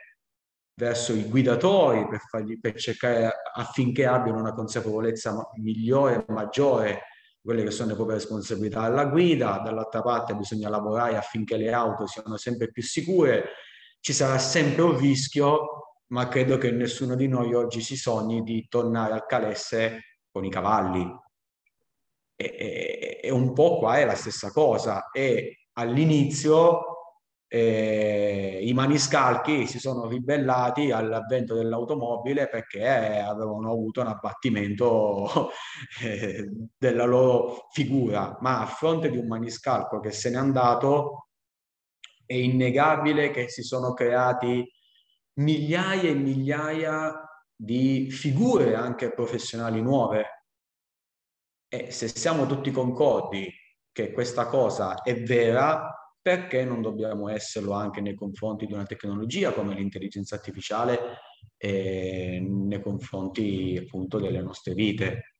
verso 0.75 1.13
i 1.13 1.25
guidatori 1.25 2.07
per, 2.07 2.19
fargli, 2.19 2.59
per 2.59 2.75
cercare 2.75 3.33
affinché 3.53 4.05
abbiano 4.05 4.39
una 4.39 4.53
consapevolezza 4.53 5.35
migliore, 5.55 6.23
maggiore 6.29 7.01
quelle 7.41 7.63
che 7.63 7.71
sono 7.71 7.89
le 7.89 7.95
proprie 7.95 8.17
responsabilità 8.17 8.81
alla 8.81 9.05
guida, 9.05 9.61
dall'altra 9.63 10.01
parte 10.01 10.35
bisogna 10.35 10.69
lavorare 10.69 11.15
affinché 11.15 11.57
le 11.57 11.71
auto 11.71 12.07
siano 12.07 12.37
sempre 12.37 12.71
più 12.71 12.81
sicure, 12.81 13.49
ci 14.05 14.13
sarà 14.13 14.37
sempre 14.37 14.83
un 14.83 14.99
rischio, 14.99 16.03
ma 16.11 16.27
credo 16.27 16.59
che 16.59 16.69
nessuno 16.69 17.15
di 17.15 17.27
noi 17.27 17.55
oggi 17.55 17.81
si 17.81 17.95
sogni 17.95 18.43
di 18.43 18.67
tornare 18.69 19.13
al 19.13 19.25
calesse 19.25 20.19
con 20.29 20.45
i 20.45 20.49
cavalli. 20.51 21.03
E, 22.35 22.45
e, 22.45 23.19
e 23.23 23.31
un 23.31 23.51
po' 23.53 23.79
qua 23.79 23.97
è 23.97 24.05
la 24.05 24.13
stessa 24.13 24.51
cosa. 24.51 25.09
E 25.11 25.69
all'inizio 25.73 26.81
eh, 27.47 28.59
i 28.61 28.73
maniscalchi 28.73 29.65
si 29.65 29.79
sono 29.79 30.05
ribellati 30.07 30.91
all'avvento 30.91 31.55
dell'automobile 31.55 32.47
perché 32.47 32.87
avevano 32.87 33.71
avuto 33.71 34.01
un 34.01 34.07
abbattimento 34.07 35.49
eh, 36.03 36.47
della 36.77 37.05
loro 37.05 37.69
figura, 37.71 38.37
ma 38.39 38.61
a 38.61 38.67
fronte 38.67 39.09
di 39.09 39.17
un 39.17 39.25
maniscalco 39.25 39.99
che 39.99 40.11
se 40.11 40.29
n'è 40.29 40.37
andato 40.37 41.24
è 42.26 42.34
innegabile 42.34 43.32
che 43.32 43.49
si 43.49 43.63
sono 43.63 43.93
creati 43.93 44.67
migliaia 45.39 46.09
e 46.09 46.13
migliaia 46.15 47.26
di 47.55 48.09
figure 48.09 48.76
anche 48.76 49.13
professionali 49.13 49.82
nuove. 49.82 50.43
E 51.67 51.91
se 51.91 52.07
siamo 52.07 52.45
tutti 52.45 52.71
concordi 52.71 53.51
che 53.91 54.11
questa 54.11 54.47
cosa 54.47 55.01
è 55.01 55.21
vera, 55.23 55.89
perché 56.21 56.65
non 56.65 56.82
dobbiamo 56.82 57.30
esserlo 57.30 57.73
anche 57.73 58.01
nei 58.01 58.15
confronti 58.15 58.65
di 58.65 58.73
una 58.73 58.86
tecnologia 58.86 59.53
come 59.53 59.76
l'intelligenza 59.76 60.36
artificiale 60.36 60.99
e 61.57 62.39
nei 62.39 62.82
confronti 62.82 63.78
appunto 63.80 64.19
delle 64.19 64.41
nostre 64.41 64.73
vite. 64.73 65.36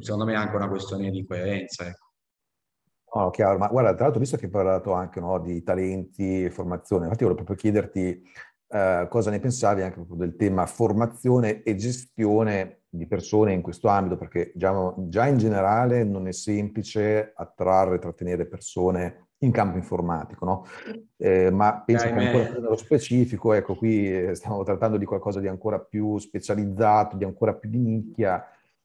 Secondo 0.00 0.24
me 0.24 0.32
è 0.32 0.36
anche 0.36 0.56
una 0.56 0.68
questione 0.68 1.10
di 1.10 1.26
coerenza. 1.26 1.92
Oh, 3.14 3.28
chiaro, 3.28 3.58
ma 3.58 3.68
guarda, 3.68 3.92
tra 3.92 4.04
l'altro, 4.04 4.20
visto 4.20 4.38
che 4.38 4.46
hai 4.46 4.50
parlato 4.50 4.92
anche 4.92 5.20
no, 5.20 5.38
di 5.38 5.62
talenti 5.62 6.44
e 6.44 6.50
formazione, 6.50 7.04
infatti 7.04 7.24
volevo 7.24 7.44
proprio 7.44 7.56
chiederti 7.56 8.22
eh, 8.68 9.06
cosa 9.10 9.30
ne 9.30 9.38
pensavi 9.38 9.82
anche 9.82 10.02
del 10.08 10.34
tema 10.34 10.64
formazione 10.64 11.62
e 11.62 11.74
gestione 11.74 12.84
di 12.88 13.06
persone 13.06 13.52
in 13.52 13.60
questo 13.60 13.88
ambito, 13.88 14.16
perché 14.16 14.52
già, 14.54 14.94
già 14.96 15.26
in 15.26 15.36
generale 15.36 16.04
non 16.04 16.26
è 16.26 16.32
semplice 16.32 17.32
attrarre 17.36 17.96
e 17.96 17.98
trattenere 17.98 18.46
persone 18.46 19.26
in 19.40 19.50
campo 19.50 19.76
informatico, 19.76 20.44
no? 20.46 20.64
Eh, 21.18 21.50
ma 21.50 21.82
penso 21.84 22.06
Dai, 22.08 22.14
che 22.14 22.24
ancora 22.24 22.44
più 22.44 22.60
nello 22.62 22.76
specifico, 22.76 23.52
ecco, 23.52 23.74
qui 23.74 24.10
eh, 24.10 24.34
stiamo 24.34 24.62
trattando 24.62 24.96
di 24.96 25.04
qualcosa 25.04 25.38
di 25.38 25.48
ancora 25.48 25.78
più 25.78 26.16
specializzato, 26.16 27.16
di 27.18 27.24
ancora 27.24 27.52
più 27.52 27.68
di 27.68 27.78
nicchia, 27.78 28.42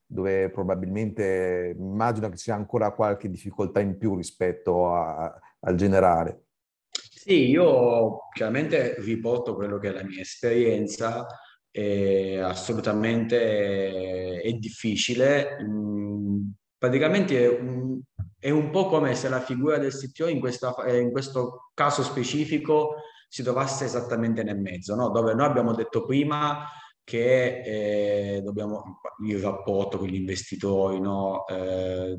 dove 0.07 0.49
probabilmente 0.49 1.75
immagino 1.77 2.29
che 2.29 2.37
ci 2.37 2.45
sia 2.45 2.55
ancora 2.55 2.93
qualche 2.93 3.29
difficoltà 3.29 3.81
in 3.81 3.97
più 3.97 4.15
rispetto 4.15 4.93
a, 4.93 5.37
al 5.59 5.75
generale. 5.75 6.45
Sì, 6.89 7.49
io 7.49 8.29
chiaramente 8.33 8.95
riporto 8.99 9.53
quello 9.53 9.77
che 9.77 9.89
è 9.89 9.91
la 9.91 10.03
mia 10.03 10.21
esperienza, 10.21 11.27
è 11.69 12.37
assolutamente 12.37 14.41
è 14.41 14.51
difficile. 14.53 15.57
Mm, 15.61 16.47
praticamente 16.77 17.43
è 17.43 17.59
un, 17.59 17.99
è 18.39 18.49
un 18.49 18.69
po' 18.69 18.87
come 18.87 19.13
se 19.13 19.27
la 19.27 19.41
figura 19.41 19.77
del 19.77 19.93
CTO 19.93 20.27
in, 20.27 20.39
questa, 20.39 20.73
eh, 20.85 20.99
in 20.99 21.11
questo 21.11 21.71
caso 21.73 22.01
specifico 22.01 22.95
si 23.27 23.43
trovasse 23.43 23.85
esattamente 23.85 24.43
nel 24.43 24.59
mezzo, 24.59 24.95
no? 24.95 25.09
dove 25.09 25.33
noi 25.33 25.47
abbiamo 25.47 25.73
detto 25.73 26.05
prima 26.05 26.65
che 27.07 27.61
eh, 27.61 28.41
dobbiamo, 28.41 28.99
il 29.25 29.39
rapporto 29.39 29.97
con 29.97 30.09
gli 30.09 30.15
investitori 30.15 30.99
no? 30.99 31.47
eh, 31.47 32.17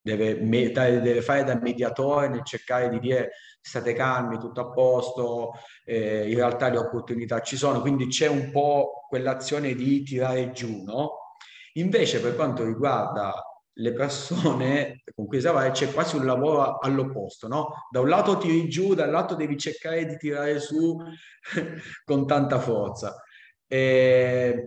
deve, 0.00 0.40
deve, 0.40 1.22
fare 1.22 1.44
da 1.44 1.54
mediatore 1.54 2.26
nel 2.26 2.42
cercare 2.42 2.88
di 2.88 2.98
dire 2.98 3.30
state 3.60 3.92
calmi, 3.92 4.40
tutto 4.40 4.60
a 4.60 4.72
posto, 4.72 5.52
eh, 5.84 6.28
in 6.28 6.34
realtà 6.34 6.68
le 6.68 6.78
opportunità 6.78 7.42
ci 7.42 7.56
sono, 7.56 7.80
quindi 7.80 8.08
c'è 8.08 8.26
un 8.26 8.50
po' 8.50 9.06
quell'azione 9.08 9.72
di 9.76 10.02
tirare 10.02 10.50
giù, 10.50 10.82
no? 10.82 11.36
Invece 11.74 12.20
per 12.20 12.34
quanto 12.34 12.64
riguarda 12.64 13.32
le 13.74 13.92
persone 13.92 15.04
con 15.14 15.26
cui 15.26 15.40
lavorare 15.40 15.70
c'è 15.70 15.92
quasi 15.92 16.16
un 16.16 16.26
lavoro 16.26 16.78
all'opposto, 16.78 17.46
no? 17.46 17.86
Da 17.88 18.00
un 18.00 18.08
lato 18.08 18.36
tiri 18.36 18.68
giù, 18.68 18.94
dall'altro 18.94 19.36
devi 19.36 19.56
cercare 19.56 20.04
di 20.06 20.16
tirare 20.16 20.58
su 20.58 20.98
con 22.04 22.26
tanta 22.26 22.58
forza. 22.58 23.14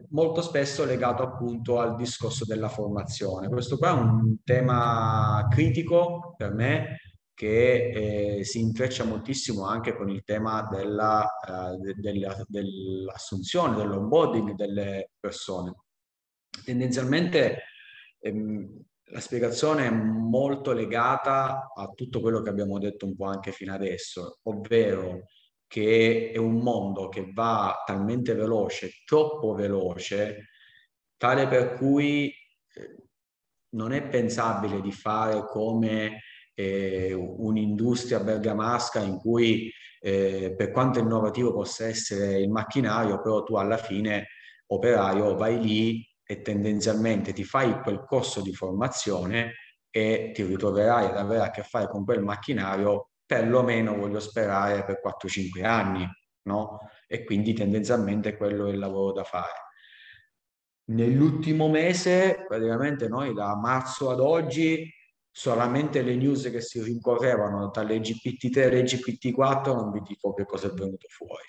Molto 0.10 0.42
spesso 0.42 0.84
legato 0.84 1.22
appunto 1.22 1.80
al 1.80 1.96
discorso 1.96 2.44
della 2.46 2.70
formazione. 2.70 3.50
Questo 3.50 3.78
qua 3.78 3.90
è 3.90 3.94
un 3.94 4.38
tema 4.44 5.48
critico 5.50 6.34
per 6.36 6.54
me 6.54 6.98
che 7.36 8.38
eh, 8.38 8.44
si 8.46 8.62
intreccia 8.62 9.04
moltissimo 9.04 9.66
anche 9.68 9.96
con 9.96 10.10
il 10.10 10.24
tema 10.24 10.68
della, 10.72 11.28
uh, 11.48 11.78
de- 11.78 11.96
della, 11.98 12.44
dell'assunzione, 12.48 13.76
dell'onboarding 13.76 14.56
delle 14.56 15.12
persone. 15.20 15.76
Tendenzialmente 16.64 17.64
ehm, 18.20 18.82
la 19.10 19.20
spiegazione 19.20 19.86
è 19.86 19.92
molto 19.92 20.72
legata 20.72 21.72
a 21.76 21.88
tutto 21.94 22.22
quello 22.22 22.42
che 22.42 22.50
abbiamo 22.50 22.80
detto 22.80 23.06
un 23.06 23.16
po' 23.16 23.26
anche 23.26 23.52
fino 23.52 23.74
adesso, 23.74 24.40
ovvero 24.44 25.26
che 25.68 26.32
è 26.34 26.38
un 26.38 26.58
mondo 26.58 27.10
che 27.10 27.32
va 27.34 27.84
talmente 27.86 28.34
veloce, 28.34 28.92
troppo 29.06 29.54
veloce, 29.54 30.50
tale 31.18 31.48
per 31.48 31.74
cui 31.74 32.28
eh, 32.28 32.96
non 33.76 33.92
è 33.92 34.08
pensabile 34.08 34.82
di 34.82 34.92
fare 34.92 35.46
come 35.46 36.22
eh, 36.54 37.14
un'industria 37.14 38.20
bergamasca 38.20 39.00
in 39.02 39.18
cui 39.18 39.72
eh, 40.00 40.54
per 40.56 40.72
quanto 40.72 41.00
innovativo 41.00 41.54
possa 41.54 41.88
essere 41.88 42.40
il 42.40 42.50
macchinario, 42.50 43.22
però 43.22 43.44
tu 43.44 43.56
alla 43.56 43.78
fine 43.78 44.28
operaio 44.68 45.36
vai 45.36 45.60
lì 45.62 46.08
e 46.24 46.42
tendenzialmente 46.42 47.34
ti 47.34 47.44
fai 47.44 47.82
quel 47.82 48.04
corso 48.06 48.42
di 48.42 48.54
formazione 48.54 49.54
e 49.90 50.32
ti 50.34 50.44
ritroverai 50.44 51.06
ad 51.06 51.18
avere 51.18 51.44
a 51.44 51.52
che 51.52 51.64
fare 51.64 51.88
con 51.88 52.04
quel 52.04 52.22
macchinario 52.22 53.12
perlomeno 53.26 53.96
voglio 53.96 54.20
sperare 54.20 54.84
per 54.86 55.00
4-5 55.02 55.64
anni, 55.64 56.08
no? 56.44 56.80
E 57.08 57.24
quindi 57.24 57.54
tendenzialmente 57.54 58.36
quello 58.38 58.68
è 58.68 58.72
il 58.72 58.80
lavoro 58.80 59.12
da 59.12 59.24
fare. 59.24 59.64
Nell'ultimo 60.88 61.68
mese, 61.68 62.46
praticamente 62.48 63.08
noi 63.08 63.34
da 63.34 63.56
marzo 63.56 64.12
ad 64.12 64.20
oggi, 64.20 64.88
solamente 65.32 66.02
le 66.02 66.16
news 66.16 66.50
che 66.50 66.62
si 66.62 66.82
rincorrevano 66.82 67.72
tra 67.72 67.84
le 67.84 67.98
GPT3 67.98 68.58
e 68.58 68.70
le 68.70 68.84
GPT4 68.84 69.76
non 69.76 69.92
vi 69.92 70.02
dico 70.02 70.34
che 70.34 70.46
cosa 70.46 70.68
è 70.68 70.72
venuto 70.72 71.08
fuori. 71.10 71.44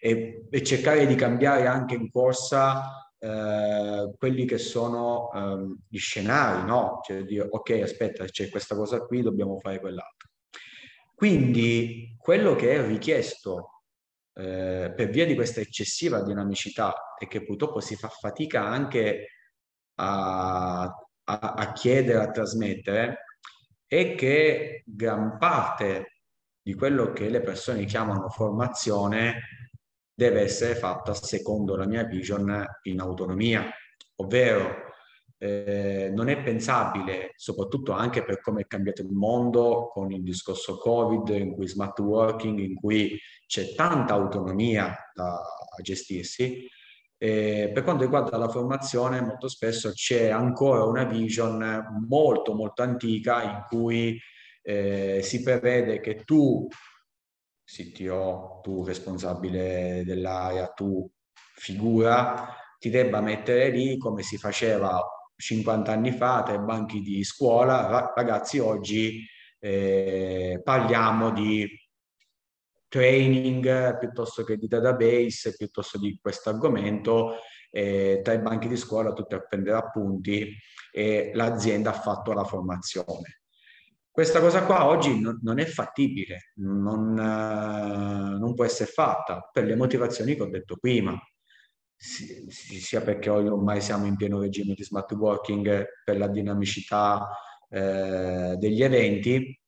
E, 0.00 0.46
e 0.50 0.62
cercare 0.62 1.06
di 1.06 1.14
cambiare 1.14 1.66
anche 1.66 1.94
in 1.94 2.10
corsa 2.10 3.12
eh, 3.18 4.12
quelli 4.18 4.44
che 4.44 4.58
sono 4.58 5.30
eh, 5.32 5.76
gli 5.88 5.98
scenari, 5.98 6.66
no? 6.66 7.00
Cioè 7.02 7.24
dire, 7.24 7.48
ok, 7.50 7.80
aspetta, 7.82 8.24
c'è 8.26 8.50
questa 8.50 8.76
cosa 8.76 9.00
qui, 9.00 9.22
dobbiamo 9.22 9.58
fare 9.60 9.80
quell'altro. 9.80 10.28
Quindi 11.14 12.16
quello 12.18 12.54
che 12.54 12.72
è 12.72 12.86
richiesto 12.86 13.82
eh, 14.34 14.92
per 14.94 15.10
via 15.10 15.24
di 15.24 15.34
questa 15.34 15.60
eccessiva 15.60 16.22
dinamicità 16.22 17.14
e 17.18 17.28
che 17.28 17.44
purtroppo 17.44 17.80
si 17.80 17.94
fa 17.96 18.08
fatica 18.08 18.64
anche 18.64 19.28
a, 19.96 20.82
a, 20.82 20.92
a 21.22 21.72
chiedere, 21.72 22.18
a 22.18 22.30
trasmettere, 22.30 23.24
è 23.86 24.14
che 24.14 24.82
gran 24.86 25.38
parte 25.38 26.22
di 26.60 26.74
quello 26.74 27.12
che 27.12 27.28
le 27.28 27.40
persone 27.40 27.84
chiamano 27.84 28.28
formazione 28.28 29.68
deve 30.12 30.40
essere 30.40 30.74
fatta 30.74 31.14
secondo 31.14 31.76
la 31.76 31.86
mia 31.86 32.04
vision 32.04 32.64
in 32.84 33.00
autonomia, 33.00 33.70
ovvero 34.16 34.93
eh, 35.38 36.10
non 36.14 36.28
è 36.28 36.42
pensabile, 36.42 37.32
soprattutto 37.36 37.92
anche 37.92 38.24
per 38.24 38.40
come 38.40 38.62
è 38.62 38.66
cambiato 38.66 39.02
il 39.02 39.10
mondo 39.10 39.88
con 39.92 40.10
il 40.12 40.22
discorso 40.22 40.78
Covid, 40.78 41.28
in 41.30 41.52
cui 41.52 41.68
smart 41.68 41.98
working, 42.00 42.58
in 42.58 42.74
cui 42.74 43.18
c'è 43.46 43.74
tanta 43.74 44.14
autonomia 44.14 44.96
da, 45.12 45.40
gestirsi. 45.82 46.66
Eh, 47.16 47.70
per 47.72 47.82
quanto 47.82 48.04
riguarda 48.04 48.36
la 48.36 48.48
formazione, 48.48 49.20
molto 49.20 49.48
spesso 49.48 49.92
c'è 49.92 50.28
ancora 50.28 50.84
una 50.84 51.04
vision 51.04 52.04
molto, 52.06 52.54
molto 52.54 52.82
antica 52.82 53.42
in 53.42 53.64
cui 53.68 54.18
eh, 54.62 55.20
si 55.22 55.42
prevede 55.42 56.00
che 56.00 56.22
tu, 56.24 56.66
CTO, 57.64 58.60
tu 58.62 58.84
responsabile 58.84 60.02
dell'area, 60.04 60.68
tu 60.68 61.10
figura, 61.32 62.48
ti 62.78 62.90
debba 62.90 63.20
mettere 63.20 63.70
lì 63.70 63.96
come 63.96 64.22
si 64.22 64.36
faceva 64.36 65.02
50 65.36 65.92
anni 65.92 66.12
fa 66.12 66.42
tra 66.42 66.54
i 66.54 66.60
banchi 66.60 67.00
di 67.00 67.24
scuola, 67.24 68.12
ragazzi 68.14 68.58
oggi 68.58 69.26
eh, 69.58 70.60
parliamo 70.62 71.32
di 71.32 71.68
training 72.88 73.98
piuttosto 73.98 74.44
che 74.44 74.56
di 74.56 74.68
database, 74.68 75.56
piuttosto 75.56 75.98
di 75.98 76.18
questo 76.20 76.50
argomento, 76.50 77.38
eh, 77.70 78.20
tra 78.22 78.34
i 78.34 78.38
banchi 78.38 78.68
di 78.68 78.76
scuola 78.76 79.12
tutti 79.12 79.34
a 79.34 79.40
prendere 79.40 79.76
appunti 79.76 80.56
e 80.92 81.32
l'azienda 81.34 81.90
ha 81.90 82.00
fatto 82.00 82.32
la 82.32 82.44
formazione. 82.44 83.40
Questa 84.08 84.38
cosa 84.38 84.62
qua 84.62 84.86
oggi 84.86 85.18
non, 85.18 85.40
non 85.42 85.58
è 85.58 85.64
fattibile, 85.64 86.52
non, 86.58 87.18
uh, 87.18 88.38
non 88.38 88.54
può 88.54 88.64
essere 88.64 88.88
fatta 88.88 89.50
per 89.52 89.64
le 89.64 89.74
motivazioni 89.74 90.36
che 90.36 90.42
ho 90.42 90.48
detto 90.48 90.76
prima 90.76 91.20
sia 92.04 93.00
perché 93.00 93.30
ormai 93.30 93.80
siamo 93.80 94.04
in 94.04 94.16
pieno 94.16 94.38
regime 94.38 94.74
di 94.74 94.84
smart 94.84 95.10
working 95.12 95.86
per 96.04 96.18
la 96.18 96.28
dinamicità 96.28 97.30
eh, 97.70 98.56
degli 98.58 98.82
eventi 98.82 99.58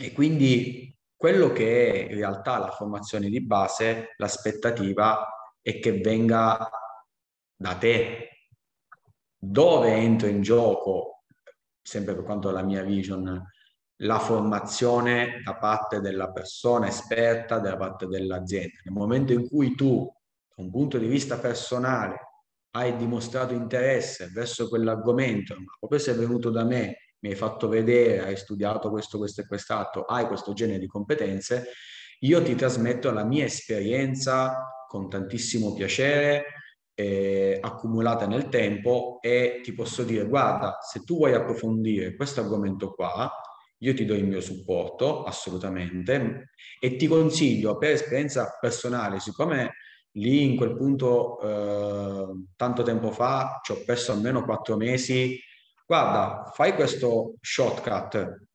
e 0.00 0.12
quindi 0.12 0.96
quello 1.14 1.52
che 1.52 1.92
è 1.92 2.10
in 2.10 2.16
realtà 2.16 2.58
la 2.58 2.70
formazione 2.70 3.28
di 3.28 3.40
base, 3.40 4.14
l'aspettativa 4.16 5.26
è 5.60 5.78
che 5.78 6.00
venga 6.00 6.68
da 7.54 7.76
te. 7.76 8.28
Dove 9.36 9.92
entra 9.92 10.28
in 10.28 10.42
gioco, 10.42 11.24
sempre 11.82 12.14
per 12.14 12.24
quanto 12.24 12.50
la 12.50 12.62
mia 12.62 12.82
vision, 12.82 13.42
la 13.96 14.18
formazione 14.18 15.40
da 15.44 15.56
parte 15.56 16.00
della 16.00 16.30
persona 16.30 16.88
esperta, 16.88 17.58
da 17.58 17.76
parte 17.76 18.06
dell'azienda. 18.06 18.78
Nel 18.84 18.94
momento 18.94 19.32
in 19.32 19.46
cui 19.48 19.74
tu 19.74 20.10
un 20.60 20.70
punto 20.70 20.98
di 20.98 21.06
vista 21.06 21.38
personale 21.38 22.28
hai 22.72 22.96
dimostrato 22.96 23.52
interesse 23.52 24.30
verso 24.32 24.68
quell'argomento, 24.68 25.54
ma 25.56 25.76
proprio 25.78 25.98
sei 25.98 26.14
venuto 26.14 26.50
da 26.50 26.64
me, 26.64 27.14
mi 27.20 27.30
hai 27.30 27.34
fatto 27.34 27.68
vedere, 27.68 28.20
hai 28.20 28.36
studiato 28.36 28.90
questo, 28.90 29.18
questo 29.18 29.40
e 29.40 29.46
quest'altro, 29.46 30.04
hai 30.04 30.26
questo 30.26 30.52
genere 30.52 30.78
di 30.78 30.86
competenze, 30.86 31.68
io 32.20 32.42
ti 32.42 32.54
trasmetto 32.54 33.10
la 33.10 33.24
mia 33.24 33.44
esperienza 33.44 34.84
con 34.86 35.08
tantissimo 35.08 35.72
piacere, 35.74 36.44
eh, 36.94 37.58
accumulata 37.60 38.26
nel 38.26 38.48
tempo 38.48 39.18
e 39.22 39.60
ti 39.62 39.72
posso 39.72 40.02
dire, 40.02 40.26
guarda, 40.26 40.78
se 40.80 41.00
tu 41.00 41.16
vuoi 41.16 41.32
approfondire 41.32 42.14
questo 42.14 42.40
argomento 42.40 42.92
qua, 42.92 43.30
io 43.78 43.94
ti 43.94 44.04
do 44.04 44.14
il 44.14 44.26
mio 44.26 44.40
supporto, 44.40 45.24
assolutamente, 45.24 46.50
e 46.78 46.96
ti 46.96 47.06
consiglio 47.06 47.78
per 47.78 47.92
esperienza 47.92 48.58
personale, 48.60 49.18
siccome 49.20 49.72
lì 50.12 50.44
in 50.44 50.56
quel 50.56 50.76
punto, 50.76 51.40
eh, 51.40 52.44
tanto 52.56 52.82
tempo 52.82 53.10
fa, 53.10 53.60
ci 53.62 53.72
ho 53.72 53.82
perso 53.84 54.12
almeno 54.12 54.44
quattro 54.44 54.76
mesi. 54.76 55.38
Guarda, 55.86 56.50
fai 56.52 56.74
questo 56.74 57.34
shortcut, 57.40 58.46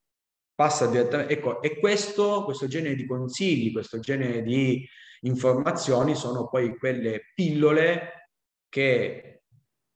passa 0.53 0.87
direttamente. 0.87 1.33
Ecco, 1.33 1.61
e 1.61 1.79
questo, 1.79 2.43
questo 2.43 2.67
genere 2.67 2.95
di 2.95 3.05
consigli, 3.05 3.71
questo 3.71 3.99
genere 3.99 4.41
di 4.41 4.85
informazioni 5.21 6.15
sono 6.15 6.47
poi 6.47 6.77
quelle 6.77 7.31
pillole 7.33 8.29
che 8.69 9.41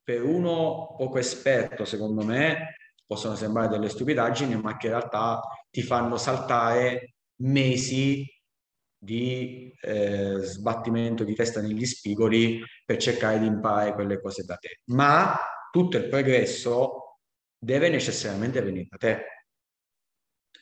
per 0.04 0.24
uno 0.24 0.96
poco 0.98 1.18
esperto, 1.18 1.86
secondo 1.86 2.24
me, 2.24 2.76
possono 3.06 3.36
sembrare 3.36 3.70
delle 3.70 3.90
stupidaggini, 3.90 4.60
ma 4.60 4.78
che 4.78 4.88
in 4.88 4.94
realtà 4.94 5.42
ti 5.70 5.82
fanno 5.82 6.18
saltare 6.18 7.16
mesi 7.42 8.26
di 9.02 9.74
eh, 9.82 10.40
sbattimento 10.40 11.24
di 11.24 11.34
testa 11.34 11.62
negli 11.62 11.86
spigoli 11.86 12.62
per 12.86 12.98
cercare 12.98 13.40
di 13.40 13.46
imparare 13.46 13.94
quelle 13.94 14.20
cose 14.20 14.44
da 14.44 14.58
te. 14.58 14.82
Ma 14.88 15.40
tutto 15.72 15.98
il 15.98 16.10
progresso 16.10 17.20
deve 17.58 17.90
necessariamente 17.90 18.62
venire 18.62 18.88
da 18.90 18.98
te. 18.98 19.24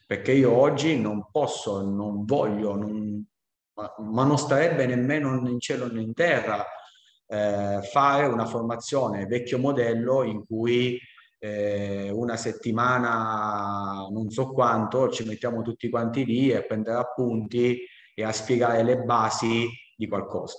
Perché 0.05 0.31
io 0.31 0.51
oggi 0.53 0.99
non 0.99 1.29
posso, 1.31 1.81
non 1.81 2.25
voglio, 2.25 2.75
non, 2.75 3.25
ma, 3.73 3.93
ma, 3.97 4.23
non 4.23 4.37
starebbe 4.37 4.85
nemmeno 4.85 5.49
in 5.49 5.59
cielo 5.59 5.91
né 5.91 6.01
in 6.01 6.13
terra 6.13 6.63
eh, 7.25 7.81
fare 7.91 8.25
una 8.27 8.45
formazione 8.45 9.25
vecchio 9.25 9.59
modello 9.59 10.23
in 10.23 10.45
cui 10.45 10.97
eh, 11.39 12.09
una 12.09 12.37
settimana, 12.37 14.07
non 14.09 14.29
so 14.29 14.51
quanto, 14.51 15.09
ci 15.09 15.25
mettiamo 15.25 15.61
tutti 15.61 15.89
quanti 15.89 16.23
lì 16.23 16.53
a 16.53 16.61
prendere 16.61 16.99
appunti 16.99 17.77
e 18.19 18.23
a 18.23 18.31
spiegare 18.31 18.81
le 18.81 18.97
basi 19.03 19.69
di 19.95 20.07
qualcosa. 20.07 20.57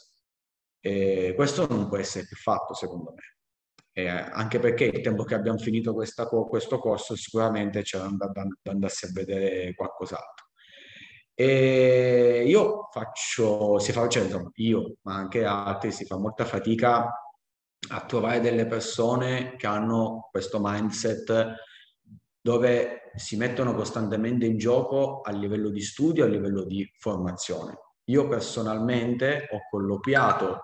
E 0.81 1.33
questo 1.35 1.67
non 1.67 1.89
può 1.89 1.97
essere 1.97 2.25
più 2.25 2.37
fatto, 2.37 2.73
secondo 2.73 3.13
me. 3.17 3.37
E 3.93 4.07
anche 4.07 4.61
perché 4.61 4.85
il 4.85 5.01
tempo 5.01 5.25
che 5.25 5.35
abbiamo 5.35 5.59
finito 5.59 5.93
questa, 5.93 6.29
questo 6.29 6.79
corso 6.79 7.17
sicuramente 7.17 7.83
c'era 7.83 8.09
da, 8.13 8.27
a 8.31 9.13
vedere 9.13 9.75
qualcos'altro. 9.75 10.47
E 11.35 12.45
io 12.47 12.89
faccio, 12.93 13.81
si 13.81 13.91
fa, 13.91 14.07
cioè, 14.07 14.23
insomma, 14.23 14.51
io, 14.55 14.95
ma 15.03 15.17
anche 15.17 15.45
altri, 15.45 15.91
si 15.91 16.05
fa 16.05 16.17
molta 16.17 16.45
fatica 16.45 17.11
a 17.91 18.07
trovare 18.07 18.39
delle 18.39 18.67
persone 18.67 19.57
che 19.57 19.67
hanno 19.67 20.29
questo 20.31 20.61
mindset 20.63 21.55
dove 22.41 23.08
si 23.19 23.37
mettono 23.37 23.75
costantemente 23.75 24.47
in 24.47 24.57
gioco 24.57 25.21
a 25.21 25.33
livello 25.33 25.71
di 25.71 25.81
studio, 25.81 26.25
a 26.25 26.29
livello 26.29 26.65
di 26.65 26.89
formazione. 26.99 27.77
Io 28.05 28.27
personalmente 28.27 29.49
ho 29.51 29.61
colloquiato 29.71 30.63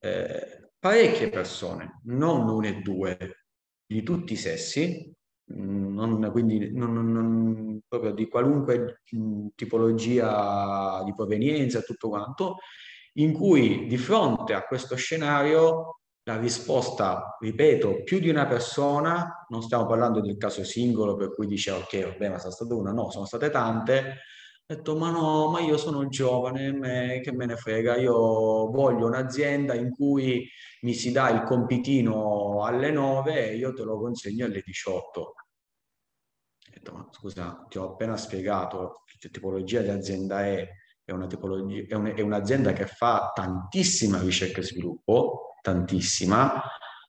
eh, 0.00 0.70
parecchie 0.78 1.30
persone, 1.30 2.00
non 2.04 2.48
una 2.48 2.68
e 2.68 2.80
due, 2.80 3.44
di 3.86 4.02
tutti 4.02 4.34
i 4.34 4.36
sessi, 4.36 5.12
non, 5.50 6.28
quindi 6.30 6.72
non, 6.72 6.92
non, 7.10 7.80
proprio 7.88 8.12
di 8.12 8.28
qualunque 8.28 9.00
mm, 9.16 9.46
tipologia 9.54 11.02
di 11.04 11.14
provenienza, 11.14 11.80
tutto 11.80 12.08
quanto, 12.10 12.56
in 13.14 13.32
cui 13.32 13.86
di 13.86 13.96
fronte 13.96 14.52
a 14.52 14.66
questo 14.66 14.94
scenario 14.94 16.00
la 16.28 16.36
risposta, 16.36 17.38
ripeto, 17.40 18.02
più 18.02 18.18
di 18.18 18.28
una 18.28 18.46
persona, 18.46 19.46
non 19.48 19.62
stiamo 19.62 19.86
parlando 19.86 20.20
del 20.20 20.36
caso 20.36 20.62
singolo 20.62 21.16
per 21.16 21.32
cui 21.34 21.46
dice 21.46 21.70
ok, 21.70 22.02
vabbè, 22.02 22.28
ma 22.28 22.38
sono 22.38 22.52
stata 22.52 22.74
una, 22.74 22.92
no, 22.92 23.10
sono 23.10 23.24
state 23.24 23.48
tante, 23.48 24.18
ho 24.66 24.74
detto 24.74 24.94
ma 24.98 25.10
no, 25.10 25.50
ma 25.50 25.60
io 25.60 25.78
sono 25.78 26.06
giovane, 26.08 26.70
me, 26.72 27.20
che 27.22 27.32
me 27.32 27.46
ne 27.46 27.56
frega, 27.56 27.96
io 27.96 28.12
voglio 28.12 29.06
un'azienda 29.06 29.72
in 29.72 29.90
cui 29.90 30.46
mi 30.82 30.92
si 30.92 31.12
dà 31.12 31.30
il 31.30 31.44
compitino 31.44 32.62
alle 32.62 32.90
9 32.90 33.48
e 33.48 33.56
io 33.56 33.72
te 33.72 33.82
lo 33.84 33.98
consegno 33.98 34.44
alle 34.44 34.60
18. 34.62 35.20
Ho 35.20 35.34
detto, 36.70 36.92
ma 36.92 37.08
scusa, 37.10 37.64
ti 37.70 37.78
ho 37.78 37.92
appena 37.92 38.18
spiegato 38.18 39.02
che 39.18 39.30
tipologia 39.30 39.80
di 39.80 39.88
azienda 39.88 40.44
è, 40.44 40.68
è, 41.02 41.10
è, 41.10 41.12
un, 41.12 42.12
è 42.14 42.20
un'azienda 42.20 42.74
che 42.74 42.84
fa 42.86 43.32
tantissima 43.34 44.20
ricerca 44.20 44.60
e 44.60 44.64
sviluppo, 44.64 45.47
tantissima, 45.68 46.62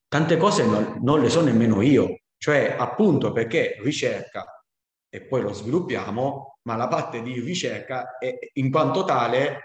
tante 0.08 0.38
cose 0.38 0.66
non, 0.66 1.00
non 1.02 1.22
le 1.22 1.30
so 1.30 1.42
nemmeno 1.42 1.82
io, 1.82 2.22
cioè 2.38 2.76
appunto 2.78 3.32
perché 3.32 3.78
ricerca 3.82 4.46
e 5.10 5.22
poi 5.26 5.42
lo 5.42 5.54
sviluppiamo, 5.54 6.60
ma 6.64 6.76
la 6.76 6.88
parte 6.88 7.22
di 7.22 7.40
ricerca 7.40 8.18
è, 8.18 8.38
in 8.54 8.70
quanto 8.70 9.06
tale 9.06 9.64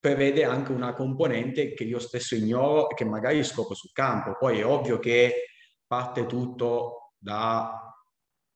prevede 0.00 0.44
anche 0.44 0.72
una 0.72 0.94
componente 0.94 1.74
che 1.74 1.84
io 1.84 1.98
stesso 1.98 2.34
ignoro 2.34 2.90
e 2.90 2.94
che 2.94 3.04
magari 3.04 3.42
scopro 3.44 3.74
sul 3.74 3.92
campo. 3.92 4.36
Poi 4.38 4.58
è 4.58 4.66
ovvio 4.66 4.98
che 4.98 5.44
parte 5.86 6.26
tutto 6.26 7.12
da 7.18 7.94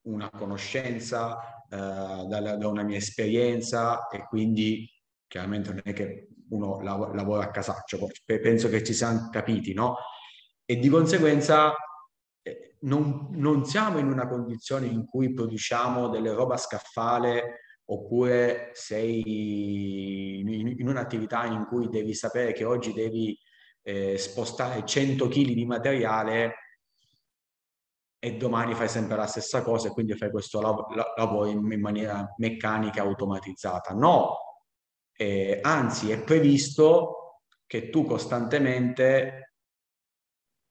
una 0.07 0.31
conoscenza, 0.31 1.65
eh, 1.69 1.77
da, 1.77 2.57
da, 2.57 2.69
una 2.69 2.83
mia 2.83 2.97
esperienza 2.97 4.09
e 4.09 4.25
quindi 4.27 4.89
chiaramente 5.27 5.71
non 5.71 5.81
è 5.85 5.93
che 5.93 6.29
uno 6.53 6.81
lav- 6.81 7.15
lavora 7.15 7.45
a 7.45 7.51
casaccio, 7.51 7.99
penso 8.25 8.69
che 8.69 8.83
ci 8.83 8.93
siamo 8.93 9.29
capiti, 9.31 9.75
no? 9.75 9.97
E 10.65 10.77
di 10.77 10.89
conseguenza 10.89 11.75
non, 12.81 13.29
non, 13.33 13.65
siamo 13.65 13.99
in 13.99 14.07
una 14.07 14.27
condizione 14.27 14.87
in 14.87 15.07
cui 15.07 15.33
produciamo 15.33 16.09
delle 16.09 16.33
roba 16.33 16.57
scaffale 16.57 17.61
oppure 17.87 18.71
sei 18.73 20.41
in, 20.41 20.49
in 20.79 20.89
un'attività 20.89 21.45
in 21.45 21.67
cui 21.67 21.89
devi 21.89 22.15
sapere 22.15 22.53
che 22.53 22.65
oggi 22.65 22.93
devi 22.93 23.37
eh, 23.83 24.17
spostare 24.19 24.85
100 24.85 25.29
kg 25.29 25.53
di 25.53 25.67
materiale 25.67 26.55
e 28.25 28.37
domani 28.37 28.75
fai 28.75 28.89
sempre 28.89 29.17
la 29.17 29.27
stessa 29.27 29.63
cosa 29.63 29.89
e 29.89 29.91
quindi 29.91 30.15
fai 30.15 30.31
questo 30.31 30.61
lav- 30.61 30.87
lavoro 31.17 31.47
in, 31.47 31.71
in, 31.73 31.81
maniera 31.81 32.33
meccanica 32.37 33.03
automatizzata. 33.03 33.95
No, 33.95 34.37
eh, 35.17 35.59
anzi 35.63 36.11
è 36.11 36.23
previsto 36.23 37.41
che 37.67 37.91
tu 37.91 38.05
costantemente, 38.05 39.55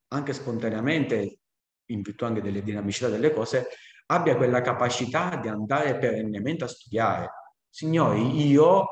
anche 0.10 0.34
spontaneamente, 0.34 1.40
in 1.86 2.02
virtù 2.02 2.26
anche 2.26 2.42
delle 2.42 2.62
dinamicità 2.62 3.10
delle 3.10 3.34
cose, 3.34 3.70
abbia 4.08 4.36
quella 4.36 4.62
capacità 4.62 5.38
di 5.38 5.48
andare 5.48 5.98
perennemente 5.98 6.66
a 6.66 6.68
studiare. 6.68 7.30
Signori, 7.70 8.48
io 8.48 8.86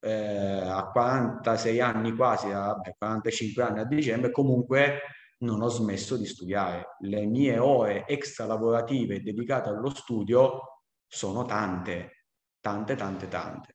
eh, 0.00 0.12
a 0.12 0.90
46 0.90 1.80
anni 1.80 2.14
quasi, 2.14 2.50
a 2.50 2.74
45 2.98 3.62
anni 3.62 3.80
a 3.80 3.84
dicembre, 3.84 4.30
comunque 4.30 5.00
non 5.38 5.62
ho 5.62 5.68
smesso 5.68 6.16
di 6.16 6.26
studiare. 6.26 6.96
Le 7.00 7.24
mie 7.26 7.58
ore 7.58 8.06
extra 8.06 8.46
lavorative 8.46 9.22
dedicate 9.22 9.70
allo 9.70 9.90
studio 9.90 10.84
sono 11.06 11.44
tante, 11.44 12.26
tante, 12.60 12.94
tante, 12.94 13.28
tante. 13.28 13.74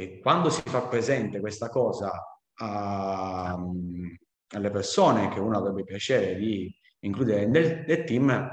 E 0.00 0.20
quando 0.20 0.48
si 0.48 0.62
fa 0.64 0.82
presente 0.82 1.40
questa 1.40 1.68
cosa 1.70 2.24
a, 2.54 3.58
alle 4.50 4.70
persone 4.70 5.28
che 5.28 5.40
uno 5.40 5.58
avrebbe 5.58 5.82
piacere 5.82 6.36
di 6.36 6.72
includere 7.00 7.46
nel, 7.46 7.84
nel 7.84 8.04
team, 8.04 8.48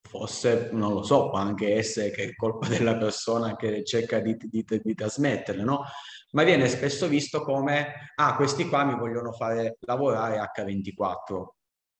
forse, 0.00 0.70
non 0.72 0.94
lo 0.94 1.02
so, 1.02 1.28
può 1.28 1.36
anche 1.36 1.74
essere 1.74 2.10
che 2.10 2.24
è 2.24 2.34
colpa 2.34 2.68
della 2.68 2.96
persona 2.96 3.54
che 3.54 3.84
cerca 3.84 4.18
di, 4.20 4.34
di, 4.34 4.64
di, 4.64 4.94
trasmetterle, 4.94 5.62
no? 5.62 5.82
Ma 6.30 6.42
viene 6.42 6.66
spesso 6.66 7.06
visto 7.06 7.42
come, 7.42 8.12
ah, 8.14 8.36
questi 8.36 8.66
qua 8.66 8.84
mi 8.84 8.96
vogliono 8.96 9.32
fare 9.32 9.76
lavorare 9.80 10.40
H24 10.56 11.46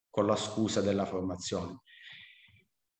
con 0.09 0.25
la 0.25 0.35
scusa 0.35 0.81
della 0.81 1.05
formazione. 1.05 1.81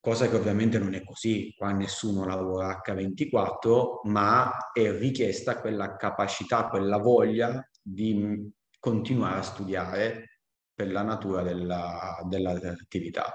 Cosa 0.05 0.29
che 0.29 0.35
ovviamente 0.35 0.77
non 0.77 0.93
è 0.93 1.03
così, 1.03 1.51
qua 1.57 1.71
nessuno 1.71 2.27
lavora 2.27 2.79
H24, 2.85 4.01
ma 4.03 4.69
è 4.71 4.91
richiesta 4.91 5.59
quella 5.59 5.95
capacità, 5.95 6.67
quella 6.67 6.97
voglia 6.97 7.67
di 7.81 8.47
continuare 8.79 9.39
a 9.39 9.41
studiare 9.41 10.41
per 10.75 10.91
la 10.91 11.01
natura 11.01 11.41
della, 11.41 12.19
dell'attività. 12.29 13.33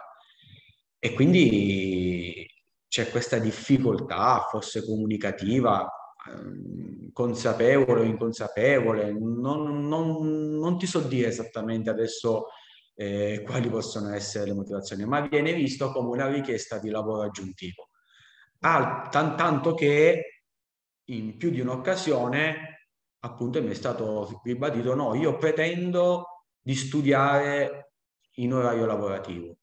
E 0.96 1.12
quindi 1.12 2.46
c'è 2.86 3.10
questa 3.10 3.38
difficoltà, 3.40 4.46
forse 4.48 4.84
comunicativa, 4.84 5.90
ehm, 6.28 7.10
consapevole 7.12 8.02
o 8.02 8.04
inconsapevole, 8.04 9.12
non, 9.12 9.88
non, 9.88 10.56
non, 10.56 10.78
ti 10.78 10.86
so 10.86 11.00
dire 11.00 11.26
esattamente 11.26 11.90
adesso 11.90 12.44
eh, 12.94 13.42
quali 13.44 13.68
possono 13.68 14.12
essere 14.14 14.46
le 14.46 14.54
motivazioni, 14.54 15.04
ma 15.04 15.20
viene 15.26 15.52
visto 15.54 15.92
come 15.92 16.10
una 16.10 16.28
richiesta 16.28 16.78
di 16.78 16.90
lavoro 16.90 17.22
aggiuntivo. 17.22 17.88
Al, 18.60 19.08
tan, 19.10 19.36
tanto 19.36 19.74
che 19.74 20.42
in 21.04 21.36
più 21.36 21.50
di 21.50 21.60
un'occasione 21.60 22.88
appunto 23.20 23.62
mi 23.62 23.70
è 23.70 23.74
stato 23.74 24.40
ribadito 24.44 24.94
no, 24.94 25.14
io 25.14 25.36
pretendo 25.36 26.44
di 26.60 26.74
studiare 26.74 27.92
in 28.34 28.52
orario 28.52 28.86
lavorativo 28.86 29.56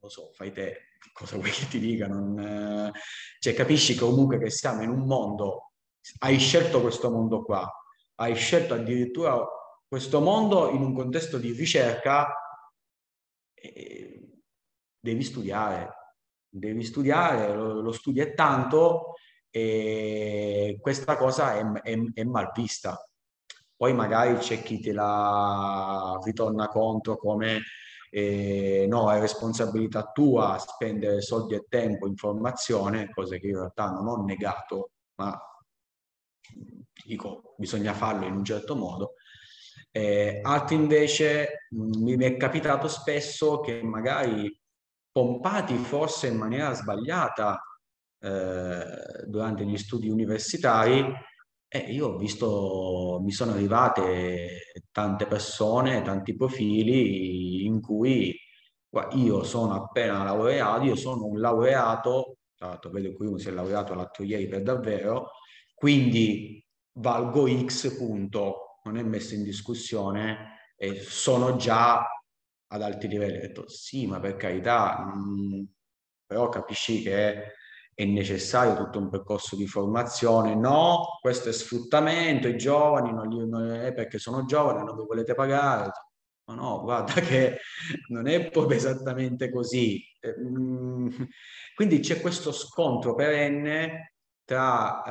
lo 0.00 0.08
so, 0.08 0.30
fai 0.32 0.52
te, 0.52 0.96
cosa 1.12 1.36
vuoi 1.36 1.50
che 1.50 1.68
ti 1.68 1.78
dica? 1.78 2.06
Non, 2.06 2.38
eh, 2.38 2.92
cioè, 3.38 3.54
capisci 3.54 3.94
comunque 3.94 4.38
che 4.38 4.50
siamo 4.50 4.82
in 4.82 4.88
un 4.88 5.06
mondo, 5.06 5.72
hai 6.20 6.38
scelto 6.38 6.80
questo 6.80 7.10
mondo 7.10 7.44
qua, 7.44 7.70
hai 8.16 8.34
scelto 8.34 8.74
addirittura 8.74 9.36
questo 9.90 10.20
mondo 10.20 10.70
in 10.70 10.82
un 10.82 10.94
contesto 10.94 11.36
di 11.36 11.50
ricerca, 11.50 12.32
eh, 13.52 14.38
devi 15.00 15.24
studiare, 15.24 16.14
devi 16.48 16.84
studiare, 16.84 17.52
lo, 17.52 17.80
lo 17.80 17.90
studi 17.90 18.20
è 18.20 18.32
tanto 18.32 19.14
e 19.50 20.78
questa 20.80 21.16
cosa 21.16 21.56
è, 21.56 21.64
è, 21.82 21.98
è 22.14 22.22
mal 22.22 22.52
vista. 22.54 23.04
Poi 23.74 23.92
magari 23.92 24.36
c'è 24.36 24.62
chi 24.62 24.78
te 24.78 24.92
la 24.92 26.16
ritorna 26.22 26.68
contro 26.68 27.16
come 27.16 27.62
eh, 28.10 28.86
no, 28.88 29.10
è 29.10 29.18
responsabilità 29.18 30.12
tua 30.12 30.56
spendere 30.58 31.20
soldi 31.20 31.56
e 31.56 31.66
tempo 31.68 32.06
in 32.06 32.14
formazione, 32.14 33.10
cose 33.10 33.40
che 33.40 33.48
in 33.48 33.56
realtà 33.56 33.90
non 33.90 34.06
ho 34.06 34.22
negato, 34.22 34.90
ma 35.16 35.36
dico 37.04 37.54
bisogna 37.56 37.92
farlo 37.92 38.26
in 38.26 38.34
un 38.36 38.44
certo 38.44 38.76
modo. 38.76 39.14
Eh, 39.92 40.40
altri 40.42 40.76
invece 40.76 41.66
mh, 41.70 42.02
mi 42.02 42.24
è 42.24 42.36
capitato 42.36 42.88
spesso 42.88 43.60
che 43.60 43.82
magari 43.82 44.56
pompati 45.10 45.76
forse 45.76 46.28
in 46.28 46.36
maniera 46.36 46.72
sbagliata 46.74 47.60
eh, 48.20 48.84
durante 49.26 49.64
gli 49.64 49.76
studi 49.76 50.08
universitari, 50.08 51.04
eh, 51.68 51.78
io 51.78 52.08
ho 52.08 52.16
visto, 52.16 53.20
mi 53.22 53.32
sono 53.32 53.52
arrivate 53.52 54.72
tante 54.92 55.26
persone, 55.26 56.02
tanti 56.02 56.36
profili 56.36 57.64
in 57.64 57.80
cui 57.80 58.36
io 59.12 59.42
sono 59.44 59.74
appena 59.74 60.24
laureato, 60.24 60.82
io 60.84 60.96
sono 60.96 61.26
un 61.26 61.40
laureato, 61.40 62.38
tra 62.56 62.68
l'altro 62.68 62.90
vedo 62.90 63.12
qui 63.14 63.26
uno 63.26 63.38
si 63.38 63.48
è 63.48 63.52
laureato 63.52 63.94
l'altro 63.94 64.24
ieri 64.24 64.48
per 64.48 64.62
davvero, 64.62 65.30
quindi 65.74 66.64
valgo 66.98 67.46
X 67.48 67.96
punto, 67.96 68.69
non 68.84 68.96
è 68.96 69.02
messo 69.02 69.34
in 69.34 69.42
discussione 69.42 70.72
e 70.76 71.00
sono 71.00 71.56
già 71.56 72.04
ad 72.72 72.82
alti 72.82 73.08
livelli. 73.08 73.38
Ho 73.38 73.40
detto 73.40 73.68
sì, 73.68 74.06
ma 74.06 74.20
per 74.20 74.36
carità, 74.36 75.12
mh, 75.14 75.56
mm, 75.58 75.62
però 76.26 76.48
capisci 76.48 77.02
che 77.02 77.52
è 77.94 78.04
necessario 78.04 78.76
tutto 78.76 78.98
un 78.98 79.10
percorso 79.10 79.56
di 79.56 79.66
formazione. 79.66 80.54
No, 80.54 81.18
questo 81.20 81.48
è 81.48 81.52
sfruttamento, 81.52 82.48
i 82.48 82.56
giovani 82.56 83.12
non, 83.12 83.28
li, 83.28 83.46
non 83.48 83.70
è 83.72 83.92
perché 83.92 84.18
sono 84.18 84.44
giovani, 84.44 84.84
non 84.84 84.96
vi 84.96 85.04
volete 85.06 85.34
pagare. 85.34 85.90
No, 86.46 86.54
no, 86.54 86.80
guarda 86.82 87.20
che 87.20 87.58
non 88.08 88.26
è 88.26 88.48
proprio 88.50 88.78
esattamente 88.78 89.50
così. 89.50 90.02
Mm, 90.40 91.08
quindi 91.74 92.00
c'è 92.00 92.20
questo 92.20 92.52
scontro 92.52 93.14
perenne 93.14 94.14
tra 94.44 95.02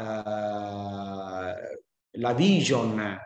eh, 1.53 1.84
la 2.13 2.34
vision 2.34 3.17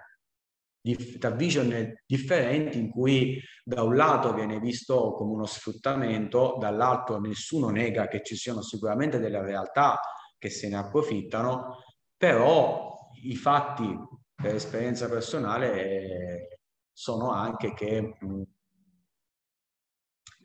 tra 1.17 1.29
vision 1.31 1.93
differenti 2.05 2.77
in 2.77 2.89
cui 2.89 3.41
da 3.63 3.83
un 3.83 3.95
lato 3.95 4.33
viene 4.33 4.59
visto 4.59 5.13
come 5.13 5.31
uno 5.31 5.45
sfruttamento, 5.45 6.57
dall'altro 6.59 7.19
nessuno 7.19 7.69
nega 7.69 8.07
che 8.07 8.21
ci 8.21 8.35
siano 8.35 8.61
sicuramente 8.61 9.19
delle 9.19 9.41
realtà 9.41 9.99
che 10.37 10.49
se 10.49 10.67
ne 10.67 10.75
approfittano, 10.75 11.77
però 12.17 13.09
i 13.23 13.35
fatti 13.35 13.97
per 14.35 14.55
esperienza 14.55 15.07
personale 15.07 16.59
sono 16.91 17.31
anche 17.31 17.73
che 17.73 18.17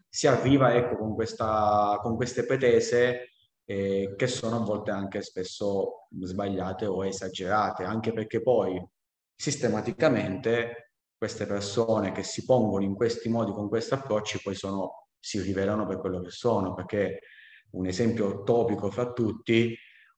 si 0.08 0.28
arriva 0.28 0.74
ecco, 0.74 0.96
con, 0.96 1.14
questa, 1.14 1.98
con 2.00 2.14
queste 2.14 2.44
pretese 2.44 3.30
eh, 3.64 4.14
che 4.16 4.26
sono 4.28 4.56
a 4.56 4.64
volte 4.64 4.92
anche 4.92 5.20
spesso 5.20 6.06
sbagliate 6.20 6.86
o 6.86 7.04
esagerate, 7.04 7.82
anche 7.82 8.12
perché 8.12 8.40
poi 8.40 8.80
sistematicamente 9.38 10.94
queste 11.16 11.46
persone 11.46 12.10
che 12.10 12.24
si 12.24 12.44
pongono 12.44 12.84
in 12.84 12.94
questi 12.94 13.28
modi, 13.28 13.52
con 13.52 13.68
questi 13.68 13.94
approcci, 13.94 14.40
poi 14.42 14.54
sono, 14.54 15.08
si 15.18 15.40
rivelano 15.40 15.86
per 15.86 15.98
quello 15.98 16.20
che 16.20 16.30
sono, 16.30 16.74
perché 16.74 17.20
un 17.70 17.86
esempio 17.86 18.42
topico 18.42 18.90
fra 18.90 19.12
tutti, 19.12 19.76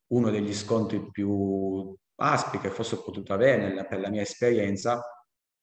uno 0.08 0.30
degli 0.30 0.54
scontri 0.54 1.10
più 1.10 1.94
aspri 2.16 2.60
che 2.60 2.70
forse 2.70 2.96
ho 2.96 3.02
potuto 3.02 3.32
avere 3.32 3.86
per 3.86 4.00
la 4.00 4.10
mia 4.10 4.22
esperienza 4.22 5.02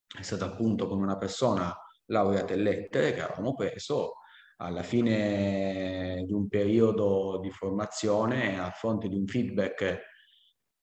è 0.08 0.22
stato 0.22 0.46
appunto 0.46 0.88
con 0.88 1.00
una 1.00 1.18
persona 1.18 1.76
laureata 2.06 2.54
in 2.54 2.64
lettere 2.64 3.14
che 3.14 3.22
avevamo 3.22 3.54
preso 3.54 4.14
alla 4.58 4.84
fine 4.84 6.24
di 6.26 6.34
un 6.34 6.48
periodo 6.48 7.40
di 7.42 7.52
formazione 7.52 8.60
a 8.60 8.72
fronte 8.72 9.08
di 9.08 9.16
un 9.16 9.28
feedback 9.28 10.16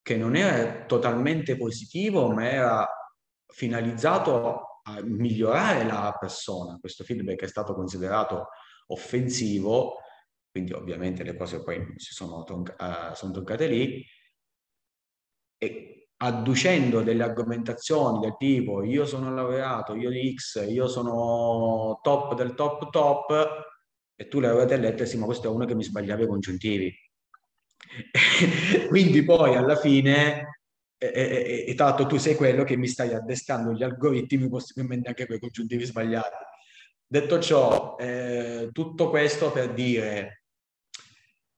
che 0.05 0.17
non 0.19 0.37
era 0.37 0.85
totalmente 0.85 1.57
positivo, 1.57 2.31
ma 2.31 2.47
era 2.51 2.89
finalizzato 3.47 4.83
a 4.85 5.01
migliorare 5.03 5.85
la 5.85 6.15
persona. 6.21 6.77
Questo 6.79 7.05
feedback 7.05 7.41
è 7.43 7.49
stato 7.49 7.75
considerato 7.75 8.49
offensivo, 8.89 9.97
quindi 10.51 10.73
ovviamente 10.75 11.23
le 11.25 11.35
cose 11.37 11.63
poi 11.63 11.95
si 11.97 12.13
sono, 12.13 12.45
tronc- 12.45 12.77
uh, 12.79 13.15
sono 13.15 13.33
toccate 13.33 13.67
lì, 13.67 14.05
e 15.59 16.09
adducendo 16.19 17.03
delle 17.03 17.23
argomentazioni 17.23 18.19
del 18.21 18.37
tipo 18.37 18.83
io 18.83 19.07
sono 19.07 19.33
laureato, 19.35 19.95
io 19.95 20.11
di 20.11 20.35
X, 20.35 20.67
io 20.69 20.87
sono 20.87 21.99
top 22.03 22.35
del 22.35 22.55
top 22.55 22.91
top, 22.91 23.73
E 24.17 24.29
tu 24.29 24.39
l'avete 24.41 24.77
letto 24.77 25.03
e 25.03 25.07
sì, 25.07 25.19
ma 25.19 25.25
questo 25.27 25.49
è 25.49 25.51
uno 25.51 25.65
che 25.65 25.75
mi 25.75 25.83
sbagliava 25.83 26.23
i 26.23 26.27
congiuntivi. 26.29 26.93
Quindi 28.89 29.23
poi 29.25 29.57
alla 29.57 29.77
fine, 29.77 30.61
e, 30.97 31.09
e, 31.15 31.65
e, 31.69 31.75
tanto 31.75 32.07
tu 32.07 32.17
sei 32.17 32.35
quello 32.35 32.65
che 32.65 32.77
mi 32.77 32.87
stai 32.87 33.13
addestrando 33.13 33.73
gli 33.73 33.83
algoritmi, 33.83 34.49
possibilmente 34.49 35.09
anche 35.09 35.27
quei 35.27 35.39
congiuntivi 35.39 35.85
sbagliati. 35.85 36.37
Detto 37.07 37.41
ciò, 37.41 37.97
eh, 37.99 38.71
tutto 38.73 39.11
questo 39.11 39.53
per 39.53 39.73
dire, 39.73 40.45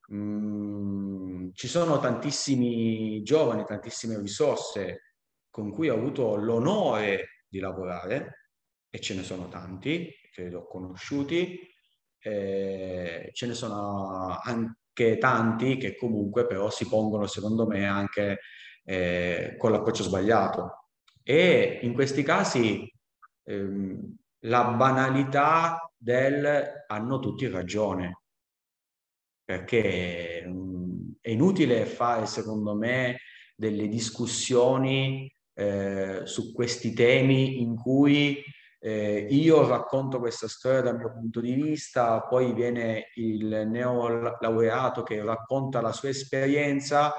mh, 0.08 0.16
mm, 0.16 1.48
ci 1.52 1.68
sono 1.68 1.98
tantissimi 1.98 3.22
giovani, 3.22 3.64
tantissime 3.64 4.18
risorse 4.20 5.14
con 5.50 5.70
cui 5.72 5.88
ho 5.88 5.94
avuto 5.94 6.36
l'onore 6.36 7.44
di 7.48 7.60
lavorare 7.60 8.50
e 8.90 9.00
ce 9.00 9.14
ne 9.14 9.22
sono 9.22 9.48
tanti, 9.48 10.10
che 10.32 10.48
li 10.48 10.54
ho 10.54 10.66
conosciuti, 10.66 11.58
eh, 12.18 13.30
ce 13.32 13.46
ne 13.46 13.54
sono 13.54 14.38
anche 14.42 14.74
tanti 15.18 15.76
che 15.76 15.96
comunque 15.96 16.46
però 16.46 16.70
si 16.70 16.88
pongono 16.88 17.26
secondo 17.26 17.66
me 17.66 17.86
anche 17.86 18.40
eh, 18.84 19.54
con 19.58 19.70
l'approccio 19.70 20.02
sbagliato. 20.02 20.88
E 21.22 21.80
in 21.82 21.92
questi 21.92 22.22
casi 22.22 22.90
ehm, 23.44 24.16
la 24.46 24.64
banalità 24.64 25.90
del 25.96 26.84
hanno 26.86 27.18
tutti 27.18 27.48
ragione, 27.48 28.20
perché 29.44 30.44
mh, 30.46 30.50
mm, 30.50 31.10
è 31.20 31.30
inutile 31.30 31.86
fare 31.86 32.26
secondo 32.26 32.74
me 32.74 33.18
delle 33.56 33.88
discussioni 33.88 35.30
eh, 35.54 36.22
su 36.24 36.52
questi 36.52 36.92
temi 36.92 37.60
in 37.62 37.76
cui 37.76 38.42
eh, 38.86 39.26
io 39.30 39.66
racconto 39.66 40.20
questa 40.20 40.46
storia 40.46 40.80
dal 40.80 40.96
mio 40.96 41.10
punto 41.10 41.40
di 41.40 41.54
vista, 41.54 42.20
poi 42.22 42.52
viene 42.52 43.10
il 43.16 43.66
neolaureato 43.66 45.02
che 45.02 45.24
racconta 45.24 45.80
la 45.80 45.90
sua 45.90 46.10
esperienza, 46.10 47.12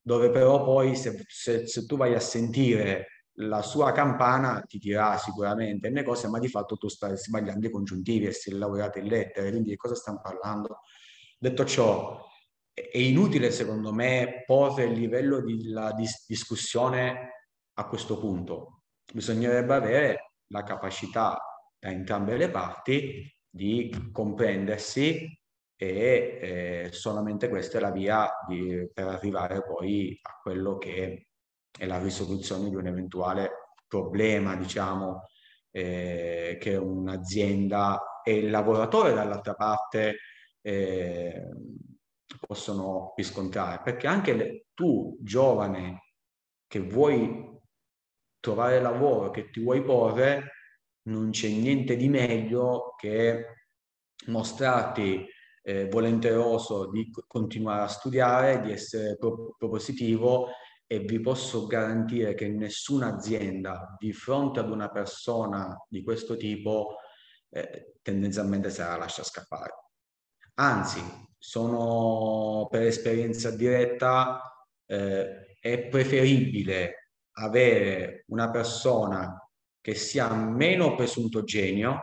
dove 0.00 0.30
però 0.30 0.64
poi 0.64 0.96
se, 0.96 1.22
se, 1.28 1.68
se 1.68 1.86
tu 1.86 1.96
vai 1.96 2.14
a 2.14 2.18
sentire 2.18 3.06
la 3.34 3.62
sua 3.62 3.92
campana 3.92 4.64
ti 4.66 4.78
dirà 4.78 5.16
sicuramente 5.16 5.90
le 5.90 6.02
cose, 6.02 6.26
ma 6.26 6.40
di 6.40 6.48
fatto 6.48 6.76
tu 6.76 6.88
stai 6.88 7.16
sbagliando 7.16 7.68
i 7.68 7.70
congiuntivi 7.70 8.26
e 8.26 8.32
sei 8.32 8.54
laureato 8.54 8.98
in 8.98 9.06
lettere, 9.06 9.50
quindi 9.50 9.70
di 9.70 9.76
cosa 9.76 9.94
stiamo 9.94 10.20
parlando? 10.20 10.80
Detto 11.38 11.64
ciò, 11.64 12.20
è 12.72 12.98
inutile 12.98 13.52
secondo 13.52 13.92
me 13.92 14.42
porre 14.44 14.86
il 14.86 14.98
livello 14.98 15.40
di 15.40 15.72
dis- 15.94 16.24
discussione 16.26 17.46
a 17.74 17.86
questo 17.86 18.18
punto. 18.18 18.82
Bisognerebbe 19.12 19.74
avere 19.74 20.31
la 20.52 20.62
capacità 20.62 21.36
da 21.78 21.88
entrambe 21.90 22.36
le 22.36 22.50
parti 22.50 23.28
di 23.48 24.10
comprendersi 24.12 25.26
e 25.74 26.38
eh, 26.40 26.88
solamente 26.92 27.48
questa 27.48 27.78
è 27.78 27.80
la 27.80 27.90
via 27.90 28.30
di, 28.46 28.88
per 28.92 29.08
arrivare 29.08 29.64
poi 29.64 30.16
a 30.22 30.38
quello 30.40 30.78
che 30.78 31.26
è 31.76 31.86
la 31.86 32.00
risoluzione 32.00 32.68
di 32.68 32.76
un 32.76 32.86
eventuale 32.86 33.50
problema, 33.88 34.54
diciamo, 34.54 35.24
eh, 35.70 36.56
che 36.60 36.76
un'azienda 36.76 38.20
e 38.22 38.34
il 38.34 38.50
lavoratore 38.50 39.12
dall'altra 39.12 39.54
parte 39.54 40.18
eh, 40.60 41.48
possono 42.46 43.12
riscontrare. 43.16 43.80
Perché 43.82 44.06
anche 44.06 44.32
le, 44.34 44.66
tu, 44.74 45.18
giovane, 45.20 46.12
che 46.68 46.80
vuoi 46.80 47.51
trovare 48.42 48.80
lavoro 48.80 49.30
che 49.30 49.50
ti 49.50 49.60
vuoi 49.60 49.82
porre, 49.82 50.50
non 51.02 51.30
c'è 51.30 51.48
niente 51.48 51.94
di 51.96 52.08
meglio 52.08 52.94
che 52.98 53.68
mostrarti 54.26 55.24
eh, 55.62 55.88
volenteroso 55.88 56.90
di 56.90 57.08
continuare 57.26 57.82
a 57.82 57.88
studiare, 57.88 58.60
di 58.60 58.72
essere 58.72 59.16
pro- 59.16 59.54
propositivo 59.56 60.48
e 60.86 60.98
vi 60.98 61.20
posso 61.20 61.66
garantire 61.66 62.34
che 62.34 62.48
nessuna 62.48 63.14
azienda 63.14 63.94
di 63.96 64.12
fronte 64.12 64.58
ad 64.58 64.70
una 64.70 64.90
persona 64.90 65.76
di 65.88 66.02
questo 66.02 66.36
tipo 66.36 66.96
eh, 67.50 67.94
tendenzialmente 68.02 68.70
se 68.70 68.82
la 68.82 68.96
lascia 68.96 69.22
scappare. 69.22 69.72
Anzi, 70.54 71.00
sono 71.38 72.66
per 72.68 72.82
esperienza 72.82 73.50
diretta, 73.50 74.40
eh, 74.84 75.56
è 75.60 75.86
preferibile 75.88 77.01
avere 77.34 78.24
una 78.28 78.50
persona 78.50 79.36
che 79.80 79.94
sia 79.94 80.32
meno 80.32 80.94
presunto 80.94 81.42
genio, 81.44 82.00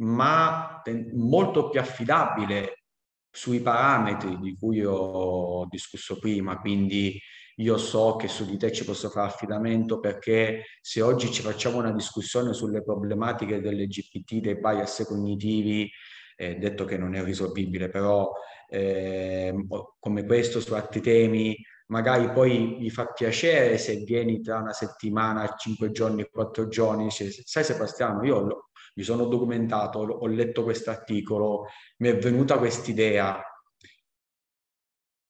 ma 0.00 0.82
molto 1.14 1.68
più 1.68 1.80
affidabile 1.80 2.84
sui 3.30 3.60
parametri 3.60 4.38
di 4.38 4.56
cui 4.56 4.84
ho 4.84 5.66
discusso 5.68 6.18
prima, 6.18 6.58
quindi 6.58 7.20
io 7.56 7.76
so 7.76 8.16
che 8.16 8.28
su 8.28 8.44
di 8.44 8.56
te 8.56 8.72
ci 8.72 8.84
posso 8.84 9.08
fare 9.10 9.28
affidamento 9.28 9.98
perché 9.98 10.64
se 10.80 11.02
oggi 11.02 11.30
ci 11.32 11.42
facciamo 11.42 11.78
una 11.78 11.90
discussione 11.90 12.52
sulle 12.52 12.82
problematiche 12.82 13.60
dell'LGPT, 13.60 14.36
dei 14.36 14.58
bias 14.58 15.04
cognitivi, 15.06 15.90
eh, 16.36 16.54
detto 16.56 16.84
che 16.84 16.96
non 16.96 17.14
è 17.14 17.24
risolvibile, 17.24 17.88
però 17.88 18.30
eh, 18.68 19.52
come 19.98 20.24
questo 20.24 20.60
su 20.60 20.72
altri 20.74 21.00
temi 21.00 21.56
magari 21.88 22.30
poi 22.32 22.78
gli 22.80 22.90
fa 22.90 23.06
piacere 23.06 23.78
se 23.78 23.96
vieni 23.98 24.40
tra 24.40 24.58
una 24.58 24.72
settimana, 24.72 25.54
cinque 25.56 25.90
giorni, 25.90 26.28
quattro 26.30 26.68
giorni, 26.68 27.04
dice, 27.04 27.30
sai 27.30 27.64
Sebastiano, 27.64 28.24
io 28.24 28.40
lo, 28.40 28.70
mi 28.94 29.02
sono 29.02 29.26
documentato, 29.26 29.98
ho 29.98 30.26
letto 30.26 30.64
questo 30.64 30.90
articolo, 30.90 31.66
mi 31.98 32.08
è 32.08 32.18
venuta 32.18 32.58
quest'idea. 32.58 33.40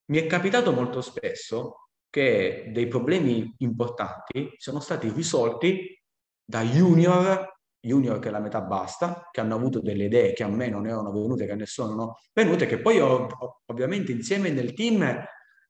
Mi 0.07 0.19
è 0.19 0.27
capitato 0.27 0.73
molto 0.73 1.01
spesso 1.01 1.91
che 2.09 2.71
dei 2.73 2.89
problemi 2.89 3.55
importanti 3.59 4.55
sono 4.57 4.81
stati 4.81 5.11
risolti 5.11 5.95
da 6.43 6.63
junior, 6.63 7.59
junior 7.79 8.19
che 8.19 8.29
è 8.29 8.31
la 8.31 8.41
metà 8.41 8.63
basta, 8.63 9.29
che 9.31 9.41
hanno 9.41 9.55
avuto 9.55 9.81
delle 9.81 10.05
idee 10.05 10.33
che 10.33 10.45
a 10.45 10.49
me 10.49 10.69
non 10.71 10.87
erano 10.87 11.13
venute, 11.13 11.45
che 11.45 11.53
a 11.53 11.57
nessuno 11.57 11.95
non 11.95 12.13
venute, 12.33 12.67
che 12.67 12.81
poi 12.81 13.01
ho, 13.01 13.29
ovviamente 13.67 14.13
insieme 14.13 14.49
nel 14.51 14.73
team 14.73 15.27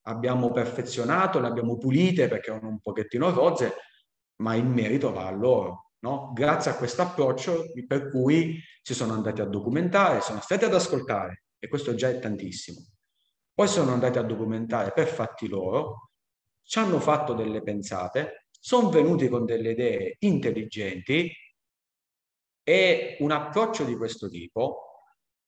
abbiamo 0.08 0.50
perfezionato, 0.50 1.38
le 1.38 1.46
abbiamo 1.46 1.76
pulite 1.76 2.28
perché 2.28 2.50
erano 2.50 2.68
un 2.68 2.80
pochettino 2.80 3.30
rozze, 3.30 3.74
ma 4.36 4.54
il 4.54 4.64
merito 4.64 5.12
va 5.12 5.26
a 5.26 5.30
loro. 5.30 5.92
No? 6.00 6.32
Grazie 6.32 6.70
a 6.70 6.76
questo 6.76 7.02
approccio 7.02 7.64
per 7.86 8.10
cui 8.10 8.60
si 8.82 8.94
sono 8.94 9.12
andati 9.12 9.40
a 9.40 9.46
documentare, 9.46 10.20
sono 10.20 10.40
stati 10.40 10.64
ad 10.64 10.74
ascoltare 10.74 11.44
e 11.58 11.68
questo 11.68 11.94
già 11.94 12.08
è 12.08 12.18
tantissimo. 12.18 12.78
Poi 13.52 13.68
sono 13.68 13.92
andati 13.92 14.18
a 14.18 14.22
documentare 14.22 14.92
per 14.92 15.08
fatti 15.08 15.48
loro, 15.48 16.10
ci 16.62 16.78
hanno 16.78 17.00
fatto 17.00 17.34
delle 17.34 17.62
pensate, 17.62 18.46
sono 18.50 18.90
venuti 18.90 19.28
con 19.28 19.44
delle 19.44 19.70
idee 19.72 20.16
intelligenti 20.20 21.30
e 22.62 23.16
un 23.20 23.30
approccio 23.32 23.84
di 23.84 23.96
questo 23.96 24.28
tipo 24.28 24.84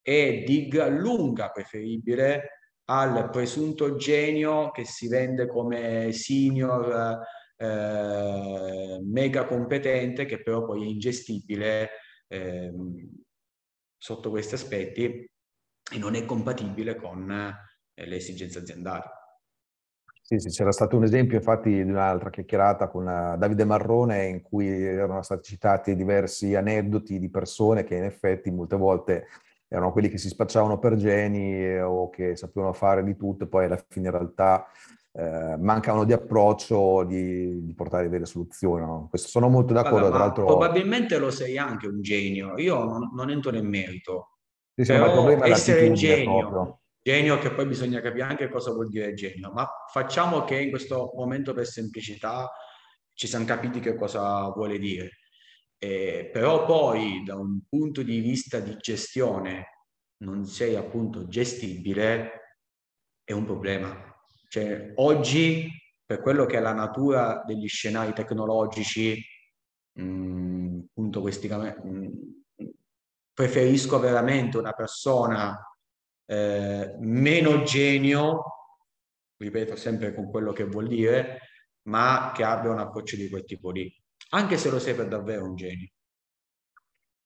è 0.02 0.42
di 0.44 0.66
gran 0.66 0.96
lunga 0.96 1.50
preferibile 1.50 2.59
al 2.90 3.30
presunto 3.30 3.94
genio 3.94 4.72
che 4.72 4.84
si 4.84 5.06
vende 5.06 5.46
come 5.46 6.10
senior 6.10 7.20
eh, 7.56 9.00
mega 9.04 9.46
competente 9.46 10.26
che 10.26 10.42
però 10.42 10.64
poi 10.64 10.82
è 10.82 10.86
ingestibile 10.86 11.90
eh, 12.26 12.72
sotto 13.96 14.30
questi 14.30 14.54
aspetti 14.54 15.04
e 15.92 15.98
non 15.98 16.16
è 16.16 16.24
compatibile 16.24 16.96
con 16.96 17.30
eh, 17.30 18.06
le 18.06 18.16
esigenze 18.16 18.58
aziendali. 18.58 19.04
Sì, 20.20 20.38
sì, 20.38 20.48
c'era 20.48 20.72
stato 20.72 20.96
un 20.96 21.04
esempio 21.04 21.36
infatti 21.36 21.70
di 21.70 21.90
un'altra 21.90 22.30
chiacchierata 22.30 22.88
con 22.88 23.04
uh, 23.04 23.36
Davide 23.36 23.64
Marrone 23.64 24.26
in 24.26 24.42
cui 24.42 24.68
erano 24.68 25.22
stati 25.22 25.42
citati 25.42 25.96
diversi 25.96 26.54
aneddoti 26.54 27.18
di 27.18 27.28
persone 27.30 27.82
che 27.82 27.96
in 27.96 28.04
effetti 28.04 28.50
molte 28.50 28.76
volte 28.76 29.26
erano 29.72 29.92
quelli 29.92 30.08
che 30.08 30.18
si 30.18 30.28
spacciavano 30.28 30.80
per 30.80 30.96
geni 30.96 31.54
eh, 31.54 31.80
o 31.80 32.10
che 32.10 32.34
sapevano 32.34 32.72
fare 32.72 33.04
di 33.04 33.16
tutto 33.16 33.44
e 33.44 33.46
poi 33.46 33.66
alla 33.66 33.82
fine 33.88 34.06
in 34.08 34.12
realtà 34.12 34.66
eh, 35.12 35.56
mancavano 35.58 36.04
di 36.04 36.12
approccio 36.12 37.04
di, 37.04 37.64
di, 37.64 37.74
portare 37.74 38.08
delle 38.08 38.26
soluzioni. 38.26 38.84
No? 38.84 39.06
Questo 39.08 39.28
sono 39.28 39.48
molto 39.48 39.72
d'accordo. 39.72 40.08
Guarda, 40.08 40.10
tra 40.10 40.18
l'altro... 40.24 40.44
Probabilmente 40.44 41.18
lo 41.18 41.30
sei 41.30 41.56
anche 41.56 41.86
un 41.86 42.02
genio, 42.02 42.58
io 42.58 42.82
non, 42.82 43.10
non 43.14 43.30
entro 43.30 43.52
nel 43.52 43.64
merito. 43.64 44.38
Sì, 44.74 44.84
sì, 44.84 44.92
Però 44.92 45.44
essere 45.44 45.92
genio, 45.92 46.38
proprio. 46.48 46.80
genio 47.00 47.38
che 47.38 47.52
poi 47.52 47.66
bisogna 47.66 48.00
capire 48.00 48.24
anche 48.24 48.48
cosa 48.48 48.72
vuol 48.72 48.88
dire 48.88 49.14
genio, 49.14 49.52
ma 49.52 49.68
facciamo 49.92 50.42
che 50.42 50.60
in 50.60 50.70
questo 50.70 51.12
momento 51.14 51.52
per 51.52 51.66
semplicità 51.66 52.50
ci 53.14 53.28
siamo 53.28 53.44
capiti 53.44 53.78
che 53.78 53.94
cosa 53.94 54.50
vuole 54.50 54.78
dire. 54.78 55.10
Eh, 55.82 56.28
però 56.30 56.66
poi 56.66 57.22
da 57.24 57.36
un 57.36 57.60
punto 57.66 58.02
di 58.02 58.20
vista 58.20 58.60
di 58.60 58.76
gestione 58.76 59.86
non 60.18 60.44
sei 60.44 60.76
appunto 60.76 61.26
gestibile, 61.26 62.58
è 63.24 63.32
un 63.32 63.46
problema. 63.46 63.96
Cioè, 64.48 64.92
oggi, 64.96 65.70
per 66.04 66.20
quello 66.20 66.44
che 66.44 66.58
è 66.58 66.60
la 66.60 66.74
natura 66.74 67.42
degli 67.46 67.66
scenari 67.66 68.12
tecnologici, 68.12 69.24
mh, 69.92 70.80
appunto 70.88 71.20
questi 71.22 71.48
mh, 71.48 72.08
preferisco 73.32 73.98
veramente 73.98 74.58
una 74.58 74.72
persona 74.72 75.58
eh, 76.26 76.94
meno 76.98 77.62
genio, 77.62 78.42
ripeto 79.38 79.76
sempre 79.76 80.14
con 80.14 80.30
quello 80.30 80.52
che 80.52 80.64
vuol 80.64 80.88
dire, 80.88 81.38
ma 81.88 82.32
che 82.34 82.44
abbia 82.44 82.70
un 82.70 82.78
approccio 82.80 83.16
di 83.16 83.30
quel 83.30 83.44
tipo 83.44 83.70
lì, 83.70 83.90
anche 84.30 84.56
se 84.56 84.70
lo 84.70 84.78
sei 84.78 84.94
per 84.94 85.08
davvero 85.08 85.44
un 85.44 85.56
genio. 85.56 85.88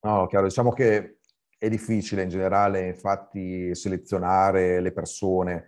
No, 0.01 0.27
chiaro, 0.27 0.47
diciamo 0.47 0.71
che 0.71 1.19
è 1.59 1.69
difficile 1.69 2.23
in 2.23 2.29
generale, 2.29 2.89
infatti, 2.89 3.75
selezionare 3.75 4.81
le 4.81 4.93
persone. 4.93 5.67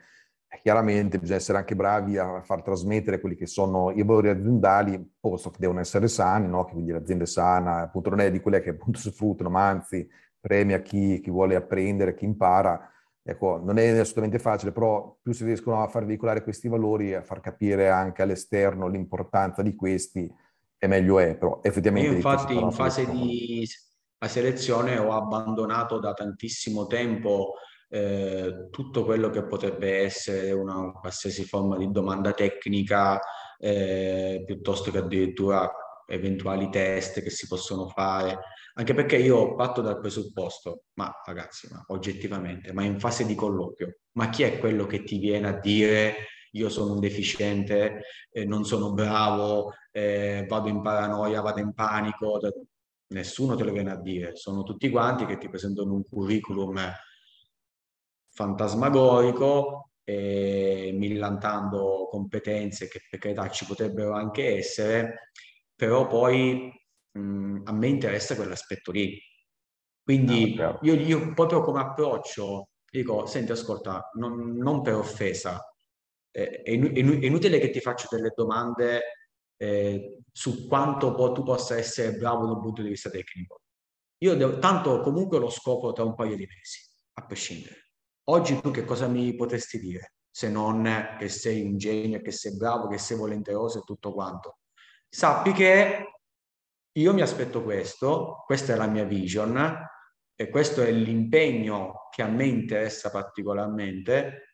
Chiaramente 0.63 1.19
bisogna 1.19 1.39
essere 1.39 1.59
anche 1.59 1.75
bravi 1.75 2.19
a 2.19 2.41
far 2.43 2.63
trasmettere 2.63 3.21
quelli 3.21 3.35
che 3.35 3.47
sono 3.47 3.91
i 3.91 4.03
valori 4.03 4.29
aziendali, 4.29 5.15
posto 5.19 5.51
che 5.51 5.59
devono 5.61 5.81
essere 5.81 6.09
sani, 6.09 6.49
no? 6.49 6.65
quindi 6.65 6.93
l'azienda 6.93 7.25
è 7.25 7.27
sana, 7.27 7.83
appunto 7.83 8.11
non 8.11 8.21
è 8.21 8.31
di 8.31 8.41
quelle 8.41 8.61
che 8.61 8.71
appunto 8.71 8.99
si 8.99 9.11
fruttano, 9.11 9.51
ma 9.51 9.69
anzi 9.69 10.09
premia 10.41 10.81
chi, 10.81 11.21
chi 11.21 11.31
vuole 11.31 11.57
apprendere, 11.57 12.15
chi 12.15 12.25
impara. 12.25 12.91
Ecco, 13.23 13.61
non 13.63 13.79
è 13.79 13.89
assolutamente 13.99 14.39
facile, 14.39 14.73
però 14.73 15.19
più 15.21 15.33
si 15.33 15.45
riescono 15.45 15.83
a 15.83 15.89
far 15.89 16.05
veicolare 16.05 16.43
questi 16.43 16.69
valori, 16.69 17.15
a 17.15 17.23
far 17.23 17.41
capire 17.41 17.91
anche 17.91 18.23
all'esterno 18.23 18.87
l'importanza 18.87 19.63
di 19.63 19.75
questi, 19.75 20.33
e 20.79 20.87
meglio 20.87 21.19
è, 21.19 21.37
però 21.37 21.61
effettivamente... 21.63 22.09
Io 22.11 22.17
infatti 22.17 22.55
in 22.55 22.71
fase 22.71 23.07
di 23.11 23.67
selezione 24.27 24.99
ho 24.99 25.13
abbandonato 25.13 25.99
da 25.99 26.13
tantissimo 26.13 26.87
tempo 26.87 27.55
eh, 27.89 28.69
tutto 28.71 29.05
quello 29.05 29.31
che 29.31 29.45
potrebbe 29.47 29.99
essere 29.99 30.51
una 30.53 30.91
qualsiasi 30.93 31.45
forma 31.45 31.77
di 31.77 31.91
domanda 31.91 32.33
tecnica, 32.33 33.21
eh, 33.59 34.43
piuttosto 34.45 34.91
che 34.91 34.99
addirittura 34.99 35.71
eventuali 36.09 36.69
test 36.71 37.21
che 37.21 37.31
si 37.31 37.47
possono 37.47 37.89
fare, 37.89 38.39
anche 38.75 38.95
perché 38.95 39.17
io 39.17 39.55
parto 39.55 39.81
dal 39.81 39.99
presupposto, 39.99 40.85
ma 40.95 41.13
ragazzi, 41.25 41.69
ma 41.71 41.83
oggettivamente, 41.89 42.73
ma 42.73 42.85
in 42.85 43.01
fase 43.01 43.25
di 43.27 43.35
colloquio, 43.35 43.99
ma 44.13 44.29
chi 44.29 44.43
è 44.43 44.59
quello 44.59 44.87
che 44.87 45.03
ti 45.03 45.19
viene 45.19 45.49
a 45.49 45.59
dire 45.59 46.15
io 46.57 46.69
sono 46.69 46.93
un 46.95 47.01
deficiente, 47.01 48.03
eh, 48.31 48.45
non 48.45 48.65
sono 48.65 48.93
bravo, 48.93 49.73
eh, 49.93 50.45
vado 50.49 50.69
in 50.69 50.81
paranoia, 50.83 51.41
vado 51.41 51.61
in 51.61 51.73
panico, 51.75 52.41
nessuno 53.09 53.55
te 53.55 53.65
lo 53.65 53.73
viene 53.73 53.93
a 53.93 54.01
dire, 54.01 54.37
sono 54.37 54.63
tutti 54.63 54.91
quanti 54.91 55.27
che 55.27 55.39
ti 55.39 55.49
presentano 55.49 55.95
un 55.95 56.05
curriculum 56.05 56.81
fantasmagorico, 58.31 59.91
eh, 60.05 60.91
millantando 60.95 62.09
competenze 62.11 62.89
che 62.89 63.01
per 63.09 63.19
carità 63.19 63.49
ci 63.51 63.67
potrebbero 63.67 64.13
anche 64.13 64.57
essere, 64.57 65.31
però 65.75 66.07
poi 66.07 66.71
mh, 67.13 67.63
a 67.65 67.73
me 67.73 67.89
interessa 67.89 68.37
quell'aspetto 68.37 68.93
lì. 68.93 69.19
Quindi 70.03 70.57
ah, 70.61 70.79
io, 70.83 70.95
io, 70.95 71.35
proprio 71.35 71.63
come 71.63 71.81
approccio 71.81 72.69
dico, 72.89 73.27
senti, 73.27 73.53
ascolta, 73.53 74.11
non, 74.15 74.57
non 74.57 74.83
per 74.83 74.95
offesa, 74.95 75.61
eh, 76.37 76.63
è, 76.63 76.71
è, 76.71 76.71
inutile 76.71 77.59
che 77.59 77.71
ti 77.71 77.81
faccio 77.81 78.09
delle 78.11 78.31
domande 78.35 79.03
eh, 79.57 80.19
su 80.31 80.69
quanto 80.69 81.15
po- 81.15 81.33
tu 81.33 81.43
possa 81.43 81.79
essere 81.79 82.15
bravo 82.19 82.45
dal 82.45 82.61
punto 82.61 82.83
di 82.83 82.91
vista 82.91 83.09
tecnico. 83.09 83.63
Io 84.19 84.37
devo, 84.37 84.59
tanto 84.59 85.01
comunque 85.01 85.39
lo 85.39 85.49
scopro 85.49 85.93
tra 85.93 86.05
un 86.05 86.15
paio 86.15 86.37
di 86.37 86.47
mesi, 86.47 86.81
a 87.15 87.25
prescindere. 87.25 87.93
Oggi 88.25 88.61
tu 88.61 88.71
che 88.71 88.85
cosa 88.85 89.07
mi 89.07 89.35
potresti 89.35 89.79
dire? 89.79 90.13
Se 90.31 90.51
non 90.51 91.17
che 91.19 91.31
sei 91.31 91.63
un 91.63 91.79
genio, 91.79 92.21
che 92.21 92.33
sei 92.33 92.55
bravo, 92.57 92.89
che 92.89 92.99
sei 92.99 93.17
volenteroso 93.17 93.79
e 93.79 93.85
tutto 93.85 94.13
quanto. 94.13 94.59
Sappi 95.09 95.53
che 95.53 96.05
io 96.93 97.15
mi 97.15 97.23
aspetto 97.23 97.63
questo, 97.63 98.43
questa 98.45 98.75
è 98.75 98.77
la 98.77 98.87
mia 98.87 99.05
vision 99.05 99.75
e 100.35 100.51
questo 100.51 100.83
è 100.83 100.91
l'impegno 100.91 102.09
che 102.11 102.21
a 102.21 102.29
me 102.29 102.45
interessa 102.45 103.11
particolarmente 103.11 104.46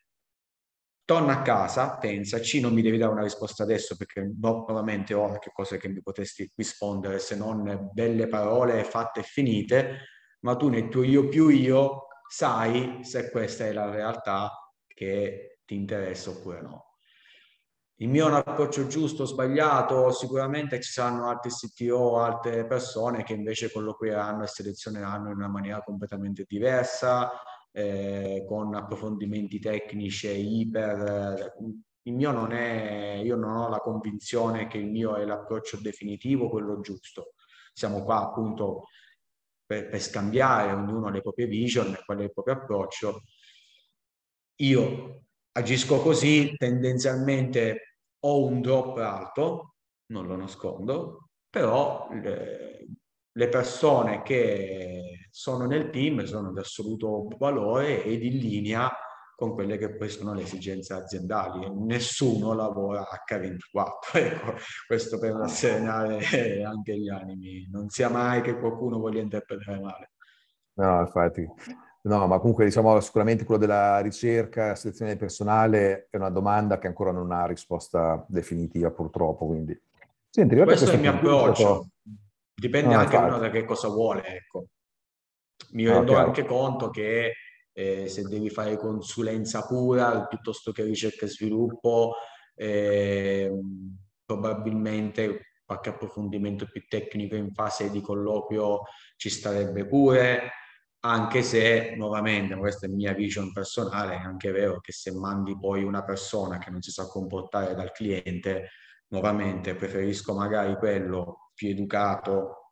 torna 1.05 1.39
a 1.39 1.41
casa, 1.41 1.97
pensaci, 1.97 2.59
non 2.59 2.73
mi 2.73 2.81
devi 2.81 2.97
dare 2.97 3.11
una 3.11 3.23
risposta 3.23 3.63
adesso 3.63 3.95
perché 3.97 4.31
nuovamente 4.39 5.13
ho 5.13 5.37
che 5.39 5.51
cose 5.51 5.77
che 5.77 5.89
mi 5.89 6.01
potresti 6.01 6.49
rispondere 6.55 7.19
se 7.19 7.35
non 7.35 7.89
belle 7.91 8.27
parole 8.27 8.83
fatte 8.83 9.19
e 9.19 9.23
finite, 9.23 9.97
ma 10.41 10.55
tu 10.55 10.69
nel 10.69 10.89
tuo 10.89 11.03
io 11.03 11.27
più 11.27 11.49
io 11.49 12.07
sai 12.27 12.99
se 13.01 13.29
questa 13.31 13.65
è 13.65 13.73
la 13.73 13.89
realtà 13.89 14.51
che 14.87 15.59
ti 15.65 15.75
interessa 15.75 16.29
oppure 16.29 16.61
no. 16.61 16.85
Il 17.97 18.09
mio 18.09 18.25
è 18.25 18.29
un 18.29 18.35
approccio 18.35 18.87
giusto 18.87 19.23
o 19.23 19.25
sbagliato? 19.25 20.11
Sicuramente 20.11 20.81
ci 20.81 20.91
saranno 20.91 21.29
altri 21.29 21.51
CTO, 21.51 22.19
altre 22.19 22.65
persone 22.65 23.23
che 23.23 23.33
invece 23.33 23.71
colloquieranno 23.71 24.43
e 24.43 24.47
selezioneranno 24.47 25.29
in 25.29 25.37
una 25.37 25.47
maniera 25.47 25.81
completamente 25.81 26.43
diversa, 26.47 27.31
eh, 27.73 28.45
con 28.47 28.75
approfondimenti 28.75 29.59
tecnici 29.59 30.27
iper. 30.61 31.55
Il 32.03 32.13
mio 32.13 32.31
non 32.31 32.51
è, 32.51 33.21
io 33.23 33.35
non 33.35 33.55
ho 33.55 33.69
la 33.69 33.79
convinzione 33.79 34.67
che 34.67 34.77
il 34.77 34.87
mio 34.87 35.15
è 35.15 35.25
l'approccio 35.25 35.79
definitivo, 35.81 36.49
quello 36.49 36.79
giusto. 36.81 37.33
Siamo 37.73 38.03
qua 38.03 38.21
appunto 38.27 38.87
per, 39.65 39.89
per 39.89 40.01
scambiare, 40.01 40.71
ognuno 40.73 41.09
le 41.09 41.21
proprie 41.21 41.47
vision, 41.47 41.97
qual 42.05 42.19
è 42.19 42.23
il 42.23 42.33
proprio 42.33 42.55
approccio. 42.55 43.21
Io 44.57 45.23
agisco 45.53 45.99
così, 45.99 46.55
tendenzialmente 46.57 47.97
ho 48.19 48.45
un 48.45 48.61
drop 48.61 48.97
alto, 48.97 49.75
non 50.07 50.27
lo 50.27 50.35
nascondo, 50.35 51.29
però 51.49 52.09
le, 52.11 52.87
le 53.35 53.49
persone 53.49 54.21
che 54.21 55.27
sono 55.31 55.65
nel 55.65 55.89
team 55.89 56.23
sono 56.23 56.51
di 56.51 56.59
assoluto 56.59 57.27
valore 57.37 58.03
ed 58.03 58.23
in 58.23 58.37
linea 58.37 58.91
con 59.35 59.53
quelle 59.53 59.77
che 59.77 59.95
poi 59.95 60.09
sono 60.09 60.33
le 60.33 60.43
esigenze 60.43 60.93
aziendali. 60.93 61.67
Nessuno 61.73 62.53
lavora 62.53 63.03
H24, 63.27 64.13
ecco, 64.13 64.53
questo 64.85 65.17
per 65.17 65.33
rasserenare 65.33 66.63
anche 66.63 66.97
gli 66.97 67.09
animi. 67.09 67.67
Non 67.71 67.89
sia 67.89 68.09
mai 68.09 68.41
che 68.41 68.57
qualcuno 68.57 68.99
voglia 68.99 69.21
interpretare 69.21 69.79
male. 69.79 70.11
No, 70.75 70.99
infatti. 71.01 71.47
No, 72.03 72.27
ma 72.27 72.37
comunque 72.37 72.65
diciamo 72.65 72.99
sicuramente 72.99 73.45
quello 73.45 73.61
della 73.61 73.99
ricerca, 73.99 74.75
selezione 74.75 75.11
del 75.11 75.19
personale 75.19 76.07
è 76.09 76.17
una 76.17 76.29
domanda 76.29 76.77
che 76.77 76.87
ancora 76.87 77.11
non 77.11 77.31
ha 77.31 77.45
risposta 77.45 78.23
definitiva 78.27 78.91
purtroppo, 78.91 79.45
quindi... 79.45 79.79
Senti, 80.29 80.55
questo 80.55 80.89
è 80.89 80.95
il 80.95 80.99
mio 80.99 81.11
approccio. 81.11 81.87
Dipende 82.53 82.93
no, 82.93 82.99
anche 82.99 83.15
uno 83.15 83.39
da 83.39 83.49
che 83.49 83.65
cosa 83.65 83.87
vuole, 83.87 84.25
ecco. 84.25 84.67
Mi 85.71 85.87
rendo 85.87 86.11
okay. 86.13 86.23
anche 86.23 86.45
conto 86.45 86.89
che 86.89 87.33
eh, 87.71 88.07
se 88.07 88.23
devi 88.23 88.49
fare 88.49 88.77
consulenza 88.77 89.65
pura 89.65 90.25
piuttosto 90.27 90.71
che 90.71 90.83
ricerca 90.83 91.25
e 91.25 91.29
sviluppo, 91.29 92.15
eh, 92.55 93.51
probabilmente 94.23 95.53
qualche 95.65 95.89
approfondimento 95.89 96.67
più 96.71 96.85
tecnico 96.87 97.35
in 97.35 97.53
fase 97.53 97.89
di 97.89 98.01
colloquio 98.01 98.81
ci 99.15 99.29
starebbe 99.29 99.87
pure, 99.87 100.51
anche 101.05 101.41
se 101.41 101.95
nuovamente, 101.95 102.55
questa 102.55 102.85
è 102.85 102.89
mia 102.89 103.13
vision 103.13 103.51
personale, 103.51 104.13
è 104.13 104.19
anche 104.19 104.51
vero 104.51 104.79
che 104.79 104.91
se 104.91 105.11
mandi 105.11 105.57
poi 105.57 105.83
una 105.83 106.03
persona 106.03 106.57
che 106.59 106.69
non 106.69 106.81
si 106.81 106.91
sa 106.91 107.07
comportare 107.07 107.75
dal 107.75 107.91
cliente, 107.91 108.69
nuovamente 109.13 109.75
preferisco 109.75 110.33
magari 110.33 110.75
quello 110.75 111.51
più 111.53 111.69
educato, 111.69 112.69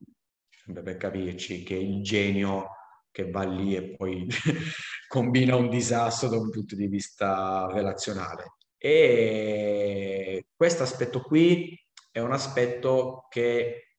per 0.66 0.98
capirci, 0.98 1.64
che 1.64 1.76
il 1.76 2.02
genio 2.02 2.70
che 3.12 3.30
va 3.30 3.44
lì 3.44 3.76
e 3.76 3.96
poi 3.96 4.28
combina 5.08 5.56
un 5.56 5.70
disastro 5.70 6.30
da 6.30 6.38
un 6.38 6.50
punto 6.50 6.76
di 6.76 6.88
vista 6.88 7.68
relazionale. 7.72 8.56
E 8.78 10.48
questo 10.56 10.82
aspetto 10.82 11.22
qui 11.22 11.78
è 12.10 12.20
un 12.20 12.32
aspetto 12.32 13.28
che 13.30 13.98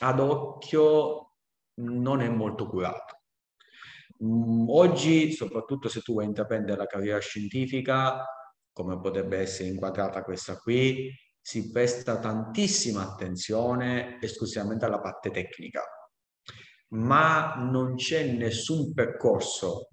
ad 0.00 0.18
occhio 0.18 1.36
non 1.74 2.20
è 2.20 2.28
molto 2.28 2.66
curato. 2.66 3.20
Mm, 4.24 4.68
oggi, 4.70 5.32
soprattutto 5.32 5.88
se 5.88 6.00
tu 6.00 6.14
vuoi 6.14 6.24
intraprendere 6.24 6.78
la 6.78 6.86
carriera 6.86 7.20
scientifica, 7.20 8.24
come 8.76 9.00
potrebbe 9.00 9.38
essere 9.38 9.70
inquadrata 9.70 10.22
questa 10.22 10.58
qui, 10.58 11.10
si 11.40 11.70
presta 11.70 12.18
tantissima 12.18 13.00
attenzione 13.00 14.18
esclusivamente 14.20 14.84
alla 14.84 15.00
parte 15.00 15.30
tecnica. 15.30 15.82
Ma 16.88 17.54
non 17.54 17.94
c'è 17.94 18.30
nessun 18.32 18.92
percorso 18.92 19.88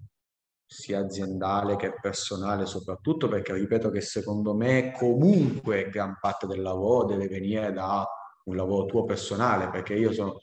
sia 0.66 0.98
aziendale 0.98 1.76
che 1.76 1.94
personale 1.98 2.66
soprattutto 2.66 3.26
perché 3.26 3.54
ripeto 3.54 3.88
che 3.88 4.02
secondo 4.02 4.54
me 4.54 4.92
comunque 4.92 5.88
gran 5.88 6.18
parte 6.20 6.46
del 6.46 6.60
lavoro 6.60 7.06
deve 7.06 7.28
venire 7.28 7.72
da 7.72 8.06
un 8.44 8.56
lavoro 8.56 8.84
tuo 8.84 9.04
personale 9.04 9.70
perché 9.70 9.94
io 9.94 10.12
sono, 10.12 10.40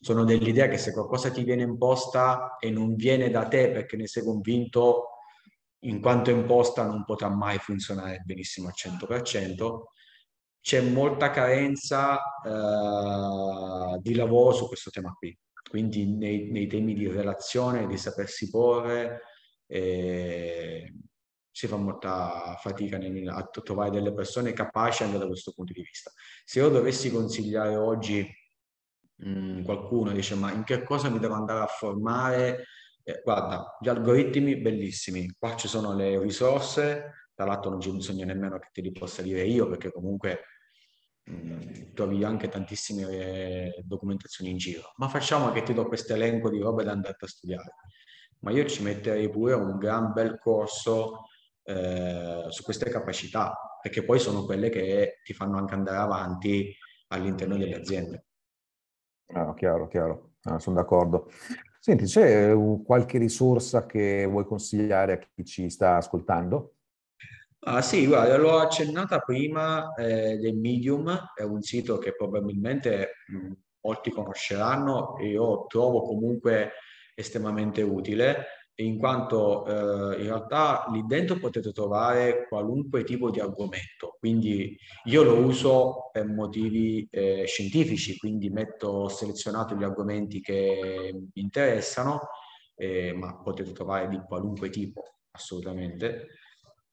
sono 0.00 0.24
dell'idea 0.24 0.68
che 0.68 0.78
se 0.78 0.92
qualcosa 0.92 1.30
ti 1.30 1.44
viene 1.44 1.62
imposta 1.62 2.56
e 2.58 2.70
non 2.70 2.94
viene 2.94 3.28
da 3.28 3.46
te 3.48 3.70
perché 3.70 3.96
ne 3.96 4.06
sei 4.06 4.24
convinto 4.24 5.11
in 5.82 6.00
quanto 6.00 6.30
imposta 6.30 6.84
non 6.84 7.04
potrà 7.04 7.28
mai 7.28 7.58
funzionare 7.58 8.22
benissimo 8.24 8.68
al 8.68 8.74
100% 8.76 9.82
c'è 10.60 10.80
molta 10.80 11.30
carenza 11.30 12.18
eh, 12.44 13.98
di 14.00 14.14
lavoro 14.14 14.52
su 14.52 14.68
questo 14.68 14.90
tema 14.90 15.12
qui 15.12 15.36
quindi 15.72 16.04
nei, 16.06 16.50
nei 16.50 16.66
temi 16.66 16.92
di 16.92 17.08
relazione, 17.08 17.86
di 17.86 17.96
sapersi 17.96 18.50
porre, 18.50 19.22
eh, 19.66 20.92
si 21.50 21.66
fa 21.66 21.76
molta 21.76 22.56
fatica 22.60 22.98
nel, 22.98 23.26
a 23.26 23.42
trovare 23.46 23.88
delle 23.88 24.12
persone 24.12 24.52
capaci 24.52 25.02
anche 25.02 25.16
da 25.16 25.26
questo 25.26 25.52
punto 25.54 25.72
di 25.72 25.80
vista. 25.80 26.10
Se 26.44 26.58
io 26.58 26.68
dovessi 26.68 27.10
consigliare 27.10 27.74
oggi 27.76 28.26
mh, 29.16 29.30
mm, 29.30 29.64
qualcuno, 29.64 30.12
dice 30.12 30.34
ma 30.34 30.52
in 30.52 30.64
che 30.64 30.82
cosa 30.82 31.08
mi 31.08 31.18
devo 31.18 31.36
andare 31.36 31.60
a 31.60 31.66
formare? 31.66 32.66
Eh, 33.04 33.20
guarda, 33.24 33.76
gli 33.80 33.88
algoritmi 33.88 34.56
bellissimi, 34.56 35.28
qua 35.36 35.56
ci 35.56 35.66
sono 35.66 35.94
le 35.94 36.20
risorse, 36.20 37.28
tra 37.34 37.44
l'altro 37.44 37.70
non 37.70 37.80
c'è 37.80 37.90
bisogno 37.90 38.24
nemmeno 38.24 38.58
che 38.58 38.68
te 38.72 38.80
li 38.80 38.92
possa 38.92 39.22
dire 39.22 39.42
io 39.42 39.68
perché 39.68 39.90
comunque 39.90 40.40
mh, 41.24 41.34
mm, 41.34 41.92
trovi 41.94 42.22
anche 42.22 42.48
tantissime 42.48 43.08
eh, 43.08 43.82
documentazioni 43.84 44.50
in 44.50 44.56
giro, 44.56 44.92
ma 44.96 45.08
facciamo 45.08 45.50
che 45.50 45.62
ti 45.62 45.74
do 45.74 45.86
questo 45.86 46.14
elenco 46.14 46.48
di 46.48 46.60
robe 46.60 46.84
da 46.84 46.92
andare 46.92 47.16
a 47.18 47.26
studiare. 47.26 47.74
Ma 48.40 48.50
io 48.50 48.64
ci 48.66 48.82
metterei 48.82 49.28
pure 49.30 49.54
un 49.54 49.78
gran 49.78 50.12
bel 50.12 50.38
corso 50.38 51.26
eh, 51.64 52.46
su 52.48 52.62
queste 52.62 52.90
capacità, 52.90 53.56
perché 53.80 54.04
poi 54.04 54.18
sono 54.18 54.44
quelle 54.44 54.68
che 54.68 55.20
ti 55.24 55.32
fanno 55.32 55.58
anche 55.58 55.74
andare 55.74 55.98
avanti 55.98 56.74
all'interno 57.08 57.56
delle 57.56 57.76
aziende. 57.76 58.26
Ah, 59.34 59.54
chiaro, 59.54 59.88
chiaro, 59.88 60.34
ah, 60.42 60.58
sono 60.58 60.76
d'accordo. 60.76 61.30
Senti, 61.84 62.04
c'è 62.04 62.54
qualche 62.84 63.18
risorsa 63.18 63.86
che 63.86 64.24
vuoi 64.24 64.44
consigliare 64.44 65.14
a 65.14 65.18
chi 65.18 65.44
ci 65.44 65.68
sta 65.68 65.96
ascoltando? 65.96 66.76
Ah, 67.64 67.82
sì, 67.82 68.06
guarda, 68.06 68.36
l'ho 68.36 68.60
accennata 68.60 69.18
prima 69.18 69.92
eh, 69.94 70.36
del 70.36 70.54
Medium, 70.54 71.32
è 71.34 71.42
un 71.42 71.60
sito 71.60 71.98
che 71.98 72.14
probabilmente 72.14 73.14
mh, 73.26 73.52
molti 73.80 74.12
conosceranno 74.12 75.16
e 75.16 75.30
io 75.30 75.66
trovo 75.66 76.02
comunque 76.02 76.70
estremamente 77.16 77.82
utile 77.82 78.44
in 78.76 78.98
quanto 78.98 79.66
eh, 79.66 80.20
in 80.20 80.24
realtà 80.24 80.86
lì 80.90 81.04
dentro 81.06 81.38
potete 81.38 81.72
trovare 81.72 82.46
qualunque 82.48 83.04
tipo 83.04 83.30
di 83.30 83.40
argomento, 83.40 84.16
quindi 84.18 84.76
io 85.04 85.22
lo 85.22 85.36
uso 85.36 86.10
per 86.10 86.26
motivi 86.26 87.06
eh, 87.10 87.44
scientifici, 87.46 88.16
quindi 88.16 88.48
metto 88.48 89.08
selezionato 89.08 89.74
gli 89.74 89.84
argomenti 89.84 90.40
che 90.40 91.10
mi 91.12 91.42
interessano, 91.42 92.28
eh, 92.76 93.12
ma 93.12 93.36
potete 93.36 93.72
trovare 93.72 94.08
di 94.08 94.18
qualunque 94.26 94.70
tipo, 94.70 95.02
assolutamente. 95.30 96.28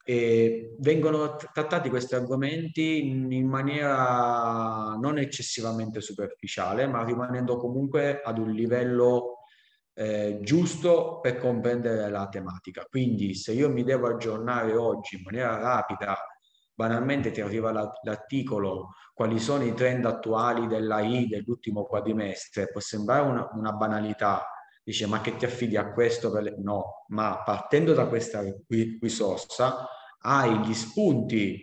E 0.03 0.75
vengono 0.79 1.35
trattati 1.35 1.87
questi 1.87 2.15
argomenti 2.15 3.07
in 3.07 3.47
maniera 3.47 4.95
non 4.99 5.19
eccessivamente 5.19 6.01
superficiale, 6.01 6.87
ma 6.87 7.03
rimanendo 7.03 7.57
comunque 7.57 8.19
ad 8.23 8.39
un 8.39 8.51
livello 8.51 9.38
eh, 9.99 10.39
giusto 10.41 11.19
per 11.19 11.37
comprendere 11.37 12.09
la 12.09 12.29
tematica. 12.29 12.85
Quindi 12.89 13.35
se 13.35 13.51
io 13.51 13.69
mi 13.69 13.83
devo 13.83 14.07
aggiornare 14.07 14.73
oggi 14.73 15.17
in 15.17 15.23
maniera 15.25 15.57
rapida, 15.57 16.17
banalmente 16.73 17.31
ti 17.31 17.41
arriva 17.41 17.73
l'articolo 18.03 18.91
quali 19.13 19.39
sono 19.39 19.65
i 19.65 19.73
trend 19.73 20.05
attuali 20.05 20.67
dell'AI 20.67 21.27
dell'ultimo 21.27 21.83
quadrimestre, 21.83 22.69
può 22.69 22.79
sembrare 22.79 23.27
una, 23.27 23.49
una 23.51 23.73
banalità, 23.73 24.47
dice 24.81 25.05
ma 25.05 25.19
che 25.19 25.35
ti 25.35 25.43
affidi 25.43 25.75
a 25.75 25.91
questo? 25.91 26.31
Per 26.31 26.43
le... 26.43 26.55
No, 26.57 27.03
ma 27.09 27.43
partendo 27.43 27.93
da 27.93 28.07
questa 28.07 28.41
risorsa 29.01 29.85
hai 30.21 30.59
gli 30.59 30.73
spunti 30.73 31.61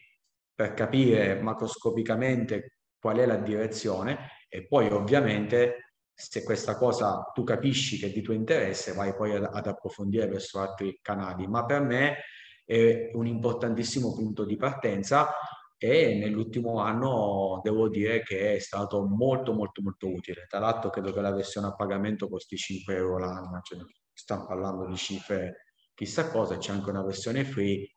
per 0.55 0.74
capire 0.74 1.41
macroscopicamente 1.41 2.80
qual 3.01 3.16
è 3.16 3.24
la 3.24 3.37
direzione 3.37 4.28
e 4.51 4.66
poi 4.66 4.89
ovviamente 4.89 5.86
se 6.19 6.43
questa 6.45 6.77
cosa 6.79 7.31
tu 7.35 7.45
capisci 7.45 7.99
che 7.99 8.07
è 8.07 8.11
di 8.11 8.23
tuo 8.23 8.33
interesse, 8.33 8.95
vai 8.95 9.14
poi 9.14 9.37
ad, 9.37 9.51
ad 9.53 9.67
approfondire 9.67 10.27
verso 10.27 10.61
altri 10.61 10.99
canali. 11.03 11.47
Ma 11.47 11.67
per 11.67 11.83
me 11.83 12.17
è 12.64 13.11
un 13.12 13.27
importantissimo 13.27 14.14
punto 14.14 14.45
di 14.45 14.57
partenza 14.57 15.31
e 15.77 16.14
nell'ultimo 16.14 16.81
anno 16.81 17.61
devo 17.62 17.91
dire 17.91 18.23
che 18.23 18.55
è 18.55 18.59
stato 18.59 19.07
molto 19.07 19.53
molto 19.53 19.83
molto 19.83 20.09
utile. 20.09 20.47
Tra 20.49 20.59
l'altro 20.59 20.89
credo 20.89 21.12
che 21.12 21.21
la 21.21 21.35
versione 21.35 21.67
a 21.67 21.75
pagamento 21.75 22.29
costi 22.29 22.57
5 22.57 22.95
euro 22.95 23.19
l'anno, 23.19 23.61
cioè, 23.62 23.79
stiamo 24.12 24.47
parlando 24.47 24.87
di 24.87 24.97
cifre 24.97 25.67
chissà 25.95 26.31
cosa, 26.31 26.57
c'è 26.57 26.73
anche 26.73 26.91
una 26.91 27.05
versione 27.05 27.45
free, 27.45 27.95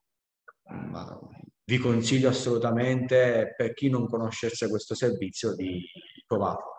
ma 0.92 1.18
vi 1.64 1.78
consiglio 1.78 2.30
assolutamente 2.30 3.54
per 3.56 3.74
chi 3.74 3.90
non 3.90 4.08
conoscesse 4.08 4.68
questo 4.68 4.94
servizio 4.94 5.56
di 5.56 5.82
provarlo. 6.28 6.79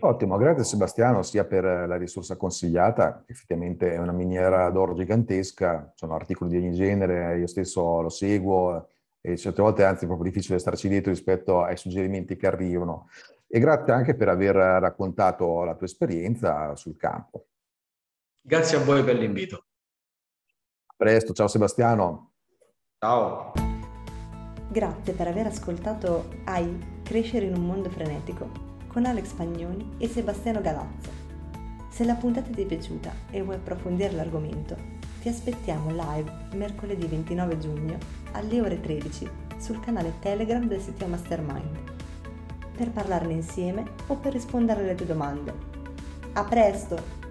Ottimo, 0.00 0.36
grazie 0.36 0.64
Sebastiano 0.64 1.22
sia 1.22 1.44
per 1.44 1.64
la 1.64 1.96
risorsa 1.96 2.36
consigliata, 2.36 3.24
effettivamente 3.26 3.92
è 3.92 3.98
una 3.98 4.12
miniera 4.12 4.68
d'oro 4.70 4.94
gigantesca, 4.94 5.92
sono 5.94 6.14
articoli 6.14 6.50
di 6.50 6.56
ogni 6.56 6.72
genere, 6.72 7.38
io 7.38 7.46
stesso 7.46 8.00
lo 8.00 8.08
seguo 8.08 8.88
e 9.20 9.36
certe 9.36 9.62
volte 9.62 9.82
è 9.82 9.86
anzi 9.86 10.06
proprio 10.06 10.30
difficile 10.30 10.58
starci 10.58 10.88
dietro 10.88 11.10
rispetto 11.10 11.62
ai 11.62 11.76
suggerimenti 11.76 12.36
che 12.36 12.46
arrivano. 12.46 13.08
E 13.46 13.58
grazie 13.58 13.92
anche 13.92 14.14
per 14.14 14.28
aver 14.28 14.54
raccontato 14.54 15.64
la 15.64 15.74
tua 15.74 15.86
esperienza 15.86 16.74
sul 16.76 16.96
campo. 16.96 17.46
Grazie 18.40 18.78
a 18.78 18.84
voi 18.84 19.02
per 19.02 19.16
l'invito. 19.16 19.64
A 20.86 20.94
presto, 20.96 21.32
ciao 21.32 21.48
Sebastiano. 21.48 22.32
Ciao. 22.98 23.52
Grazie 24.70 25.12
per 25.14 25.28
aver 25.28 25.46
ascoltato 25.46 26.28
AI 26.44 27.00
Crescere 27.02 27.46
in 27.46 27.54
un 27.54 27.64
mondo 27.64 27.88
frenetico 27.88 28.73
con 28.94 29.06
Alex 29.06 29.32
Pagnoni 29.32 29.96
e 29.98 30.06
Sebastiano 30.06 30.60
Galazzo. 30.60 31.10
Se 31.90 32.04
la 32.04 32.14
puntata 32.14 32.48
ti 32.48 32.62
è 32.62 32.64
piaciuta 32.64 33.12
e 33.28 33.42
vuoi 33.42 33.56
approfondire 33.56 34.12
l'argomento, 34.12 34.76
ti 35.20 35.28
aspettiamo 35.28 35.90
live 35.90 36.30
mercoledì 36.52 37.04
29 37.04 37.58
giugno 37.58 37.98
alle 38.30 38.60
ore 38.60 38.80
13 38.80 39.28
sul 39.58 39.80
canale 39.80 40.12
Telegram 40.20 40.64
del 40.68 40.80
sito 40.80 41.06
Mastermind 41.06 41.92
per 42.76 42.90
parlarne 42.90 43.32
insieme 43.32 43.84
o 44.06 44.14
per 44.14 44.32
rispondere 44.32 44.82
alle 44.82 44.94
tue 44.94 45.06
domande. 45.06 45.52
A 46.34 46.44
presto! 46.44 47.23